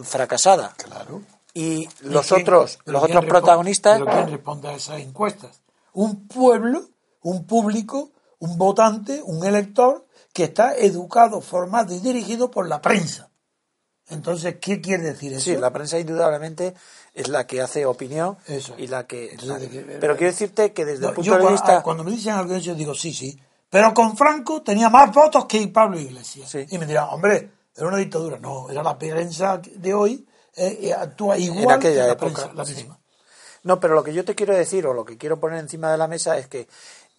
fracasada. 0.03 0.75
Claro. 0.77 1.23
Y 1.55 1.89
los 2.01 2.27
¿Y 2.27 2.35
quién- 2.35 2.43
otros, 2.43 2.79
los 2.85 3.03
otros 3.03 3.25
protagonistas, 3.27 4.01
¿Pero 4.01 4.11
quién 4.13 4.31
responde 4.31 4.69
a 4.69 4.75
esas 4.75 4.99
encuestas? 5.01 5.61
Un 5.93 6.27
pueblo, 6.29 6.89
un 7.23 7.47
público, 7.47 8.11
un 8.41 8.59
votante, 8.59 9.23
un 9.25 9.47
elector 9.47 10.07
que 10.33 10.45
está 10.45 10.75
educado, 10.75 11.41
formado 11.41 11.95
y 11.95 12.01
dirigido 12.01 12.51
por 12.51 12.69
la 12.69 12.83
prensa. 12.83 13.31
Entonces, 14.09 14.57
¿qué 14.61 14.81
quiere 14.81 15.03
decir 15.03 15.33
eso? 15.33 15.43
sí, 15.45 15.57
la 15.57 15.73
prensa 15.73 15.99
indudablemente 15.99 16.75
es 17.13 17.29
la 17.29 17.47
que 17.47 17.61
hace 17.61 17.87
opinión 17.87 18.37
Eso. 18.47 18.75
y 18.79 18.87
la 18.87 19.07
que... 19.07 19.33
Entonces, 19.33 19.61
de 19.63 19.69
que- 19.69 19.81
pero 20.01 20.17
quiero 20.17 20.31
decirte 20.33 20.73
que 20.73 20.85
desde 20.85 21.03
No, 21.03 21.09
el 21.09 21.15
punto 21.15 21.31
yo 21.39 21.39
de 21.45 21.51
vista... 21.53 21.83
Cuando 21.83 22.05
me 22.05 22.11
dicen 22.13 22.35
algo 22.35 22.57
yo 22.59 22.75
digo 22.75 22.95
sí, 22.95 23.13
sí. 23.13 23.39
Pero 23.69 23.93
con 23.93 24.17
Franco 24.17 24.63
tenía 24.63 24.89
más 24.91 25.13
votos 25.13 25.47
que 25.47 25.67
Pablo 25.69 25.99
Iglesias. 25.99 26.49
Sí. 26.49 26.65
Y 26.71 26.79
me 26.79 26.87
dirán, 26.87 27.09
hombre, 27.11 27.51
era 27.75 27.89
una 27.89 27.97
dictadura. 27.97 28.39
No, 28.39 28.71
era 28.71 28.83
la 28.83 28.97
prensa 28.97 29.59
de 29.59 29.93
hoy, 29.93 30.25
eh, 30.55 30.79
eh, 30.83 30.93
actúa 30.95 31.37
igual 31.37 31.65
en 31.65 31.71
aquella 31.73 32.03
que 32.03 32.07
la 32.07 32.13
época, 32.13 32.33
prensa, 32.35 32.53
la 32.55 32.65
sí. 32.65 32.75
misma. 32.75 32.99
No, 33.65 33.81
pero 33.81 33.95
lo 33.95 34.05
que 34.05 34.15
yo 34.15 34.25
te 34.25 34.37
quiero 34.37 34.55
decir 34.55 34.87
o 34.87 34.95
lo 34.95 35.05
que 35.05 35.19
quiero 35.19 35.41
poner 35.41 35.59
encima 35.59 35.91
de 35.91 35.99
la 35.99 36.07
mesa 36.07 36.39
es 36.39 36.47
que 36.47 36.69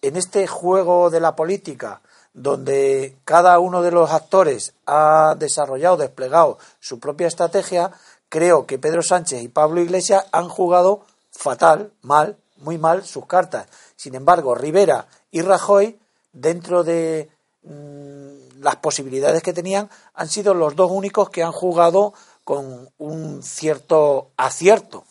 en 0.00 0.16
este 0.16 0.46
juego 0.46 1.10
de 1.10 1.20
la 1.20 1.36
política, 1.36 2.00
donde 2.34 3.16
cada 3.24 3.58
uno 3.58 3.82
de 3.82 3.90
los 3.90 4.10
actores 4.10 4.74
ha 4.86 5.34
desarrollado, 5.38 5.96
desplegado 5.96 6.58
su 6.80 7.00
propia 7.00 7.26
estrategia, 7.26 7.90
creo 8.28 8.66
que 8.66 8.78
Pedro 8.78 9.02
Sánchez 9.02 9.42
y 9.42 9.48
Pablo 9.48 9.80
Iglesias 9.80 10.26
han 10.32 10.48
jugado 10.48 11.02
fatal, 11.30 11.92
mal, 12.02 12.36
muy 12.58 12.78
mal 12.78 13.04
sus 13.04 13.26
cartas. 13.26 13.66
Sin 13.96 14.14
embargo, 14.14 14.54
Rivera 14.54 15.06
y 15.30 15.42
Rajoy, 15.42 15.98
dentro 16.32 16.84
de 16.84 17.30
mm, 17.62 18.60
las 18.60 18.76
posibilidades 18.76 19.42
que 19.42 19.52
tenían, 19.52 19.88
han 20.14 20.28
sido 20.28 20.54
los 20.54 20.76
dos 20.76 20.90
únicos 20.90 21.30
que 21.30 21.42
han 21.42 21.52
jugado 21.52 22.12
con 22.44 22.88
un 22.98 23.42
cierto 23.42 24.30
acierto. 24.36 25.04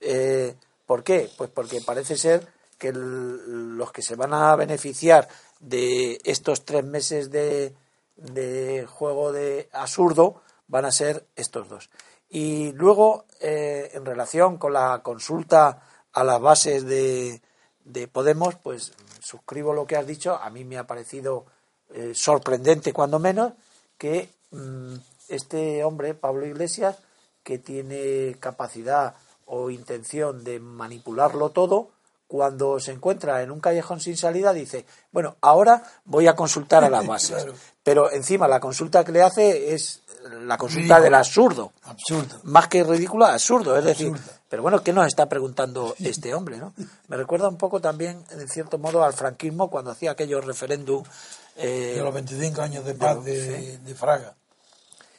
Eh, 0.00 0.54
¿Por 0.86 1.04
qué? 1.04 1.30
Pues 1.36 1.48
porque 1.48 1.80
parece 1.80 2.16
ser 2.16 2.46
que 2.82 2.92
los 2.92 3.92
que 3.92 4.02
se 4.02 4.16
van 4.16 4.34
a 4.34 4.56
beneficiar 4.56 5.28
de 5.60 6.20
estos 6.24 6.64
tres 6.64 6.82
meses 6.82 7.30
de, 7.30 7.76
de 8.16 8.88
juego 8.90 9.30
de 9.30 9.68
absurdo 9.72 10.42
van 10.66 10.86
a 10.86 10.90
ser 10.90 11.24
estos 11.36 11.68
dos. 11.68 11.90
Y 12.28 12.72
luego, 12.72 13.26
eh, 13.40 13.92
en 13.94 14.04
relación 14.04 14.58
con 14.58 14.72
la 14.72 15.00
consulta 15.04 15.80
a 16.12 16.24
las 16.24 16.40
bases 16.40 16.84
de, 16.84 17.40
de, 17.84 18.08
Podemos, 18.08 18.56
pues 18.56 18.92
suscribo 19.20 19.72
lo 19.72 19.86
que 19.86 19.94
has 19.94 20.06
dicho. 20.08 20.34
A 20.34 20.50
mí 20.50 20.64
me 20.64 20.76
ha 20.76 20.88
parecido 20.88 21.46
eh, 21.94 22.10
sorprendente, 22.16 22.92
cuando 22.92 23.20
menos, 23.20 23.52
que 23.96 24.28
mm, 24.50 24.94
este 25.28 25.84
hombre, 25.84 26.14
Pablo 26.14 26.46
Iglesias, 26.46 26.98
que 27.44 27.58
tiene 27.58 28.34
capacidad 28.40 29.14
o 29.46 29.70
intención 29.70 30.42
de 30.42 30.58
manipularlo 30.58 31.50
todo, 31.50 31.92
cuando 32.32 32.80
se 32.80 32.92
encuentra 32.92 33.42
en 33.42 33.50
un 33.50 33.60
callejón 33.60 34.00
sin 34.00 34.16
salida, 34.16 34.54
dice, 34.54 34.86
bueno, 35.10 35.36
ahora 35.42 35.82
voy 36.06 36.28
a 36.28 36.34
consultar 36.34 36.82
a 36.82 36.88
las 36.88 37.06
bases. 37.06 37.44
Pero 37.82 38.10
encima 38.10 38.48
la 38.48 38.58
consulta 38.58 39.04
que 39.04 39.12
le 39.12 39.20
hace 39.20 39.74
es 39.74 40.00
la 40.40 40.56
consulta 40.56 40.98
del 40.98 41.12
absurdo. 41.12 41.72
Absurdo. 41.82 42.40
Más 42.44 42.68
que 42.68 42.84
ridículo, 42.84 43.26
absurdo. 43.26 43.76
Es 43.76 43.84
decir, 43.84 44.14
pero 44.48 44.62
bueno, 44.62 44.82
¿qué 44.82 44.94
nos 44.94 45.06
está 45.06 45.28
preguntando 45.28 45.94
este 46.02 46.32
hombre? 46.32 46.56
¿no? 46.56 46.72
Me 47.08 47.18
recuerda 47.18 47.50
un 47.50 47.58
poco 47.58 47.82
también, 47.82 48.24
en 48.30 48.48
cierto 48.48 48.78
modo, 48.78 49.04
al 49.04 49.12
franquismo 49.12 49.68
cuando 49.68 49.90
hacía 49.90 50.12
aquellos 50.12 50.42
referéndum. 50.42 51.04
Eh, 51.56 51.96
de 51.96 52.02
los 52.02 52.14
25 52.14 52.62
años 52.62 52.82
de 52.86 52.94
paz 52.94 53.22
de, 53.22 53.94
Fraga. 53.94 54.34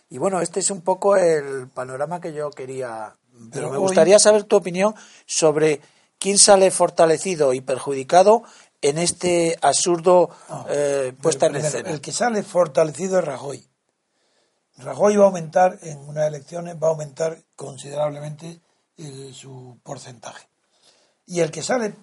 Y 0.10 0.18
bueno, 0.18 0.42
este 0.42 0.62
es 0.62 0.72
un 0.72 0.82
poco 0.82 1.16
el 1.16 1.68
panorama 1.68 2.20
que 2.20 2.34
yo 2.34 2.50
quería. 2.50 3.16
Pero, 3.52 3.70
me 3.70 3.78
gustaría 3.78 4.18
saber 4.18 4.46
tu 4.46 4.56
opinión 4.56 4.96
sobre 5.28 5.80
quién 6.24 6.40
sale 6.40 6.72
fortalecido 6.72 7.54
y 7.54 7.60
perjudicado 7.60 8.44
en 8.82 8.98
este 8.98 9.60
absurdo 9.62 10.30
ah, 10.48 10.66
eh, 10.70 11.14
puesta 11.22 11.48
en 11.48 11.58
escena. 11.58 11.90
El 11.90 12.00
que 12.00 12.14
sale 12.14 12.44
fortalecido 12.44 13.20
es 13.20 13.26
Rajoy. 13.26 13.68
Rajoy 14.78 15.18
va 15.18 15.26
a 15.26 15.28
aumentar 15.28 15.78
en 15.82 16.00
unas 16.08 16.26
elecciones, 16.26 16.82
va 16.82 16.88
a 16.88 16.92
aumentar 16.92 17.44
considerablemente 17.58 18.62
eh, 18.96 19.32
su 19.34 19.78
porcentaje. 19.84 20.48
Y 21.26 21.42
el 21.42 21.52
que 21.52 21.62
sale, 21.62 21.94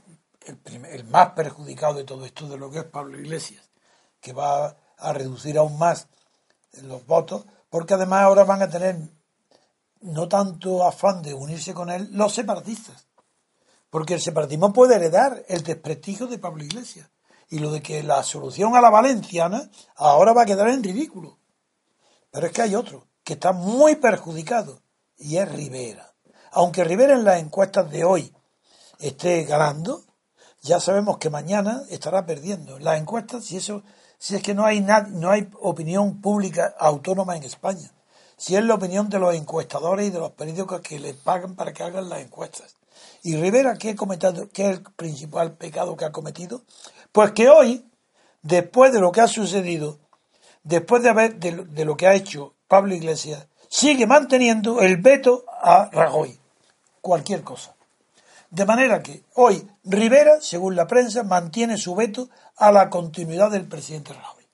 el, 0.90 1.04
más 1.04 1.30
perjudicado 1.30 1.94
de 1.94 2.04
todo 2.04 2.26
esto, 2.26 2.46
de 2.46 2.58
lo 2.58 2.70
que 2.70 2.80
es 2.80 2.84
Pablo 2.84 3.18
Iglesias, 3.18 3.70
que 4.20 4.34
va 4.34 4.76
a 4.98 5.12
reducir 5.14 5.56
aún 5.56 5.78
más 5.78 6.08
los 6.82 7.06
votos, 7.06 7.46
porque 7.70 7.94
además 7.94 8.24
ahora 8.24 8.44
van 8.44 8.60
a 8.60 8.68
tener 8.68 8.98
no 10.02 10.28
tanto 10.28 10.86
afán 10.86 11.22
de 11.22 11.32
unirse 11.32 11.72
con 11.72 11.88
él 11.88 12.10
los 12.12 12.34
separatistas, 12.34 13.06
porque 13.90 14.14
el 14.14 14.20
separatismo 14.20 14.72
puede 14.72 14.94
heredar 14.94 15.44
el 15.48 15.62
desprestigio 15.62 16.26
de 16.26 16.38
Pablo 16.38 16.64
Iglesias 16.64 17.10
y 17.48 17.58
lo 17.58 17.72
de 17.72 17.82
que 17.82 18.02
la 18.02 18.22
solución 18.22 18.76
a 18.76 18.80
la 18.80 18.90
valenciana 18.90 19.68
ahora 19.96 20.32
va 20.32 20.42
a 20.42 20.46
quedar 20.46 20.68
en 20.68 20.82
ridículo. 20.82 21.38
Pero 22.30 22.46
es 22.46 22.52
que 22.52 22.62
hay 22.62 22.76
otro 22.76 23.08
que 23.24 23.34
está 23.34 23.52
muy 23.52 23.96
perjudicado 23.96 24.82
y 25.18 25.36
es 25.36 25.50
Rivera. 25.50 26.14
Aunque 26.52 26.84
Rivera 26.84 27.14
en 27.14 27.24
las 27.24 27.40
encuestas 27.40 27.90
de 27.90 28.04
hoy 28.04 28.32
esté 29.00 29.44
ganando, 29.44 30.04
ya 30.62 30.78
sabemos 30.78 31.18
que 31.18 31.30
mañana 31.30 31.82
estará 31.90 32.24
perdiendo. 32.24 32.78
Las 32.78 33.00
encuestas, 33.00 33.44
si 33.44 33.56
eso, 33.56 33.82
si 34.18 34.36
es 34.36 34.42
que 34.42 34.54
no 34.54 34.64
hay 34.64 34.80
no 34.80 35.30
hay 35.30 35.48
opinión 35.60 36.20
pública 36.20 36.74
autónoma 36.78 37.36
en 37.36 37.44
España. 37.44 37.92
Si 38.36 38.56
es 38.56 38.64
la 38.64 38.74
opinión 38.74 39.08
de 39.10 39.18
los 39.18 39.34
encuestadores 39.34 40.06
y 40.06 40.10
de 40.10 40.18
los 40.18 40.32
periódicos 40.32 40.80
que 40.80 40.98
les 40.98 41.16
pagan 41.16 41.56
para 41.56 41.72
que 41.72 41.82
hagan 41.82 42.08
las 42.08 42.20
encuestas. 42.20 42.79
Y 43.22 43.36
Rivera, 43.36 43.76
¿qué, 43.76 43.90
ha 43.90 43.96
cometido, 43.96 44.48
¿qué 44.50 44.70
es 44.70 44.78
el 44.78 44.82
principal 44.82 45.52
pecado 45.52 45.96
que 45.96 46.04
ha 46.04 46.12
cometido? 46.12 46.62
Pues 47.12 47.32
que 47.32 47.48
hoy, 47.48 47.84
después 48.42 48.92
de 48.92 49.00
lo 49.00 49.12
que 49.12 49.20
ha 49.20 49.28
sucedido 49.28 49.98
después 50.62 51.02
de, 51.02 51.10
haber, 51.10 51.36
de, 51.36 51.84
lo 51.84 51.96
que 51.96 52.06
ha 52.06 52.14
hecho 52.14 52.54
Pablo 52.68 52.94
Iglesias, 52.94 53.46
sigue 53.68 54.06
manteniendo 54.06 54.80
el 54.80 54.96
veto 54.98 55.44
a 55.48 55.88
Rajoy. 55.92 56.38
Cualquier 57.00 57.42
cosa. 57.42 57.74
De 58.50 58.66
manera 58.66 59.02
que 59.02 59.22
hoy 59.34 59.66
Rivera, 59.84 60.40
según 60.40 60.76
la 60.76 60.86
prensa, 60.86 61.22
mantiene 61.22 61.78
su 61.78 61.94
veto 61.94 62.28
a 62.56 62.72
la 62.72 62.90
continuidad 62.90 63.50
del 63.50 63.68
presidente 63.68 64.12
Rajoy. 64.12 64.44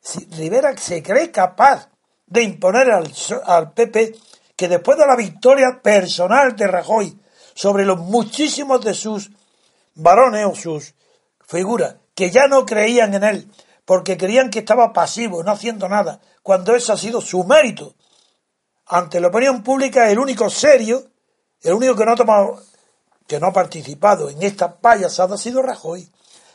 Si 0.00 0.26
Rivera 0.26 0.76
se 0.76 1.02
cree 1.02 1.30
capaz 1.30 1.88
de 2.26 2.42
imponer 2.42 2.90
al, 2.90 3.10
al 3.46 3.72
PP 3.72 4.14
que 4.56 4.68
después 4.68 4.98
de 4.98 5.06
la 5.06 5.16
victoria 5.16 5.80
personal 5.82 6.54
de 6.54 6.66
Rajoy 6.66 7.18
sobre 7.54 7.84
los 7.84 7.98
muchísimos 7.98 8.84
de 8.84 8.94
sus 8.94 9.30
varones 9.94 10.46
o 10.46 10.54
sus 10.54 10.94
figuras 11.46 11.96
que 12.14 12.30
ya 12.30 12.46
no 12.48 12.66
creían 12.66 13.14
en 13.14 13.24
él 13.24 13.50
porque 13.84 14.16
creían 14.16 14.50
que 14.50 14.60
estaba 14.60 14.92
pasivo, 14.92 15.42
no 15.42 15.52
haciendo 15.52 15.88
nada, 15.88 16.20
cuando 16.42 16.74
eso 16.74 16.92
ha 16.92 16.96
sido 16.96 17.20
su 17.20 17.44
mérito. 17.44 17.94
Ante 18.86 19.20
la 19.20 19.28
opinión 19.28 19.62
pública, 19.62 20.10
el 20.10 20.18
único 20.18 20.48
serio, 20.50 21.04
el 21.60 21.74
único 21.74 21.94
que 21.94 22.04
no 22.04 22.12
ha 22.12 22.16
tomado, 22.16 22.62
que 23.26 23.40
no 23.40 23.48
ha 23.48 23.52
participado 23.52 24.30
en 24.30 24.42
esta 24.42 24.76
payasada 24.78 25.34
ha 25.34 25.38
sido 25.38 25.62
Rajoy. 25.62 26.10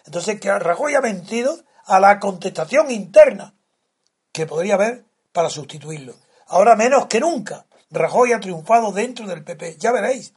Entonces, 0.06 0.40
que 0.40 0.52
Rajoy 0.52 0.96
ha 0.96 1.02
mentido 1.02 1.60
a 1.86 2.00
la 2.00 2.20
contestación 2.20 2.92
interna 2.92 3.56
que 4.32 4.46
podría 4.46 4.76
haber 4.76 5.06
para 5.32 5.50
sustituirlo. 5.50 6.16
Ahora 6.48 6.76
menos 6.76 7.08
que 7.08 7.20
nunca, 7.20 7.66
Rajoy 7.92 8.34
ha 8.34 8.40
triunfado 8.40 8.92
dentro 8.92 9.28
del 9.28 9.44
PP. 9.44 9.78
Ya 9.78 9.92
veréis. 9.92 10.34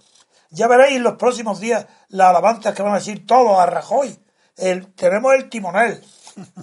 Ya 0.53 0.69
veréis 0.69 0.97
en 0.97 1.03
los 1.03 1.17
próximos 1.17 1.61
días 1.61 1.87
las 2.09 2.29
alabanzas 2.29 2.75
que 2.75 2.83
van 2.83 2.93
a 2.93 2.99
decir 2.99 3.27
todos 3.27 3.59
a 3.59 3.65
Rajoy. 3.65 4.19
El, 4.55 4.93
tenemos 4.93 5.33
el 5.33 5.49
timonel, 5.49 6.05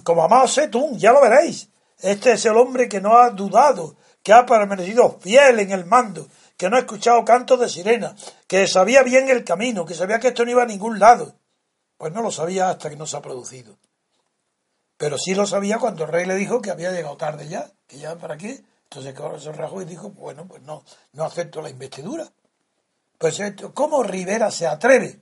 como 0.04 0.22
Amado 0.22 0.46
Setún, 0.46 0.96
ya 0.96 1.12
lo 1.12 1.20
veréis. 1.20 1.68
Este 1.98 2.32
es 2.32 2.46
el 2.46 2.56
hombre 2.56 2.88
que 2.88 3.00
no 3.00 3.16
ha 3.16 3.30
dudado, 3.30 3.96
que 4.22 4.32
ha 4.32 4.46
permanecido 4.46 5.18
fiel 5.20 5.58
en 5.58 5.72
el 5.72 5.86
mando, 5.86 6.28
que 6.56 6.70
no 6.70 6.76
ha 6.76 6.80
escuchado 6.80 7.24
cantos 7.24 7.58
de 7.58 7.68
sirena, 7.68 8.14
que 8.46 8.68
sabía 8.68 9.02
bien 9.02 9.28
el 9.28 9.42
camino, 9.42 9.84
que 9.84 9.94
sabía 9.94 10.20
que 10.20 10.28
esto 10.28 10.44
no 10.44 10.52
iba 10.52 10.62
a 10.62 10.66
ningún 10.66 11.00
lado. 11.00 11.34
Pues 11.96 12.12
no 12.12 12.22
lo 12.22 12.30
sabía 12.30 12.70
hasta 12.70 12.90
que 12.90 12.96
no 12.96 13.06
se 13.06 13.16
ha 13.16 13.22
producido. 13.22 13.76
Pero 14.96 15.18
sí 15.18 15.34
lo 15.34 15.48
sabía 15.48 15.78
cuando 15.78 16.04
el 16.04 16.12
rey 16.12 16.26
le 16.26 16.36
dijo 16.36 16.62
que 16.62 16.70
había 16.70 16.92
llegado 16.92 17.16
tarde 17.16 17.48
ya, 17.48 17.68
que 17.88 17.98
ya 17.98 18.14
para 18.14 18.36
qué. 18.36 18.62
Entonces 18.84 19.14
se 19.42 19.52
rajó 19.52 19.82
y 19.82 19.84
dijo, 19.84 20.10
bueno, 20.10 20.46
pues 20.46 20.62
no, 20.62 20.84
no 21.12 21.24
acepto 21.24 21.60
la 21.60 21.70
investidura. 21.70 22.30
Pues 23.20 23.38
¿cómo 23.74 24.02
Rivera 24.02 24.50
se 24.50 24.66
atreve 24.66 25.20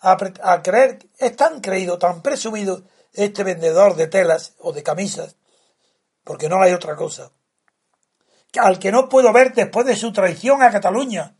a, 0.00 0.16
a 0.44 0.62
creer, 0.62 1.10
es 1.18 1.36
tan 1.36 1.60
creído, 1.60 1.98
tan 1.98 2.22
presumido, 2.22 2.84
este 3.12 3.44
vendedor 3.44 3.96
de 3.96 4.06
telas 4.06 4.54
o 4.60 4.72
de 4.72 4.82
camisas, 4.82 5.36
porque 6.24 6.48
no 6.48 6.62
hay 6.62 6.72
otra 6.72 6.96
cosa, 6.96 7.30
al 8.58 8.78
que 8.78 8.90
no 8.90 9.10
puedo 9.10 9.30
ver 9.30 9.52
después 9.52 9.84
de 9.84 9.94
su 9.94 10.10
traición 10.10 10.62
a 10.62 10.70
Cataluña, 10.70 11.36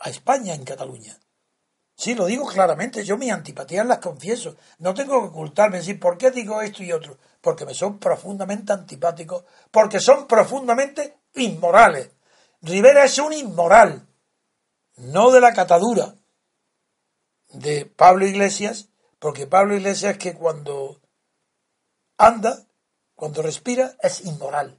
a 0.00 0.10
España 0.10 0.54
en 0.54 0.62
Cataluña. 0.62 1.18
Sí, 1.96 2.14
lo 2.14 2.26
digo 2.26 2.46
claramente, 2.46 3.02
yo 3.02 3.18
mis 3.18 3.32
antipatías 3.32 3.84
las 3.84 3.98
confieso, 3.98 4.54
no 4.78 4.94
tengo 4.94 5.20
que 5.22 5.28
ocultarme, 5.30 5.78
decir, 5.78 5.98
¿por 5.98 6.18
qué 6.18 6.30
digo 6.30 6.62
esto 6.62 6.84
y 6.84 6.92
otro? 6.92 7.18
Porque 7.40 7.66
me 7.66 7.74
son 7.74 7.98
profundamente 7.98 8.72
antipáticos, 8.72 9.42
porque 9.72 9.98
son 9.98 10.28
profundamente 10.28 11.16
inmorales. 11.34 12.10
Rivera 12.62 13.04
es 13.04 13.18
un 13.18 13.32
inmoral, 13.32 14.06
no 15.00 15.30
de 15.30 15.40
la 15.40 15.52
catadura 15.52 16.14
de 17.52 17.86
Pablo 17.86 18.26
Iglesias, 18.26 18.88
porque 19.18 19.46
Pablo 19.46 19.74
Iglesias 19.74 20.18
que 20.18 20.34
cuando 20.34 21.00
anda, 22.16 22.66
cuando 23.14 23.42
respira, 23.42 23.96
es 24.02 24.24
inmoral. 24.24 24.78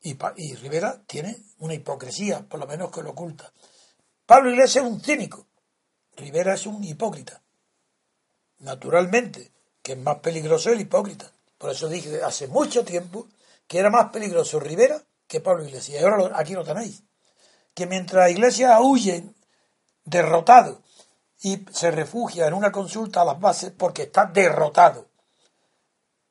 Y, 0.00 0.16
y, 0.36 0.54
Rivera 0.56 1.02
tiene 1.06 1.36
una 1.58 1.74
hipocresía, 1.74 2.48
por 2.48 2.58
lo 2.58 2.66
menos 2.66 2.90
que 2.90 3.02
lo 3.02 3.10
oculta. 3.10 3.52
Pablo 4.26 4.50
Iglesias 4.50 4.84
es 4.84 4.90
un 4.90 5.00
cínico, 5.00 5.46
Rivera 6.16 6.54
es 6.54 6.66
un 6.66 6.82
hipócrita. 6.82 7.42
Naturalmente, 8.58 9.52
que 9.82 9.92
es 9.92 9.98
más 9.98 10.18
peligroso 10.18 10.70
el 10.70 10.80
hipócrita. 10.80 11.32
Por 11.58 11.70
eso 11.70 11.88
dije 11.88 12.22
hace 12.22 12.46
mucho 12.46 12.84
tiempo 12.84 13.28
que 13.66 13.78
era 13.78 13.90
más 13.90 14.10
peligroso 14.10 14.60
Rivera 14.60 15.02
que 15.26 15.40
Pablo 15.40 15.64
Iglesias. 15.64 16.00
Y 16.00 16.04
ahora 16.04 16.38
aquí 16.38 16.54
lo 16.54 16.64
tenéis. 16.64 17.02
Que 17.74 17.86
mientras 17.86 18.30
Iglesias 18.30 18.78
huye 18.82 19.24
derrotado 20.04 20.82
y 21.42 21.64
se 21.72 21.90
refugia 21.90 22.46
en 22.46 22.54
una 22.54 22.70
consulta 22.70 23.22
a 23.22 23.24
las 23.24 23.40
bases 23.40 23.72
porque 23.76 24.02
está 24.04 24.26
derrotado. 24.26 25.08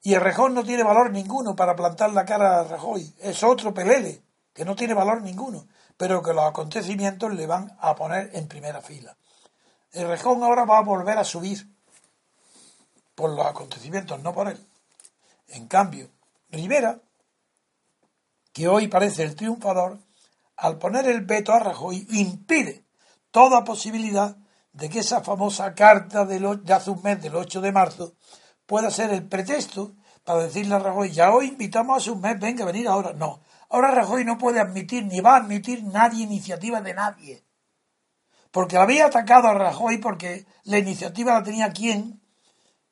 Y 0.04 0.14
el 0.14 0.22
Rejón 0.22 0.54
no 0.54 0.64
tiene 0.64 0.84
valor 0.84 1.12
ninguno 1.12 1.56
para 1.56 1.76
plantar 1.76 2.12
la 2.12 2.26
cara 2.26 2.60
a 2.60 2.64
Rajoy. 2.64 3.14
Es 3.20 3.44
otro 3.44 3.74
pelele, 3.74 4.24
que 4.54 4.66
no 4.66 4.76
tiene 4.76 4.94
valor 4.94 5.22
ninguno, 5.22 5.68
pero 5.98 6.24
que 6.24 6.34
los 6.34 6.46
acontecimientos 6.46 7.34
le 7.34 7.46
van 7.46 7.78
a 7.80 7.96
poner 7.96 8.32
en 8.34 8.48
primera 8.48 8.82
fila. 8.82 9.16
El 9.92 10.08
Rejón 10.08 10.42
ahora 10.44 10.66
va 10.66 10.80
a 10.80 10.84
volver 10.84 11.18
a 11.18 11.24
subir 11.24 11.68
por 13.14 13.32
los 13.32 13.46
acontecimientos, 13.46 14.22
no 14.22 14.34
por 14.34 14.48
él. 14.48 14.68
En 15.50 15.68
cambio, 15.68 16.10
Rivera, 16.50 17.00
que 18.54 18.68
hoy 18.68 18.88
parece 18.88 19.24
el 19.24 19.36
triunfador, 19.36 20.00
al 20.62 20.78
poner 20.78 21.08
el 21.08 21.22
veto 21.22 21.54
a 21.54 21.60
Rajoy, 21.60 22.06
impide 22.12 22.86
toda 23.32 23.64
posibilidad 23.64 24.38
de 24.74 24.90
que 24.90 25.00
esa 25.00 25.22
famosa 25.22 25.74
carta 25.74 26.24
de, 26.24 26.38
hace 26.72 26.92
un 26.92 27.02
mes, 27.02 27.20
del 27.20 27.36
8 27.36 27.62
de 27.62 27.72
marzo, 27.72 28.14
pueda 28.68 28.92
ser 28.92 29.12
el 29.12 29.28
pretexto 29.28 29.96
para 30.24 30.44
decirle 30.44 30.76
a 30.76 30.80
Rajoy, 30.80 31.10
ya 31.10 31.32
hoy 31.32 31.48
invitamos 31.48 32.06
un 32.08 32.22
mes, 32.22 32.40
venga, 32.40 32.64
venir 32.64 32.88
ahora. 32.88 33.12
No, 33.14 33.42
ahora 33.70 33.90
Rajoy 33.90 34.24
no 34.24 34.38
puede 34.38 34.60
admitir, 34.60 35.04
ni 35.06 35.20
va 35.20 35.34
a 35.34 35.38
admitir 35.38 35.84
nadie 35.84 36.26
iniciativa 36.26 36.80
de 36.80 36.94
nadie. 36.94 37.44
Porque 38.52 38.78
había 38.78 39.08
atacado 39.08 39.48
a 39.48 39.56
Rajoy 39.56 39.98
porque 39.98 40.46
la 40.66 40.78
iniciativa 40.78 41.34
la 41.34 41.44
tenía 41.44 41.72
quién. 41.72 42.22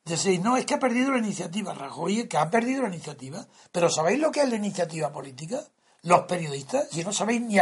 Decís, 0.04 0.40
no, 0.40 0.56
es 0.56 0.66
que 0.66 0.74
ha 0.74 0.80
perdido 0.80 1.12
la 1.12 1.18
iniciativa. 1.18 1.72
Rajoy, 1.72 2.26
que 2.26 2.36
ha 2.36 2.50
perdido 2.50 2.82
la 2.82 2.88
iniciativa. 2.88 3.46
Pero 3.70 3.90
¿sabéis 3.90 4.18
lo 4.18 4.32
que 4.32 4.40
es 4.40 4.48
la 4.48 4.56
iniciativa 4.56 5.12
política? 5.12 5.62
Los 6.02 6.22
periodistas, 6.22 6.88
si 6.90 7.04
no 7.04 7.12
sabéis 7.12 7.42
ni, 7.42 7.56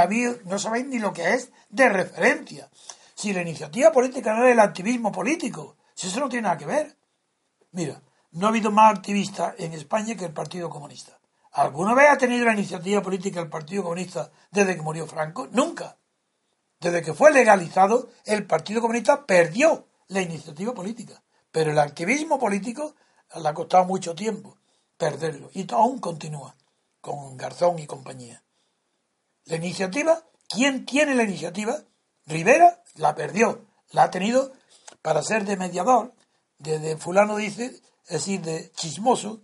no 0.44 0.58
sabéis 0.58 0.86
ni 0.86 0.98
lo 0.98 1.12
que 1.12 1.34
es 1.34 1.50
de 1.70 1.88
referencia. 1.88 2.70
Si 3.14 3.32
la 3.32 3.42
iniciativa 3.42 3.90
política 3.90 4.34
no 4.34 4.46
es 4.46 4.52
el 4.52 4.60
activismo 4.60 5.10
político, 5.10 5.76
si 5.94 6.06
eso 6.06 6.20
no 6.20 6.28
tiene 6.28 6.44
nada 6.44 6.58
que 6.58 6.66
ver. 6.66 6.96
Mira, 7.72 8.00
no 8.30 8.46
ha 8.46 8.50
habido 8.50 8.70
más 8.70 8.96
activistas 8.96 9.54
en 9.58 9.72
España 9.72 10.14
que 10.14 10.26
el 10.26 10.32
Partido 10.32 10.70
Comunista. 10.70 11.18
¿Alguna 11.52 11.94
vez 11.94 12.10
ha 12.10 12.18
tenido 12.18 12.44
la 12.44 12.52
iniciativa 12.52 13.02
política 13.02 13.40
el 13.40 13.48
Partido 13.48 13.82
Comunista 13.82 14.30
desde 14.52 14.76
que 14.76 14.82
murió 14.82 15.08
Franco? 15.08 15.48
Nunca. 15.50 15.96
Desde 16.78 17.02
que 17.02 17.14
fue 17.14 17.32
legalizado, 17.32 18.10
el 18.24 18.46
Partido 18.46 18.80
Comunista 18.80 19.26
perdió 19.26 19.88
la 20.06 20.22
iniciativa 20.22 20.72
política. 20.72 21.20
Pero 21.50 21.72
el 21.72 21.78
activismo 21.80 22.38
político 22.38 22.94
le 23.34 23.48
ha 23.48 23.54
costado 23.54 23.84
mucho 23.84 24.14
tiempo 24.14 24.56
perderlo. 24.96 25.50
Y 25.54 25.66
aún 25.72 25.98
continúa 25.98 26.54
con 27.00 27.36
Garzón 27.36 27.78
y 27.78 27.86
compañía. 27.86 28.42
La 29.44 29.56
iniciativa, 29.56 30.22
¿quién 30.48 30.84
tiene 30.84 31.14
la 31.14 31.22
iniciativa? 31.22 31.78
Rivera 32.26 32.82
la 32.96 33.14
perdió, 33.14 33.64
la 33.92 34.04
ha 34.04 34.10
tenido 34.10 34.52
para 35.00 35.22
ser 35.22 35.44
de 35.44 35.56
mediador, 35.56 36.12
de, 36.58 36.96
fulano 36.96 37.36
dice, 37.36 37.80
es 38.06 38.08
decir, 38.08 38.42
de 38.42 38.70
chismoso, 38.72 39.42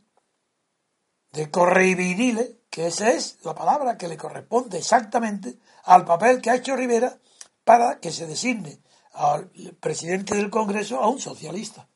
de 1.33 1.51
correvidile, 1.51 2.61
que 2.71 2.89
esa 2.89 3.11
es 3.11 3.39
la 3.45 3.55
palabra 3.55 3.97
que 3.97 4.09
le 4.09 4.17
corresponde 4.17 4.79
exactamente 4.79 5.59
al 5.85 6.05
papel 6.05 6.41
que 6.41 6.51
ha 6.51 6.57
hecho 6.57 6.77
Rivera 6.77 7.19
para 7.65 7.99
que 7.99 8.13
se 8.13 8.27
designe 8.27 8.81
al 9.13 9.49
presidente 9.81 10.35
del 10.35 10.51
Congreso 10.51 11.01
a 11.01 11.09
un 11.09 11.21
socialista, 11.21 11.89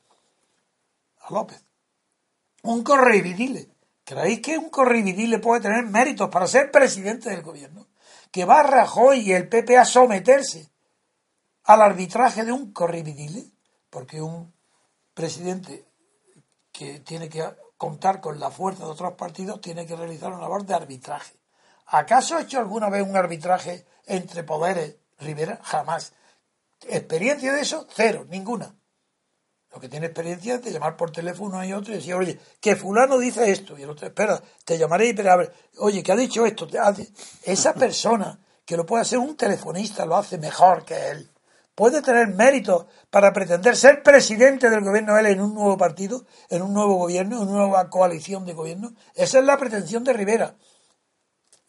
a 1.21 1.33
López. 1.33 1.63
Un 2.63 2.83
correvidile. 2.83 3.69
¿Creéis 4.09 4.41
que 4.41 4.57
un 4.57 4.71
correvidile 4.71 5.39
puede 5.39 5.61
tener 5.61 5.85
méritos 5.85 6.31
para 6.31 6.47
ser 6.47 6.71
presidente 6.71 7.29
del 7.29 7.43
gobierno? 7.43 7.89
Que 8.31 8.47
va 8.47 8.63
Rajoy 8.63 9.21
y 9.21 9.35
el 9.35 9.51
PP 9.51 9.77
a 9.77 9.85
someterse 9.85 10.71
al 11.65 11.83
arbitraje 11.83 12.43
de 12.47 12.53
un 12.53 12.73
corrividile, 12.73 13.51
porque 13.91 14.23
un 14.23 14.55
presidente 15.13 15.85
que 16.73 17.01
tiene 17.01 17.29
que 17.29 17.45
contar 17.77 18.23
con 18.23 18.41
la 18.41 18.51
fuerza 18.51 18.87
de 18.87 18.93
otros 18.93 19.13
partidos 19.13 19.61
tiene 19.61 19.85
que 19.85 19.95
realizar 19.95 20.33
una 20.33 20.41
labor 20.41 20.65
de 20.65 20.73
arbitraje. 20.73 21.35
¿Acaso 21.89 22.39
ha 22.39 22.41
hecho 22.41 22.61
alguna 22.61 22.89
vez 22.89 23.07
un 23.07 23.15
arbitraje 23.15 23.85
entre 24.07 24.43
poderes 24.43 24.97
Rivera? 25.19 25.61
Jamás. 25.63 26.15
¿Experiencia 26.81 27.53
de 27.53 27.61
eso? 27.61 27.87
Cero, 27.95 28.25
ninguna. 28.31 28.75
Lo 29.79 29.83
que 29.83 29.89
tiene 29.89 30.07
experiencia 30.07 30.59
de 30.59 30.73
llamar 30.73 30.97
por 30.97 31.13
teléfono 31.13 31.65
y 31.65 31.73
otro 31.73 31.93
y 31.93 31.99
decir, 31.99 32.13
oye, 32.13 32.37
que 32.61 32.75
fulano 32.75 33.17
dice 33.17 33.49
esto. 33.49 33.79
Y 33.79 33.83
el 33.83 33.91
otro, 33.91 34.09
espera, 34.09 34.43
te 34.65 34.77
llamaré 34.77 35.07
y 35.07 35.13
pero 35.13 35.31
a 35.31 35.37
ver, 35.37 35.55
oye, 35.77 36.03
que 36.03 36.11
ha 36.11 36.17
dicho 36.17 36.45
esto. 36.45 36.67
Esa 37.45 37.75
persona 37.75 38.41
que 38.65 38.77
lo 38.77 38.85
puede 38.85 39.03
hacer 39.03 39.21
un 39.21 39.37
telefonista 39.37 40.05
lo 40.05 40.17
hace 40.17 40.37
mejor 40.37 40.85
que 40.85 41.11
él 41.11 41.31
puede 41.77 42.03
tener 42.03 42.27
mérito 42.35 42.89
para 43.09 43.33
pretender 43.33 43.77
ser 43.77 44.03
presidente 44.03 44.69
del 44.69 44.83
gobierno 44.83 45.17
él 45.17 45.27
en 45.27 45.41
un 45.41 45.55
nuevo 45.55 45.79
partido, 45.79 46.27
en 46.51 46.63
un 46.63 46.75
nuevo 46.75 46.97
gobierno, 46.97 47.41
en 47.41 47.49
una 47.49 47.59
nueva 47.59 47.89
coalición 47.89 48.45
de 48.45 48.55
gobierno. 48.55 48.95
Esa 49.15 49.39
es 49.39 49.45
la 49.45 49.59
pretensión 49.59 50.03
de 50.03 50.13
Rivera. 50.13 50.57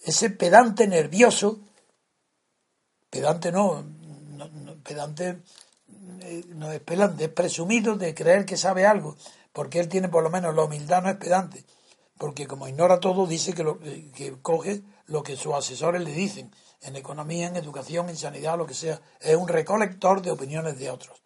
Ese 0.04 0.32
pedante 0.32 0.88
nervioso, 0.88 1.60
pedante 3.12 3.52
no, 3.52 3.86
pedante 4.84 5.44
eh, 6.22 6.46
no 6.50 6.72
es 6.72 6.80
pedante, 6.80 7.26
es 7.26 7.30
presumido 7.30 7.96
de 7.96 8.14
creer 8.14 8.46
que 8.46 8.58
sabe 8.58 8.86
algo, 8.86 9.16
porque 9.54 9.80
él 9.80 9.88
tiene 9.88 10.10
por 10.10 10.24
lo 10.24 10.30
menos 10.30 10.56
la 10.56 10.64
humildad, 10.64 11.04
no 11.04 11.10
es 11.10 11.18
pedante, 11.18 11.66
porque 12.18 12.48
como 12.48 12.68
ignora 12.68 13.00
todo, 13.00 13.26
dice 13.26 13.54
que, 13.54 13.64
lo, 13.64 13.80
que 13.80 14.36
coge 14.42 14.82
lo 15.08 15.24
que 15.24 15.36
sus 15.36 15.54
asesores 15.54 16.02
le 16.04 16.12
dicen 16.12 16.52
en 16.82 16.96
economía, 16.96 17.48
en 17.48 17.56
educación, 17.56 18.10
en 18.10 18.18
sanidad, 18.18 18.58
lo 18.58 18.66
que 18.66 18.74
sea. 18.74 19.02
Es 19.20 19.36
un 19.36 19.48
recolector 19.48 20.22
de 20.22 20.32
opiniones 20.32 20.78
de 20.78 20.90
otros. 20.90 21.22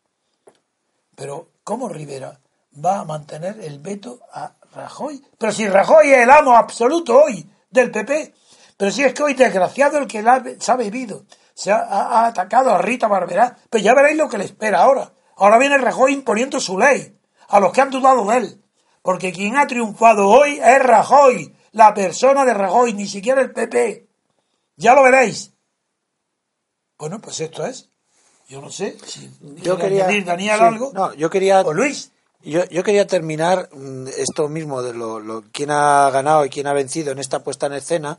Pero, 1.16 1.50
¿cómo 1.64 1.90
Rivera 1.90 2.40
va 2.84 3.00
a 3.00 3.06
mantener 3.06 3.60
el 3.62 3.80
veto 3.80 4.20
a 4.32 4.56
Rajoy? 4.74 5.22
Pero 5.38 5.52
si 5.52 5.68
Rajoy 5.68 6.12
es 6.12 6.20
el 6.20 6.32
amo 6.32 6.56
absoluto 6.56 7.24
hoy 7.24 7.48
del 7.70 7.92
PP. 7.92 8.34
Pero 8.78 8.92
si 8.92 9.04
es 9.04 9.14
que 9.14 9.24
hoy, 9.24 9.34
desgraciado, 9.36 10.00
el 10.00 10.08
que 10.08 10.24
se 10.60 10.72
ha 10.72 10.76
vivido, 10.76 11.26
se 11.54 11.72
ha, 11.72 12.26
atacado 12.26 12.72
a 12.72 12.82
Rita 12.82 13.08
Barberá. 13.08 13.58
Pero 13.70 13.84
ya 13.84 13.94
veréis 13.94 14.18
lo 14.18 14.30
que 14.30 14.38
le 14.38 14.46
espera 14.46 14.82
ahora. 14.82 15.14
Ahora 15.38 15.58
viene 15.58 15.78
Rajoy 15.78 16.14
imponiendo 16.14 16.60
su 16.60 16.78
ley 16.78 17.18
a 17.48 17.60
los 17.60 17.72
que 17.72 17.82
han 17.82 17.92
dudado 17.92 18.26
de 18.28 18.38
él. 18.38 18.64
Porque 19.02 19.34
quien 19.34 19.58
ha 19.58 19.68
triunfado 19.68 20.30
hoy 20.30 20.60
es 20.64 20.80
Rajoy, 20.82 21.56
la 21.72 21.94
persona 21.94 22.46
de 22.46 22.54
Rajoy, 22.54 22.94
ni 22.94 23.08
siquiera 23.08 23.42
el 23.42 23.52
PP. 23.52 24.08
Ya 24.78 24.96
lo 24.96 25.04
veréis. 25.04 25.54
Bueno, 26.98 27.20
pues 27.20 27.40
esto 27.42 27.66
es. 27.66 27.90
Yo 28.48 28.62
no 28.62 28.70
sé 28.70 28.98
si 29.06 29.30
yo 29.62 29.78
quería 29.78 30.08
Daniel 30.24 30.62
algo. 30.62 30.92
No, 30.94 31.14
yo 31.14 31.30
quería. 31.30 31.62
O 31.62 31.74
Luis. 31.74 32.12
Yo, 32.46 32.66
yo 32.66 32.84
quería 32.84 33.08
terminar 33.08 33.70
mm, 33.72 34.08
esto 34.18 34.50
mismo 34.50 34.82
de 34.82 34.94
lo, 34.94 35.22
lo, 35.22 35.44
quién 35.54 35.72
ha 35.72 36.10
ganado 36.12 36.46
y 36.46 36.50
quién 36.50 36.68
ha 36.68 36.74
vencido 36.74 37.14
en 37.14 37.20
esta 37.20 37.42
puesta 37.42 37.68
en 37.68 37.74
escena, 37.74 38.18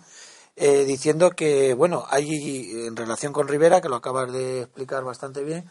eh, 0.57 0.85
diciendo 0.85 1.31
que, 1.31 1.75
bueno, 1.75 2.05
hay 2.09 2.87
en 2.87 2.97
relación 2.97 3.33
con 3.33 3.49
Rivera, 3.49 3.81
que 3.81 3.89
lo 3.89 3.97
acabas 3.97 4.33
de 4.33 4.63
explicar 4.63 5.05
bastante 5.05 5.43
bien, 5.43 5.69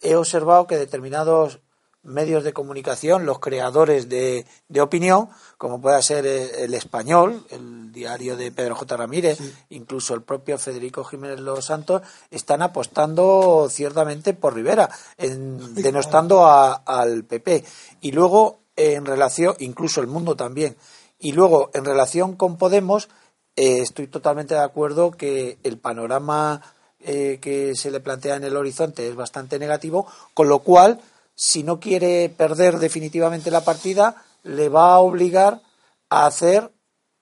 he 0.00 0.16
observado 0.16 0.66
que 0.66 0.76
determinados 0.76 1.60
medios 2.06 2.44
de 2.44 2.52
comunicación, 2.52 3.26
los 3.26 3.40
creadores 3.40 4.08
de, 4.08 4.46
de 4.68 4.80
opinión, 4.80 5.28
como 5.58 5.80
pueda 5.80 6.00
ser 6.00 6.24
el, 6.26 6.72
Español, 6.72 7.44
el 7.50 7.92
diario 7.92 8.36
de 8.36 8.52
Pedro 8.52 8.76
J. 8.76 8.96
Ramírez, 8.96 9.38
incluso 9.70 10.14
el 10.14 10.22
propio 10.22 10.56
Federico 10.56 11.04
Jiménez 11.04 11.40
Los 11.40 11.66
Santos, 11.66 12.02
están 12.30 12.62
apostando 12.62 13.68
ciertamente 13.70 14.34
por 14.34 14.54
Rivera, 14.54 14.88
denostando 15.18 16.46
al 16.46 17.24
PP. 17.24 17.64
Y 18.00 18.12
luego, 18.12 18.60
en 18.76 19.04
relación, 19.04 19.56
incluso 19.58 20.00
el 20.00 20.06
mundo 20.06 20.36
también, 20.36 20.76
y 21.18 21.32
luego, 21.32 21.70
en 21.74 21.84
relación 21.84 22.36
con 22.36 22.56
Podemos, 22.56 23.08
eh, 23.56 23.78
estoy 23.80 24.06
totalmente 24.06 24.54
de 24.54 24.60
acuerdo 24.60 25.10
que 25.10 25.58
el 25.62 25.78
panorama 25.78 26.62
eh, 27.00 27.38
que 27.40 27.74
se 27.74 27.90
le 27.90 28.00
plantea 28.00 28.36
en 28.36 28.44
el 28.44 28.56
horizonte 28.56 29.08
es 29.08 29.16
bastante 29.16 29.58
negativo, 29.58 30.06
con 30.34 30.48
lo 30.48 30.58
cual 30.58 31.00
si 31.34 31.62
no 31.62 31.80
quiere 31.80 32.28
perder 32.28 32.78
definitivamente 32.78 33.50
la 33.50 33.64
partida, 33.64 34.22
le 34.42 34.68
va 34.68 34.92
a 34.92 34.98
obligar 34.98 35.62
a 36.10 36.26
hacer 36.26 36.70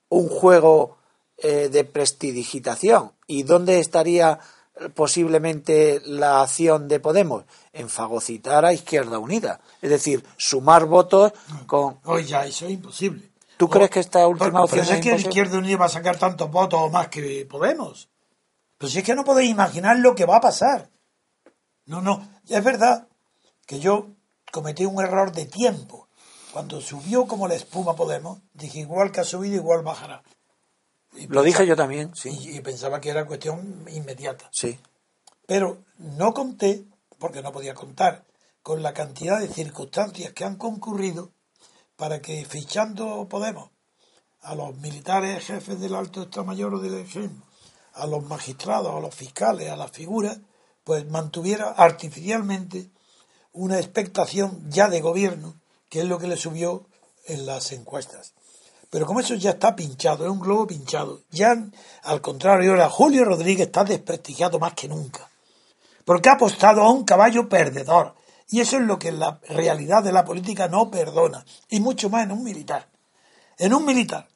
un 0.09 0.27
juego 0.27 0.97
eh, 1.37 1.69
de 1.69 1.83
prestidigitación. 1.83 3.11
¿Y 3.27 3.43
dónde 3.43 3.79
estaría 3.79 4.39
posiblemente 4.93 6.01
la 6.05 6.41
acción 6.41 6.87
de 6.87 6.99
Podemos? 6.99 7.45
En 7.71 7.89
fagocitar 7.89 8.65
a 8.65 8.73
Izquierda 8.73 9.19
Unida. 9.19 9.61
Es 9.81 9.89
decir, 9.89 10.23
sumar 10.37 10.85
votos 10.85 11.33
con. 11.65 11.99
Oye, 12.05 12.35
eso 12.47 12.65
es 12.65 12.71
imposible. 12.71 13.34
¿Tú 13.57 13.69
crees 13.69 13.89
que 13.89 13.99
esta 13.99 14.27
última 14.27 14.63
opción 14.63 14.85
es, 14.85 15.01
que 15.01 15.15
Izquierda 15.15 15.57
Unida 15.57 15.77
va 15.77 15.85
a 15.85 15.89
sacar 15.89 16.17
tantos 16.17 16.51
votos 16.51 16.79
o 16.81 16.89
más 16.89 17.07
que 17.07 17.45
Podemos? 17.49 18.09
Pero 18.77 18.89
si 18.89 18.99
es 18.99 19.03
que 19.03 19.15
no 19.15 19.23
podéis 19.23 19.49
imaginar 19.49 19.97
lo 19.99 20.15
que 20.15 20.25
va 20.25 20.37
a 20.37 20.41
pasar. 20.41 20.89
No, 21.85 22.01
no, 22.01 22.27
es 22.47 22.63
verdad 22.63 23.07
que 23.65 23.79
yo 23.79 24.09
cometí 24.51 24.85
un 24.85 25.01
error 25.01 25.31
de 25.31 25.45
tiempo. 25.45 26.07
Cuando 26.51 26.81
subió 26.81 27.27
como 27.27 27.47
la 27.47 27.55
espuma 27.55 27.95
Podemos, 27.95 28.39
dije 28.53 28.79
igual 28.79 29.11
que 29.11 29.21
ha 29.21 29.25
subido, 29.25 29.55
igual 29.55 29.83
bajará. 29.83 30.23
Lo 31.29 31.43
dije 31.43 31.65
yo 31.65 31.75
también, 31.75 32.15
sí. 32.15 32.29
Y, 32.29 32.59
pensaba 32.61 32.99
que 32.99 33.09
era 33.09 33.25
cuestión 33.25 33.85
inmediata. 33.89 34.49
Sí. 34.51 34.77
Pero 35.45 35.77
no 35.97 36.33
conté, 36.33 36.85
porque 37.19 37.41
no 37.41 37.51
podía 37.51 37.73
contar, 37.73 38.25
con 38.61 38.83
la 38.83 38.93
cantidad 38.93 39.39
de 39.39 39.47
circunstancias 39.47 40.33
que 40.33 40.43
han 40.43 40.57
concurrido 40.57 41.31
para 41.95 42.21
que 42.21 42.45
fichando 42.45 43.27
Podemos 43.29 43.69
a 44.41 44.53
los 44.53 44.75
militares 44.77 45.43
jefes 45.43 45.79
del 45.79 45.95
alto 45.95 46.23
Estado 46.23 46.45
Mayor 46.45 46.75
o 46.75 46.79
del 46.79 46.99
ejército, 46.99 47.43
a 47.93 48.05
los 48.05 48.23
magistrados, 48.25 48.93
a 48.93 48.99
los 48.99 49.15
fiscales, 49.15 49.71
a 49.71 49.75
las 49.75 49.89
figuras, 49.89 50.37
pues 50.83 51.09
mantuviera 51.09 51.69
artificialmente 51.69 52.91
una 53.53 53.79
expectación 53.79 54.69
ya 54.69 54.87
de 54.87 55.01
gobierno, 55.01 55.55
que 55.89 56.01
es 56.01 56.05
lo 56.05 56.19
que 56.19 56.27
le 56.27 56.37
subió 56.37 56.85
en 57.25 57.47
las 57.47 57.71
encuestas. 57.71 58.33
Pero 58.91 59.07
como 59.07 59.19
eso 59.19 59.33
ya 59.33 59.51
está 59.51 59.75
pinchado, 59.75 60.25
es 60.25 60.31
un 60.31 60.39
globo 60.39 60.67
pinchado, 60.67 61.23
ya 61.31 61.55
al 62.03 62.21
contrario, 62.21 62.71
ahora 62.71 62.89
Julio 62.89 63.25
Rodríguez 63.25 63.67
está 63.67 63.83
desprestigiado 63.83 64.59
más 64.59 64.73
que 64.73 64.87
nunca, 64.87 65.27
porque 66.05 66.29
ha 66.29 66.33
apostado 66.33 66.83
a 66.83 66.91
un 66.91 67.03
caballo 67.03 67.49
perdedor, 67.49 68.13
y 68.47 68.61
eso 68.61 68.77
es 68.77 68.83
lo 68.83 68.99
que 68.99 69.11
la 69.11 69.39
realidad 69.49 70.03
de 70.03 70.11
la 70.11 70.25
política 70.25 70.67
no 70.67 70.91
perdona, 70.91 71.45
y 71.69 71.79
mucho 71.79 72.09
más 72.09 72.23
en 72.23 72.31
un 72.31 72.43
militar. 72.43 72.89
En 73.57 73.73
un 73.73 73.85
militar 73.85 74.27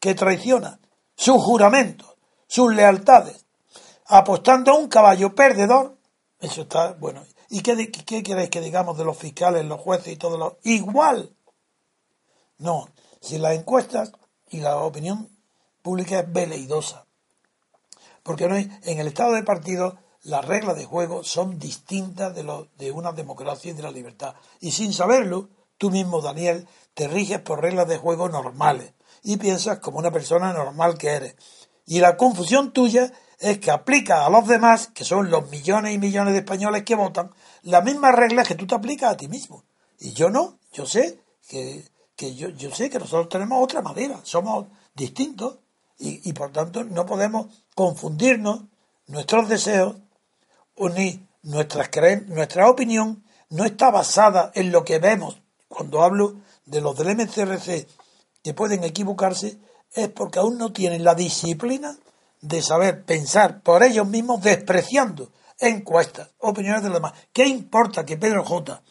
que 0.00 0.14
traiciona 0.14 0.80
sus 1.14 1.42
juramentos, 1.42 2.16
sus 2.48 2.74
lealtades, 2.74 3.46
apostando 4.06 4.72
a 4.72 4.76
un 4.76 4.88
caballo 4.88 5.34
perdedor, 5.34 5.96
eso 6.40 6.62
está, 6.62 6.92
bueno, 6.94 7.24
¿y 7.50 7.60
qué, 7.62 7.90
queréis 7.90 8.50
que 8.50 8.60
digamos 8.60 8.98
de 8.98 9.04
los 9.04 9.16
fiscales, 9.16 9.64
los 9.64 9.80
jueces 9.80 10.14
y 10.14 10.16
todo 10.16 10.36
lo 10.36 10.58
igual? 10.64 11.34
No, 12.58 12.88
si 13.20 13.38
las 13.38 13.54
encuestas 13.54 14.12
y 14.50 14.60
la 14.60 14.76
opinión 14.78 15.30
pública 15.82 16.20
es 16.20 16.32
veleidosa, 16.32 17.06
porque 18.22 18.48
no 18.48 18.56
hay, 18.56 18.70
en 18.82 18.98
el 18.98 19.06
estado 19.06 19.32
de 19.32 19.44
partido 19.44 19.98
las 20.24 20.44
reglas 20.44 20.76
de 20.76 20.84
juego 20.84 21.24
son 21.24 21.58
distintas 21.58 22.34
de, 22.34 22.44
lo, 22.44 22.68
de 22.78 22.92
una 22.92 23.12
democracia 23.12 23.70
y 23.70 23.74
de 23.74 23.82
la 23.82 23.90
libertad. 23.90 24.34
Y 24.60 24.70
sin 24.72 24.92
saberlo, 24.92 25.48
tú 25.78 25.90
mismo, 25.90 26.20
Daniel, 26.20 26.68
te 26.94 27.08
riges 27.08 27.40
por 27.40 27.60
reglas 27.60 27.88
de 27.88 27.98
juego 27.98 28.28
normales 28.28 28.92
y 29.22 29.36
piensas 29.36 29.78
como 29.80 29.98
una 29.98 30.12
persona 30.12 30.52
normal 30.52 30.96
que 30.96 31.08
eres. 31.08 31.36
Y 31.86 31.98
la 32.00 32.16
confusión 32.16 32.72
tuya 32.72 33.12
es 33.38 33.58
que 33.58 33.72
aplica 33.72 34.24
a 34.24 34.30
los 34.30 34.46
demás, 34.46 34.88
que 34.88 35.04
son 35.04 35.30
los 35.30 35.50
millones 35.50 35.94
y 35.94 35.98
millones 35.98 36.34
de 36.34 36.40
españoles 36.40 36.84
que 36.84 36.94
votan, 36.94 37.32
las 37.62 37.84
mismas 37.84 38.14
reglas 38.14 38.46
que 38.46 38.54
tú 38.54 38.66
te 38.66 38.76
aplicas 38.76 39.12
a 39.12 39.16
ti 39.16 39.26
mismo. 39.26 39.64
Y 39.98 40.12
yo 40.12 40.30
no, 40.30 40.58
yo 40.72 40.86
sé 40.86 41.18
que, 41.48 41.84
que 42.14 42.36
yo, 42.36 42.50
yo 42.50 42.72
sé 42.72 42.88
que 42.88 43.00
nosotros 43.00 43.28
tenemos 43.28 43.62
otra 43.62 43.82
manera, 43.82 44.20
somos 44.22 44.66
distintos 44.94 45.58
y 45.98 46.32
por 46.32 46.50
tanto 46.50 46.82
no 46.82 47.06
podemos 47.06 47.46
confundirnos 47.76 48.62
nuestros 49.06 49.48
deseos 49.48 49.96
ni 50.76 51.26
nuestras 51.42 51.90
nuestra 52.26 52.68
opinión 52.68 53.24
no 53.50 53.64
está 53.64 53.90
basada 53.90 54.50
en 54.54 54.72
lo 54.72 54.84
que 54.84 54.98
vemos. 54.98 55.42
Cuando 55.68 56.02
hablo 56.02 56.36
de 56.66 56.80
los 56.80 56.96
del 56.96 57.16
MCRC 57.16 57.86
que 58.42 58.54
pueden 58.54 58.84
equivocarse, 58.84 59.58
es 59.92 60.08
porque 60.08 60.38
aún 60.38 60.58
no 60.58 60.72
tienen 60.72 61.04
la 61.04 61.14
disciplina 61.14 61.96
de 62.40 62.62
saber 62.62 63.04
pensar 63.04 63.62
por 63.62 63.82
ellos 63.82 64.06
mismos 64.06 64.42
despreciando 64.42 65.30
encuestas, 65.58 66.30
opiniones 66.38 66.82
de 66.82 66.88
los 66.88 66.98
demás. 66.98 67.12
¿Qué 67.32 67.46
importa 67.46 68.04
que 68.04 68.16
Pedro 68.16 68.44
J, 68.44 68.82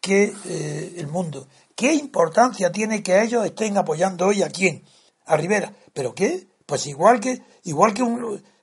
que 0.00 0.32
eh, 0.44 0.94
el 0.98 1.06
mundo, 1.06 1.48
qué 1.74 1.94
importancia 1.94 2.70
tiene 2.70 3.02
que 3.02 3.22
ellos 3.22 3.44
estén 3.44 3.78
apoyando 3.78 4.26
hoy 4.26 4.42
a 4.42 4.50
quién? 4.50 4.84
A 5.24 5.36
Rivera. 5.36 5.72
¿Pero 5.92 6.14
qué? 6.14 6.48
Pues 6.66 6.86
igual 6.86 7.20
que, 7.20 7.42
igual 7.64 7.94
que 7.94 8.04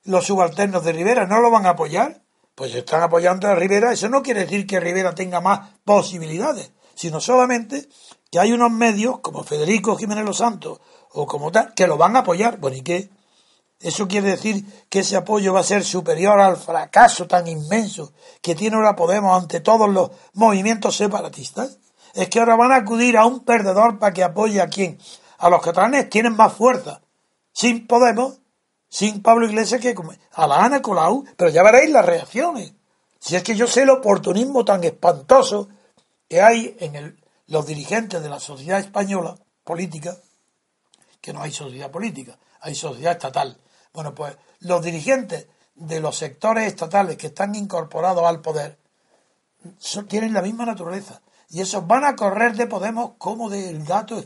los 0.04 0.26
subalternos 0.26 0.84
de 0.84 0.92
Rivera 0.92 1.26
no 1.26 1.42
lo 1.42 1.50
van 1.50 1.66
a 1.66 1.72
apoyar, 1.72 2.22
pues 2.60 2.76
están 2.76 3.02
apoyando 3.02 3.48
a 3.48 3.56
Rivera. 3.56 3.94
Eso 3.94 4.10
no 4.10 4.22
quiere 4.22 4.42
decir 4.42 4.68
que 4.68 4.82
Rivera 4.82 5.16
tenga 5.16 5.40
más 5.40 5.70
posibilidades, 5.86 6.74
sino 6.94 7.22
solamente 7.22 7.88
que 8.30 8.38
hay 8.38 8.52
unos 8.52 8.70
medios 8.70 9.20
como 9.20 9.46
Federico 9.46 9.96
Jiménez 9.96 10.26
Los 10.26 10.40
Santos 10.40 10.82
o 11.14 11.26
como 11.26 11.54
tal 11.54 11.74
que 11.74 11.88
lo 11.88 11.96
van 11.96 12.18
a 12.18 12.20
apoyar. 12.20 12.60
Bueno, 12.60 12.76
¿y 12.76 12.82
qué? 12.82 13.10
Eso 13.80 14.10
quiere 14.10 14.32
decir 14.32 14.66
que 14.90 15.00
ese 15.00 15.16
apoyo 15.16 15.54
va 15.54 15.62
a 15.62 15.64
ser 15.64 15.86
superior 15.86 16.38
al 16.38 16.58
fracaso 16.58 17.28
tan 17.28 17.48
inmenso 17.48 18.12
que 18.42 18.56
tiene 18.56 18.76
ahora 18.76 18.98
Podemos 18.98 19.42
ante 19.42 19.62
todos 19.62 19.90
los 19.90 20.12
movimientos 20.34 20.98
separatistas. 20.98 21.80
Es 22.14 22.28
que 22.28 22.40
ahora 22.40 22.58
van 22.58 22.74
a 22.74 22.76
acudir 22.76 23.16
a 23.16 23.26
un 23.26 23.46
perdedor 23.46 24.00
para 24.00 24.14
que 24.14 24.22
apoye 24.26 24.60
a 24.60 24.68
quién. 24.68 25.00
A 25.38 25.50
los 25.50 25.62
catalanes 25.62 26.10
tienen 26.10 26.36
más 26.36 26.52
fuerza. 26.52 27.00
Sin 27.54 27.88
Podemos, 27.88 28.42
sin 28.90 29.22
Pablo 29.22 29.46
Iglesias, 29.46 29.80
que 29.80 29.96
a 30.34 30.48
la 30.48 30.66
Ana 30.66 30.82
Colau, 30.82 31.24
pero 31.38 31.50
ya 31.50 31.64
veréis 31.64 31.92
las 31.92 32.06
reacciones. 32.06 32.74
Si 33.20 33.36
es 33.36 33.44
que 33.44 33.56
yo 33.56 33.68
sé 33.68 33.84
el 33.84 33.92
oportunismo 33.92 34.66
tan 34.66 34.84
espantoso 34.84 35.70
que 36.28 36.42
hay 36.42 36.76
en 36.80 36.96
el, 36.96 37.20
los 37.48 37.66
dirigentes 37.66 38.22
de 38.22 38.30
la 38.30 38.40
sociedad 38.40 38.80
española 38.80 39.38
política, 39.64 40.18
que 41.22 41.34
no 41.34 41.42
hay 41.42 41.52
sociedad 41.52 41.92
política, 41.92 42.38
hay 42.62 42.76
sociedad 42.76 43.14
estatal. 43.14 43.58
Bueno, 43.94 44.16
pues 44.16 44.36
los 44.62 44.82
dirigentes 44.82 45.48
de 45.76 46.00
los 46.00 46.18
sectores 46.18 46.66
estatales 46.66 47.18
que 47.18 47.28
están 47.28 47.56
incorporados 47.56 48.24
al 48.26 48.42
poder 48.42 48.78
tienen 50.08 50.34
la 50.34 50.42
misma 50.42 50.66
naturaleza. 50.66 51.22
Y 51.50 51.62
esos 51.62 51.86
van 51.88 52.06
a 52.06 52.16
correr 52.16 52.56
de 52.56 52.68
Podemos 52.68 53.14
como 53.18 53.50
del 53.50 53.84
gato. 53.84 54.24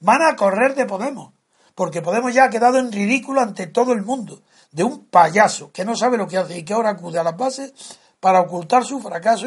van 0.00 0.22
a 0.22 0.36
correr 0.36 0.74
de 0.74 0.86
Podemos. 0.86 1.32
Porque 1.80 2.02
Podemos 2.02 2.34
ya 2.34 2.44
ha 2.44 2.50
quedado 2.50 2.76
en 2.76 2.92
ridículo 2.92 3.40
ante 3.40 3.66
todo 3.66 3.94
el 3.94 4.02
mundo. 4.02 4.42
De 4.70 4.84
un 4.84 5.06
payaso 5.06 5.72
que 5.72 5.82
no 5.82 5.96
sabe 5.96 6.18
lo 6.18 6.28
que 6.28 6.36
hace 6.36 6.58
y 6.58 6.62
que 6.62 6.74
ahora 6.74 6.90
acude 6.90 7.18
a 7.18 7.22
las 7.24 7.38
bases 7.38 7.72
para 8.20 8.42
ocultar 8.42 8.84
su 8.84 9.00
fracaso. 9.00 9.46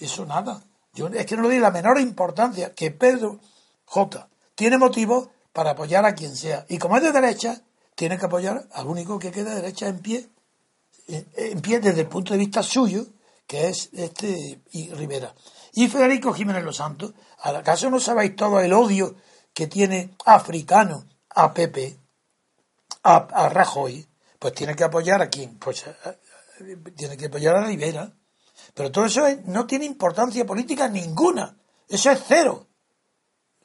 eso 0.00 0.24
nada. 0.24 0.62
Yo 0.94 1.08
es 1.08 1.26
que 1.26 1.36
no 1.36 1.42
le 1.42 1.48
doy 1.48 1.58
la 1.58 1.70
menor 1.70 2.00
importancia 2.00 2.72
que 2.72 2.90
Pedro 2.90 3.38
J. 3.84 4.28
tiene 4.54 4.78
motivos 4.78 5.28
para 5.52 5.72
apoyar 5.72 6.06
a 6.06 6.14
quien 6.14 6.34
sea. 6.34 6.64
Y 6.70 6.78
como 6.78 6.96
es 6.96 7.02
de 7.02 7.12
derecha, 7.12 7.60
tiene 7.94 8.16
que 8.16 8.24
apoyar 8.24 8.66
al 8.72 8.86
único 8.86 9.18
que 9.18 9.30
queda 9.30 9.50
de 9.50 9.56
derecha 9.56 9.88
en 9.88 9.98
pie, 9.98 10.30
en 11.06 11.60
pie 11.60 11.80
desde 11.80 12.00
el 12.00 12.08
punto 12.08 12.32
de 12.32 12.38
vista 12.38 12.62
suyo, 12.62 13.04
que 13.46 13.68
es 13.68 13.90
este 13.92 14.62
y 14.70 14.88
Rivera. 14.94 15.34
Y 15.74 15.88
Federico 15.88 16.32
Jiménez 16.32 16.64
Los 16.64 16.76
Santos, 16.76 17.12
¿acaso 17.42 17.90
no 17.90 18.00
sabéis 18.00 18.36
todo 18.36 18.58
el 18.58 18.72
odio 18.72 19.16
que 19.52 19.66
tiene 19.66 20.14
africano 20.24 21.11
a 21.34 21.52
Pepe, 21.52 21.98
a, 23.02 23.16
a 23.16 23.48
Rajoy? 23.48 24.06
Pues 24.38 24.54
tiene 24.54 24.74
que 24.74 24.84
apoyar 24.84 25.22
a 25.22 25.28
quién? 25.28 25.58
Pues 25.58 25.84
tiene 26.96 27.16
que 27.16 27.26
apoyar 27.26 27.56
a 27.56 27.64
Rivera. 27.64 28.12
Pero 28.74 28.90
todo 28.90 29.04
eso 29.04 29.22
no 29.46 29.66
tiene 29.66 29.84
importancia 29.84 30.46
política 30.46 30.88
ninguna. 30.88 31.56
Eso 31.88 32.10
es 32.10 32.20
cero. 32.26 32.66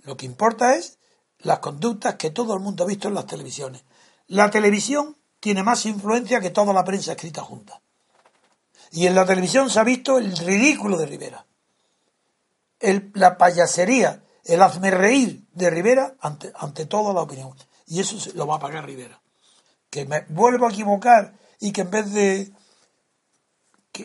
Lo 0.03 0.18
que 0.18 0.26
importa 0.26 0.76
es 0.76 0.99
las 1.39 1.59
conductas 1.59 2.15
que 2.15 2.32
todo 2.32 2.53
el 2.53 2.59
mundo 2.59 2.84
ha 2.84 2.88
visto 2.88 3.07
en 3.07 3.13
las 3.13 3.26
televisiones. 3.26 3.84
La 4.28 4.49
televisión 4.49 5.18
tiene 5.39 5.63
más 5.63 5.86
influencia 5.86 6.41
que 6.41 6.49
toda 6.49 6.74
la 6.74 6.84
prensa 6.84 7.13
escrita 7.13 7.41
junta. 7.41 7.82
Y 8.91 9.05
en 9.05 9.15
la 9.15 9.26
televisión 9.26 9.70
se 9.70 9.80
ha 9.80 9.84
visto 9.84 10.18
el 10.18 10.36
ridículo 10.36 10.97
de 10.97 11.05
Rivera. 11.05 11.45
la 13.13 13.38
payasería, 13.38 14.24
el 14.48 14.62
hazme 14.62 14.91
reír 14.91 15.45
de 15.54 15.70
Rivera 15.70 16.16
ante, 16.20 16.52
ante 16.56 16.86
toda 16.86 17.14
la 17.14 17.22
opinión. 17.22 17.54
Y 17.86 18.00
eso 18.00 18.18
lo 18.36 18.48
va 18.48 18.56
a 18.56 18.60
pagar 18.60 18.86
Rivera. 18.86 19.22
Que 19.89 20.06
me 20.06 20.26
vuelvo 20.30 20.68
a 20.68 20.72
equivocar 20.72 21.34
y 21.60 21.72
que 21.72 21.82
en 21.82 21.91
vez 21.91 22.12
de 22.14 22.52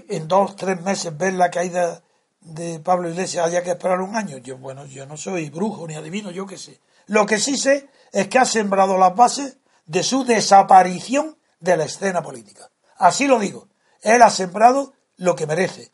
en 0.09 0.29
dos, 0.29 0.57
tres 0.57 0.81
meses 0.83 1.17
ver 1.17 1.35
la 1.35 1.51
caída 1.51 2.03
de 2.41 2.81
Pablo 2.81 3.11
Iglesias 3.11 3.47
haya 3.47 3.63
que 3.63 3.71
esperar 3.71 4.01
un 4.01 4.17
año. 4.17 4.39
Yo, 4.39 4.57
bueno, 4.59 4.87
yo 4.87 5.07
no 5.07 5.17
soy 5.17 5.51
brujo 5.51 5.87
ni 5.87 5.95
adivino, 5.95 6.31
yo 6.31 6.47
qué 6.47 6.59
sé. 6.59 6.81
Lo 7.07 7.27
que 7.27 7.39
sí 7.39 7.57
sé 7.57 7.89
es 8.13 8.29
que 8.29 8.39
ha 8.39 8.45
sembrado 8.45 8.99
las 8.99 9.15
bases 9.15 9.59
de 9.87 10.03
su 10.03 10.25
desaparición 10.25 11.37
de 11.61 11.77
la 11.77 11.85
escena 11.85 12.23
política. 12.23 12.71
Así 12.97 13.27
lo 13.27 13.39
digo. 13.39 13.69
Él 14.01 14.23
ha 14.23 14.31
sembrado 14.31 14.95
lo 15.17 15.37
que 15.37 15.47
merece. 15.47 15.91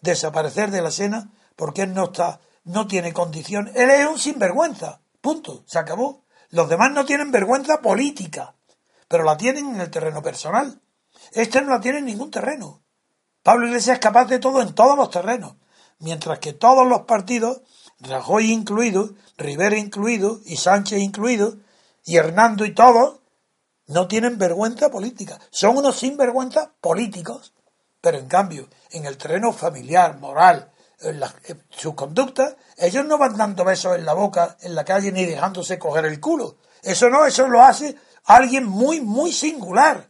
Desaparecer 0.00 0.70
de 0.70 0.82
la 0.82 0.88
escena 0.88 1.30
porque 1.56 1.82
él 1.82 1.94
no 1.94 2.04
está, 2.04 2.40
no 2.64 2.86
tiene 2.86 3.12
condición. 3.12 3.70
Él 3.74 3.90
es 3.90 4.06
un 4.06 4.18
sinvergüenza. 4.18 5.00
Punto. 5.20 5.64
Se 5.66 5.78
acabó. 5.78 6.24
Los 6.50 6.68
demás 6.68 6.92
no 6.92 7.04
tienen 7.04 7.32
vergüenza 7.32 7.80
política, 7.80 8.54
pero 9.08 9.24
la 9.24 9.38
tienen 9.38 9.74
en 9.74 9.80
el 9.80 9.90
terreno 9.90 10.22
personal. 10.22 10.82
Este 11.32 11.62
no 11.62 11.70
la 11.70 11.80
tiene 11.80 11.98
en 11.98 12.04
ningún 12.04 12.30
terreno. 12.30 12.82
Pablo 13.42 13.66
Iglesias 13.66 13.94
es 13.94 14.00
capaz 14.00 14.26
de 14.26 14.38
todo 14.38 14.60
en 14.60 14.74
todos 14.74 14.96
los 14.96 15.10
terrenos, 15.10 15.56
mientras 15.98 16.38
que 16.40 16.52
todos 16.52 16.86
los 16.86 17.02
partidos, 17.02 17.62
Rajoy 18.00 18.52
incluido, 18.52 19.14
Rivera 19.38 19.78
incluido, 19.78 20.40
y 20.44 20.56
Sánchez 20.56 21.00
incluido, 21.00 21.56
y 22.04 22.16
Hernando 22.16 22.66
y 22.66 22.74
todos, 22.74 23.20
no 23.86 24.06
tienen 24.06 24.38
vergüenza 24.38 24.90
política. 24.90 25.38
Son 25.50 25.76
unos 25.76 25.96
sinvergüenzas 25.96 26.68
políticos. 26.80 27.54
Pero 28.00 28.18
en 28.18 28.26
cambio, 28.26 28.68
en 28.90 29.06
el 29.06 29.16
terreno 29.16 29.52
familiar, 29.52 30.18
moral, 30.18 30.71
en, 31.02 31.20
sus 31.70 31.94
conductas, 31.94 32.56
ellos 32.76 33.04
no 33.04 33.18
van 33.18 33.36
dando 33.36 33.64
besos 33.64 33.96
en 33.96 34.04
la 34.04 34.14
boca, 34.14 34.56
en 34.60 34.74
la 34.74 34.84
calle, 34.84 35.12
ni 35.12 35.24
dejándose 35.24 35.78
coger 35.78 36.04
el 36.06 36.20
culo. 36.20 36.56
Eso 36.82 37.08
no, 37.08 37.24
eso 37.24 37.48
lo 37.48 37.62
hace 37.62 37.96
alguien 38.24 38.66
muy, 38.66 39.00
muy 39.00 39.32
singular. 39.32 40.08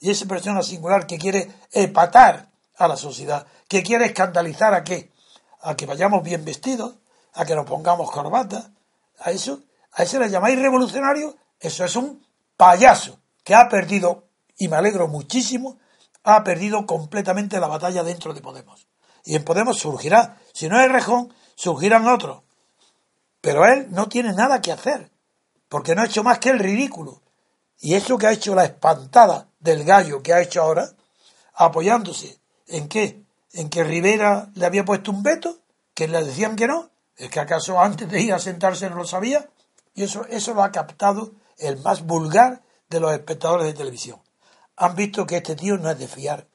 Y 0.00 0.10
esa 0.10 0.26
persona 0.26 0.62
singular 0.62 1.06
que 1.06 1.18
quiere 1.18 1.50
epatar 1.70 2.48
a 2.76 2.88
la 2.88 2.96
sociedad, 2.96 3.46
que 3.68 3.82
quiere 3.82 4.06
escandalizar 4.06 4.74
a 4.74 4.84
qué? 4.84 5.12
A 5.60 5.76
que 5.76 5.86
vayamos 5.86 6.22
bien 6.22 6.44
vestidos, 6.44 6.96
a 7.34 7.44
que 7.44 7.54
nos 7.54 7.66
pongamos 7.66 8.10
corbata, 8.10 8.72
a 9.20 9.30
eso, 9.30 9.60
a 9.92 10.02
ese 10.02 10.18
le 10.18 10.28
llamáis 10.28 10.58
revolucionario, 10.58 11.36
eso 11.60 11.84
es 11.84 11.94
un 11.96 12.26
payaso 12.56 13.20
que 13.44 13.54
ha 13.54 13.68
perdido, 13.68 14.24
y 14.56 14.68
me 14.68 14.76
alegro 14.76 15.08
muchísimo, 15.08 15.78
ha 16.24 16.42
perdido 16.44 16.86
completamente 16.86 17.60
la 17.60 17.68
batalla 17.68 18.02
dentro 18.02 18.34
de 18.34 18.40
Podemos. 18.40 18.86
Y 19.24 19.36
en 19.36 19.44
Podemos 19.44 19.78
surgirá. 19.78 20.38
Si 20.52 20.68
no 20.68 20.80
es 20.80 20.90
Rejón, 20.90 21.32
surgirán 21.54 22.08
otros. 22.08 22.42
Pero 23.40 23.66
él 23.66 23.88
no 23.90 24.08
tiene 24.08 24.32
nada 24.32 24.60
que 24.60 24.72
hacer, 24.72 25.10
porque 25.68 25.94
no 25.94 26.02
ha 26.02 26.06
hecho 26.06 26.22
más 26.22 26.38
que 26.38 26.50
el 26.50 26.58
ridículo. 26.58 27.22
Y 27.80 27.94
eso 27.94 28.16
que 28.18 28.26
ha 28.26 28.32
hecho 28.32 28.54
la 28.54 28.64
espantada 28.64 29.48
del 29.58 29.84
gallo 29.84 30.22
que 30.22 30.32
ha 30.32 30.40
hecho 30.40 30.62
ahora, 30.62 30.92
apoyándose 31.54 32.38
en 32.68 32.88
qué? 32.88 33.22
En 33.52 33.68
que 33.68 33.84
Rivera 33.84 34.50
le 34.54 34.66
había 34.66 34.84
puesto 34.84 35.10
un 35.10 35.22
veto, 35.22 35.58
que 35.94 36.08
le 36.08 36.22
decían 36.24 36.56
que 36.56 36.66
no, 36.66 36.90
es 37.16 37.30
que 37.30 37.40
acaso 37.40 37.80
antes 37.80 38.08
de 38.08 38.20
ir 38.20 38.32
a 38.32 38.38
sentarse 38.38 38.88
no 38.88 38.96
lo 38.96 39.04
sabía, 39.04 39.48
y 39.94 40.04
eso, 40.04 40.24
eso 40.26 40.54
lo 40.54 40.62
ha 40.62 40.72
captado 40.72 41.32
el 41.58 41.78
más 41.78 42.02
vulgar 42.06 42.62
de 42.88 43.00
los 43.00 43.12
espectadores 43.12 43.66
de 43.66 43.74
televisión. 43.74 44.20
Han 44.76 44.96
visto 44.96 45.26
que 45.26 45.36
este 45.38 45.54
tío 45.54 45.76
no 45.76 45.90
es 45.90 45.98
de 45.98 46.08
fiar, 46.08 46.46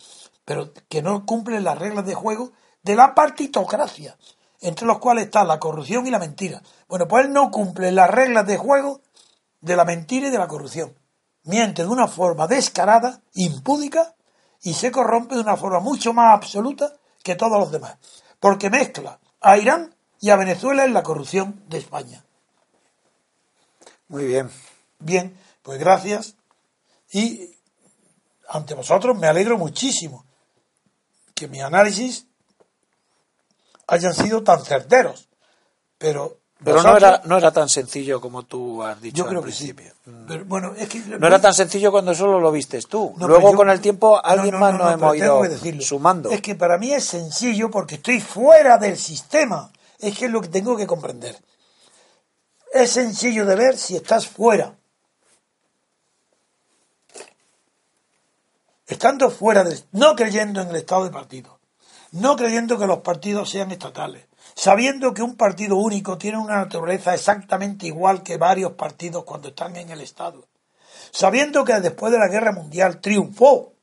pero 0.48 0.72
que 0.88 1.02
no 1.02 1.26
cumple 1.26 1.60
las 1.60 1.78
reglas 1.78 2.06
de 2.06 2.14
juego 2.14 2.54
de 2.82 2.96
la 2.96 3.14
partitocracia, 3.14 4.16
entre 4.62 4.88
los 4.88 4.98
cuales 5.00 5.26
está 5.26 5.44
la 5.44 5.60
corrupción 5.60 6.08
y 6.08 6.10
la 6.10 6.20
mentira. 6.20 6.64
Bueno, 6.88 7.06
pues 7.06 7.26
él 7.26 7.34
no 7.34 7.52
cumple 7.52 7.92
las 7.92 8.10
reglas 8.10 8.48
de 8.48 8.56
juego 8.56 9.02
de 9.60 9.76
la 9.76 9.84
mentira 9.84 10.30
y 10.30 10.32
de 10.32 10.38
la 10.38 10.48
corrupción. 10.48 10.98
Miente 11.44 11.82
de 11.82 11.90
una 11.90 12.08
forma 12.08 12.48
descarada, 12.48 13.20
impúdica, 13.34 14.16
y 14.62 14.74
se 14.74 14.90
corrompe 14.90 15.36
de 15.36 15.42
una 15.42 15.58
forma 15.58 15.82
mucho 15.82 16.14
más 16.14 16.34
absoluta 16.34 16.94
que 17.24 17.36
todos 17.36 17.60
los 17.60 17.70
demás. 17.70 17.98
Porque 18.40 18.70
mezcla 18.70 19.20
a 19.42 19.58
Irán 19.58 19.94
y 20.22 20.30
a 20.30 20.38
Venezuela 20.38 20.86
en 20.86 20.94
la 20.94 21.04
corrupción 21.04 21.62
de 21.68 21.80
España. 21.80 22.24
Muy 24.08 24.24
bien. 24.24 24.50
Bien, 25.00 25.38
pues 25.62 25.78
gracias. 25.78 26.36
Y 27.12 27.54
ante 28.48 28.76
vosotros 28.76 29.18
me 29.18 29.28
alegro 29.28 29.58
muchísimo 29.58 30.24
que 31.38 31.48
mi 31.48 31.62
análisis 31.62 32.26
hayan 33.88 34.14
sido 34.14 34.44
tan 34.44 34.64
certeros. 34.66 35.30
Pero, 35.98 36.38
pero 36.64 36.82
no, 36.84 36.98
era, 36.98 37.22
no 37.26 37.38
era 37.38 37.52
tan 37.52 37.70
sencillo 37.70 38.20
como 38.20 38.44
tú 38.44 38.84
has 38.84 39.00
dicho. 39.02 39.18
Yo 39.18 39.26
creo 39.28 39.40
al 39.42 39.46
que 39.46 39.52
sí. 39.52 39.74
principio. 39.74 39.94
Pero, 40.28 40.46
bueno, 40.46 40.74
es 40.76 40.90
que, 40.90 41.00
No 41.00 41.28
era 41.28 41.40
tan 41.40 41.54
sencillo 41.54 41.92
cuando 41.92 42.14
solo 42.14 42.40
lo 42.40 42.52
vistes 42.52 42.88
tú. 42.88 43.14
No, 43.18 43.28
Luego 43.28 43.52
yo- 43.52 43.58
con 43.58 43.70
el 43.70 43.80
tiempo 43.80 44.20
alguien 44.24 44.56
No, 44.56 44.60
más 44.60 44.74
no, 44.74 44.80
nos 44.80 45.00
no, 45.00 45.14
hemos 45.14 45.64
ido 45.64 45.82
sumando. 45.82 46.30
Es 46.32 46.42
que 46.42 46.56
para 46.56 46.78
mí 46.78 46.92
es 46.94 47.06
sencillo 47.06 47.70
porque 47.72 47.96
estoy 47.96 48.20
fuera 48.20 48.78
del 48.78 48.98
sistema. 48.98 49.72
Es 50.00 50.18
que 50.18 50.26
es 50.26 50.32
lo 50.32 50.42
que 50.42 50.50
tengo 50.50 50.76
que 50.76 50.86
comprender. 50.88 51.36
Es 52.74 52.92
sencillo 52.92 53.46
de 53.46 53.56
ver 53.56 53.78
si 53.78 53.96
estás 53.96 54.28
fuera. 54.28 54.76
Estando 58.88 59.30
fuera. 59.30 59.66
No 59.92 60.16
creyendo 60.16 60.62
en 60.62 60.70
el 60.70 60.78
estado 60.78 61.04
de 61.04 61.12
partido. 61.12 61.60
No 62.12 62.36
creyendo 62.36 62.80
que 62.80 62.88
los 62.88 63.00
partidos 63.00 63.50
sean 63.50 63.72
estatales. 63.72 64.26
Sabiendo 64.56 65.14
que 65.14 65.22
un 65.22 65.36
partido 65.36 65.76
único 65.76 66.18
tiene 66.18 66.38
una 66.38 66.56
naturaleza 66.56 67.14
exactamente 67.14 67.86
igual 67.86 68.24
que 68.24 68.38
varios 68.38 68.72
partidos 68.74 69.24
cuando 69.24 69.50
están 69.50 69.76
en 69.76 69.90
el 69.92 70.02
Estado 70.02 70.48
sabiendo 71.12 71.66
que 71.66 71.80
después 71.80 72.12
de 72.12 72.20
la 72.20 72.28
guerra 72.28 72.52
mundial 72.52 73.00
triunfó 73.02 73.74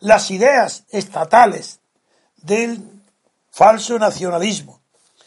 las 0.00 0.30
ideas 0.30 0.84
estatales 0.90 1.80
del 2.36 3.02
falso 3.50 3.98
nacionalismo. 3.98 4.80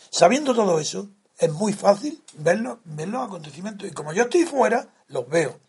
Sabiendo 0.09 0.53
todo 0.53 0.79
eso, 0.79 1.09
es 1.37 1.51
muy 1.51 1.73
fácil 1.73 2.23
verlo, 2.33 2.79
ver 2.83 3.07
los 3.07 3.25
acontecimientos. 3.25 3.87
Y 3.87 3.91
como 3.91 4.13
yo 4.13 4.23
estoy 4.23 4.45
fuera, 4.45 4.87
los 5.07 5.27
veo. 5.27 5.59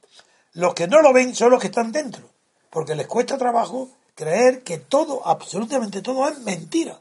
Los 0.53 0.75
que 0.75 0.87
no 0.87 1.01
lo 1.01 1.13
ven 1.13 1.35
son 1.35 1.51
los 1.51 1.61
que 1.61 1.69
están 1.69 1.93
dentro, 1.93 2.29
porque 2.73 2.95
les 2.95 3.07
cuesta 3.07 3.37
trabajo 3.37 3.91
creer 4.15 4.63
que 4.63 4.79
todo, 4.79 5.27
absolutamente 5.27 6.01
todo, 6.01 6.27
es 6.27 6.39
mentira. 6.39 6.99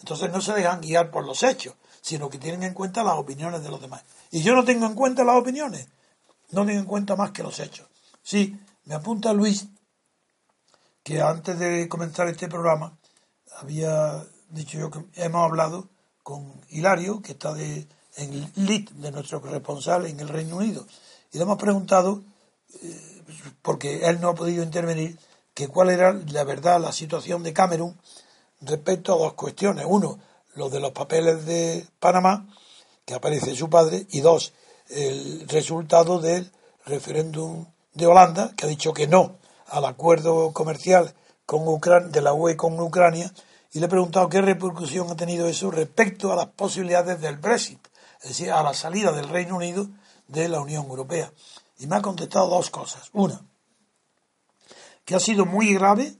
Entonces 0.00 0.30
no 0.30 0.42
se 0.42 0.52
dejan 0.52 0.82
guiar 0.82 1.10
por 1.10 1.24
los 1.24 1.42
hechos, 1.42 1.74
sino 2.02 2.28
que 2.28 2.36
tienen 2.36 2.62
en 2.62 2.74
cuenta 2.74 3.02
las 3.02 3.14
opiniones 3.14 3.62
de 3.62 3.70
los 3.70 3.80
demás. 3.80 4.04
Y 4.30 4.42
yo 4.42 4.54
no 4.54 4.64
tengo 4.64 4.84
en 4.84 4.94
cuenta 4.94 5.24
las 5.24 5.36
opiniones, 5.36 5.88
no 6.50 6.66
tengo 6.66 6.78
en 6.78 6.84
cuenta 6.84 7.16
más 7.16 7.30
que 7.30 7.42
los 7.42 7.58
hechos. 7.58 7.88
Sí, 8.22 8.54
me 8.84 8.94
apunta 8.94 9.32
Luis 9.32 9.66
que 11.02 11.22
antes 11.22 11.58
de 11.58 11.88
comenzar 11.88 12.28
este 12.28 12.48
programa 12.48 12.98
había 13.60 14.26
dicho 14.50 14.78
yo 14.78 14.90
que 14.90 15.04
hemos 15.14 15.42
hablado 15.42 15.88
con 16.22 16.52
Hilario, 16.68 17.22
que 17.22 17.32
está 17.32 17.54
de, 17.54 17.86
en 18.16 18.52
lead 18.56 18.90
de 18.90 19.10
nuestro 19.10 19.40
corresponsal 19.40 20.04
en 20.04 20.20
el 20.20 20.28
Reino 20.28 20.56
Unido, 20.56 20.86
y 21.32 21.38
le 21.38 21.44
hemos 21.44 21.58
preguntado, 21.58 22.22
eh, 22.82 23.13
porque 23.62 24.06
él 24.06 24.20
no 24.20 24.28
ha 24.28 24.34
podido 24.34 24.62
intervenir, 24.62 25.18
que 25.54 25.68
cuál 25.68 25.90
era 25.90 26.12
la 26.12 26.44
verdad, 26.44 26.80
la 26.80 26.92
situación 26.92 27.42
de 27.42 27.52
Camerún 27.52 27.98
respecto 28.60 29.14
a 29.14 29.18
dos 29.18 29.34
cuestiones. 29.34 29.86
Uno, 29.88 30.18
lo 30.54 30.68
de 30.68 30.80
los 30.80 30.92
papeles 30.92 31.46
de 31.46 31.86
Panamá, 32.00 32.48
que 33.04 33.14
aparece 33.14 33.54
su 33.54 33.68
padre, 33.68 34.06
y 34.10 34.20
dos, 34.20 34.52
el 34.88 35.48
resultado 35.48 36.18
del 36.18 36.50
referéndum 36.86 37.66
de 37.92 38.06
Holanda, 38.06 38.52
que 38.56 38.66
ha 38.66 38.68
dicho 38.68 38.92
que 38.92 39.06
no 39.06 39.38
al 39.68 39.84
acuerdo 39.84 40.52
comercial 40.52 41.14
con 41.46 41.64
de 42.10 42.22
la 42.22 42.32
UE 42.32 42.56
con 42.56 42.78
Ucrania, 42.80 43.32
y 43.72 43.80
le 43.80 43.86
he 43.86 43.88
preguntado 43.88 44.28
qué 44.28 44.40
repercusión 44.40 45.10
ha 45.10 45.16
tenido 45.16 45.48
eso 45.48 45.70
respecto 45.70 46.32
a 46.32 46.36
las 46.36 46.46
posibilidades 46.46 47.20
del 47.20 47.36
Brexit, 47.36 47.80
es 48.22 48.28
decir, 48.28 48.52
a 48.52 48.62
la 48.62 48.72
salida 48.72 49.12
del 49.12 49.28
Reino 49.28 49.56
Unido 49.56 49.88
de 50.28 50.48
la 50.48 50.60
Unión 50.60 50.86
Europea. 50.86 51.32
Y 51.78 51.86
me 51.86 51.96
ha 51.96 52.02
contestado 52.02 52.48
dos 52.48 52.70
cosas. 52.70 53.10
Una, 53.12 53.44
que 55.04 55.14
ha 55.14 55.20
sido 55.20 55.44
muy 55.44 55.74
grave 55.74 56.16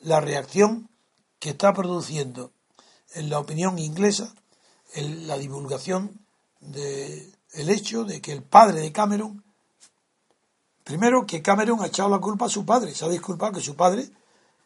la 0.00 0.20
reacción 0.20 0.88
que 1.38 1.50
está 1.50 1.72
produciendo 1.72 2.52
en 3.14 3.30
la 3.30 3.38
opinión 3.38 3.78
inglesa 3.78 4.34
el- 4.94 5.26
la 5.26 5.38
divulgación 5.38 6.20
del 6.60 7.32
hecho 7.54 8.04
de 8.04 8.20
que 8.20 8.32
el 8.32 8.42
padre 8.42 8.80
de 8.80 8.92
Cameron 8.92 9.42
Primero 10.84 11.26
que 11.26 11.42
Cameron 11.42 11.80
ha 11.80 11.86
echado 11.86 12.08
la 12.08 12.18
culpa 12.18 12.46
a 12.46 12.48
su 12.48 12.66
padre, 12.66 12.92
se 12.92 13.04
ha 13.04 13.08
disculpado 13.08 13.52
que 13.52 13.60
su 13.60 13.76
padre, 13.76 14.10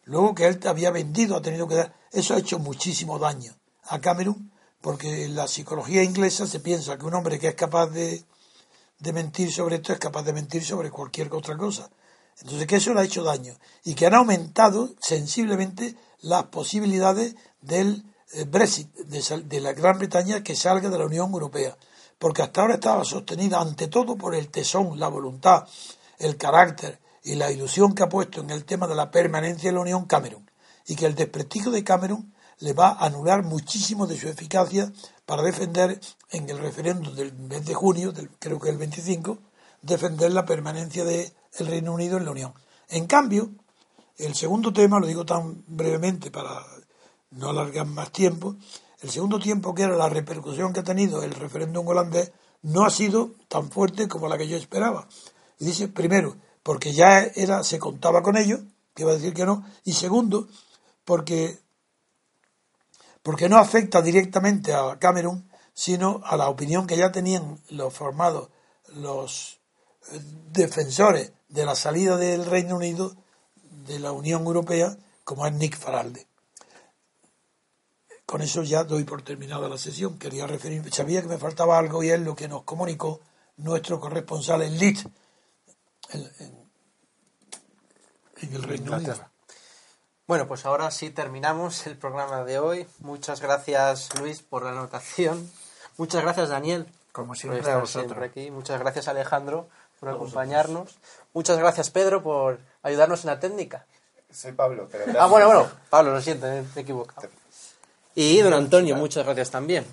luego 0.05 0.35
que 0.35 0.47
él 0.47 0.59
había 0.66 0.91
vendido, 0.91 1.37
ha 1.37 1.43
tenido 1.43 1.68
que 1.68 1.74
dar. 1.74 1.95
Eso 2.11 2.33
ha 2.35 2.39
hecho 2.39 2.59
muchísimo 2.59 3.18
daño 3.18 3.55
a 3.83 4.01
Cameron, 4.01 4.51
porque 4.81 5.24
en 5.27 5.35
la 5.35 5.47
psicología 5.47 6.03
inglesa 6.03 6.47
se 6.47 6.61
piensa 6.61 6.97
que 6.97 7.05
un 7.05 7.12
hombre 7.12 7.39
que 7.39 7.49
es 7.49 7.55
capaz 7.55 7.89
de, 7.89 8.24
de 8.99 9.13
mentir 9.13 9.53
sobre 9.53 9.77
esto 9.77 9.93
es 9.93 9.99
capaz 9.99 10.23
de 10.23 10.33
mentir 10.33 10.65
sobre 10.65 10.91
cualquier 10.91 11.33
otra 11.33 11.57
cosa. 11.57 11.91
Entonces 12.41 12.67
que 12.67 12.77
eso 12.77 12.93
le 12.93 13.01
ha 13.01 13.05
hecho 13.05 13.23
daño 13.23 13.55
y 13.85 13.95
que 13.95 14.07
han 14.07 14.15
aumentado 14.15 14.95
sensiblemente 15.01 15.95
las 16.21 16.45
posibilidades 16.45 17.35
del 17.61 18.05
eh, 18.33 18.45
Brexit, 18.45 18.93
de, 18.95 19.61
la 19.61 19.73
Gran 19.73 19.99
Bretaña 19.99 20.43
que 20.43 20.57
salga 20.57 20.91
de 20.91 20.99
la 20.99 21.07
Unión 21.07 21.33
Europea. 21.33 21.77
Porque 22.19 22.43
hasta 22.43 22.63
ahora 22.63 22.75
estaba 22.75 23.05
sostenida 23.05 23.61
ante 23.61 23.89
todo 23.89 24.17
por 24.17 24.35
el 24.35 24.49
tesón, 24.49 24.99
la 24.99 25.09
voluntad, 25.09 25.67
el 26.19 26.37
carácter 26.37 26.99
y 27.23 27.35
la 27.35 27.51
ilusión 27.51 27.95
que 27.95 28.03
ha 28.03 28.09
puesto 28.09 28.41
en 28.41 28.51
el 28.51 28.65
tema 28.65 28.87
de 28.87 28.95
la 28.95 29.11
permanencia 29.11 29.71
de 29.71 29.75
la 29.75 29.83
Unión 29.83 30.07
Cameron. 30.07 30.51
Y 30.87 30.97
que 30.97 31.07
el 31.07 31.15
desprestigio 31.15 31.71
de 31.71 31.85
Cameron 31.85 32.33
le 32.59 32.73
va 32.73 32.89
a 32.89 33.07
anular 33.07 33.43
muchísimo 33.43 34.07
de 34.07 34.19
su 34.19 34.29
eficacia 34.29 34.91
para 35.27 35.43
defender 35.43 36.01
en 36.31 36.49
el 36.49 36.59
referéndum 36.59 37.14
del 37.14 37.35
mes 37.35 37.66
de 37.66 37.74
junio, 37.74 38.12
del, 38.12 38.31
creo 38.39 38.59
que 38.59 38.70
el 38.70 38.79
25, 38.79 39.39
defender 39.83 40.33
la 40.33 40.47
permanencia 40.47 41.05
del 41.05 41.33
Reino 41.59 41.93
Unido 41.93 42.16
en 42.16 42.24
la 42.24 42.31
Unión. 42.31 42.55
En 42.89 43.07
cambio, 43.07 43.51
el 44.16 44.35
segundo 44.35 44.72
tema, 44.72 44.99
lo 45.01 45.07
digo 45.07 45.27
tan 45.27 45.64
brevemente 45.66 46.31
para 46.31 46.64
no 47.33 47.51
alargar 47.51 47.87
más 47.87 48.12
tiempo, 48.12 48.57
el 49.03 49.11
segundo 49.11 49.39
tiempo 49.39 49.74
que 49.74 49.83
era 49.83 49.97
la 49.97 50.09
repercusión 50.09 50.72
que 50.72 50.81
ha 50.81 50.85
tenido 50.85 51.22
el 51.22 51.33
referéndum 51.33 51.87
holandés 51.87 52.33
no 52.62 52.85
ha 52.85 52.91
sido 52.91 53.33
tan 53.49 53.70
fuerte 53.70 54.09
como 54.09 54.29
la 54.29 54.39
que 54.39 54.49
yo 54.49 54.57
esperaba. 54.57 55.07
Dice, 55.59 55.89
primero, 55.89 56.37
porque 56.62 56.93
ya 56.93 57.20
era, 57.22 57.62
se 57.62 57.79
contaba 57.79 58.22
con 58.22 58.37
ello, 58.37 58.59
que 58.95 59.03
iba 59.03 59.12
a 59.12 59.16
decir 59.16 59.35
que 59.35 59.45
no, 59.45 59.64
y 59.85 59.93
segundo, 59.93 60.49
porque, 61.05 61.59
porque 63.27 63.49
no 63.49 63.59
afecta 63.59 64.03
directamente 64.03 64.72
a 64.72 65.01
Cameron, 65.01 65.51
sino 65.74 66.20
a 66.24 66.37
la 66.37 66.49
opinión 66.49 66.87
que 66.87 66.97
ya 66.97 67.11
tenían 67.11 67.61
los 67.70 67.93
formados, 67.93 68.51
los 68.95 69.59
eh, 70.12 70.20
defensores 70.53 71.33
de 71.49 71.66
la 71.66 71.74
salida 71.74 72.16
del 72.16 72.47
Reino 72.47 72.77
Unido 72.77 73.16
de 73.89 73.99
la 73.99 74.12
Unión 74.12 74.47
Europea, 74.47 74.97
como 75.24 75.45
es 75.45 75.53
Nick 75.55 75.77
Faralde. 75.77 76.29
Con 78.27 78.43
eso 78.43 78.62
ya 78.62 78.85
doy 78.85 79.03
por 79.03 79.22
terminada 79.22 79.68
la 79.68 79.77
sesión. 79.77 80.20
Quería 80.20 80.47
referirme, 80.47 80.93
sabía 80.93 81.20
que 81.20 81.27
me 81.27 81.39
faltaba 81.39 81.81
algo 81.81 82.05
y 82.05 82.11
es 82.11 82.20
lo 82.20 82.37
que 82.37 82.47
nos 82.47 82.62
comunicó 82.62 83.22
nuestro 83.57 83.99
corresponsal 83.99 84.62
en 84.62 84.79
Leeds, 84.79 85.09
en, 86.11 86.68
el 88.53 88.62
Reino 88.62 88.95
Unido. 88.95 89.36
Bueno, 90.27 90.49
pues 90.49 90.66
ahora 90.66 90.91
sí 90.91 91.11
terminamos 91.11 91.87
el 91.87 91.97
programa 91.97 92.45
de 92.45 92.59
hoy. 92.59 92.87
Muchas 93.01 93.41
gracias 93.41 94.09
Luis 94.18 94.43
por 94.43 94.64
la 94.64 94.70
anotación. 94.70 95.49
Muchas 95.99 96.22
gracias 96.22 96.49
Daniel 96.49 96.87
Como 97.12 97.29
por 97.29 97.37
siempre, 97.37 97.61
estar 97.61 97.81
vosotros. 97.81 98.07
siempre 98.12 98.27
aquí. 98.27 98.51
Muchas 98.51 98.81
gracias 98.81 99.07
Alejandro 99.09 99.68
por 100.01 100.09
acompañarnos. 100.09 100.97
Muchas 101.33 101.59
gracias 101.59 101.91
Pedro 101.91 102.22
por 102.22 102.59
ayudarnos 102.83 103.24
en 103.24 103.31
la 103.31 103.41
técnica. 103.41 103.87
Soy 104.33 104.53
Pablo, 104.53 104.89
pero 104.91 105.05
Ah, 105.20 105.27
bueno, 105.27 105.47
bueno, 105.47 105.68
Pablo, 105.89 106.12
lo 106.12 106.20
siento, 106.20 106.47
eh, 106.49 106.64
me 106.74 106.81
he 106.81 106.83
equivocado. 106.83 107.29
Y 108.16 108.41
don 108.41 108.53
Antonio, 108.53 108.97
muchas 108.97 109.24
gracias 109.24 109.51
también. 109.51 109.87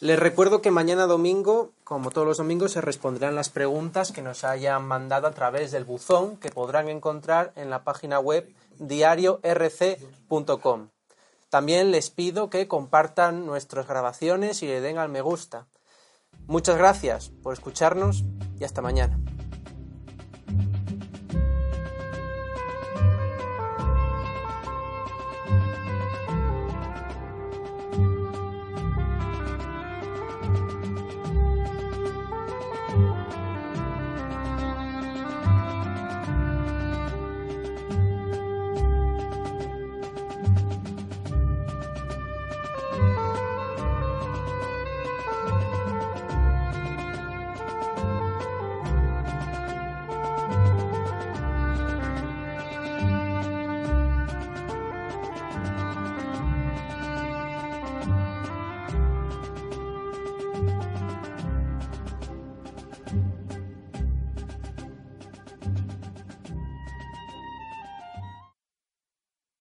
Les 0.00 0.18
recuerdo 0.18 0.60
que 0.60 0.70
mañana 0.70 1.06
domingo, 1.06 1.70
como 1.86 2.10
todos 2.10 2.26
los 2.26 2.38
domingos, 2.38 2.72
se 2.72 2.80
responderán 2.80 3.36
las 3.36 3.48
preguntas 3.48 4.10
que 4.10 4.20
nos 4.20 4.42
hayan 4.42 4.84
mandado 4.84 5.28
a 5.28 5.30
través 5.30 5.70
del 5.70 5.84
buzón 5.84 6.36
que 6.36 6.50
podrán 6.50 6.88
encontrar 6.88 7.52
en 7.54 7.70
la 7.70 7.84
página 7.84 8.18
web 8.18 8.52
diariorc.com. 8.80 10.88
También 11.48 11.92
les 11.92 12.10
pido 12.10 12.50
que 12.50 12.66
compartan 12.66 13.46
nuestras 13.46 13.86
grabaciones 13.86 14.64
y 14.64 14.66
le 14.66 14.80
den 14.80 14.98
al 14.98 15.10
me 15.10 15.20
gusta. 15.20 15.68
Muchas 16.48 16.76
gracias 16.76 17.30
por 17.44 17.52
escucharnos 17.52 18.24
y 18.58 18.64
hasta 18.64 18.82
mañana. 18.82 19.20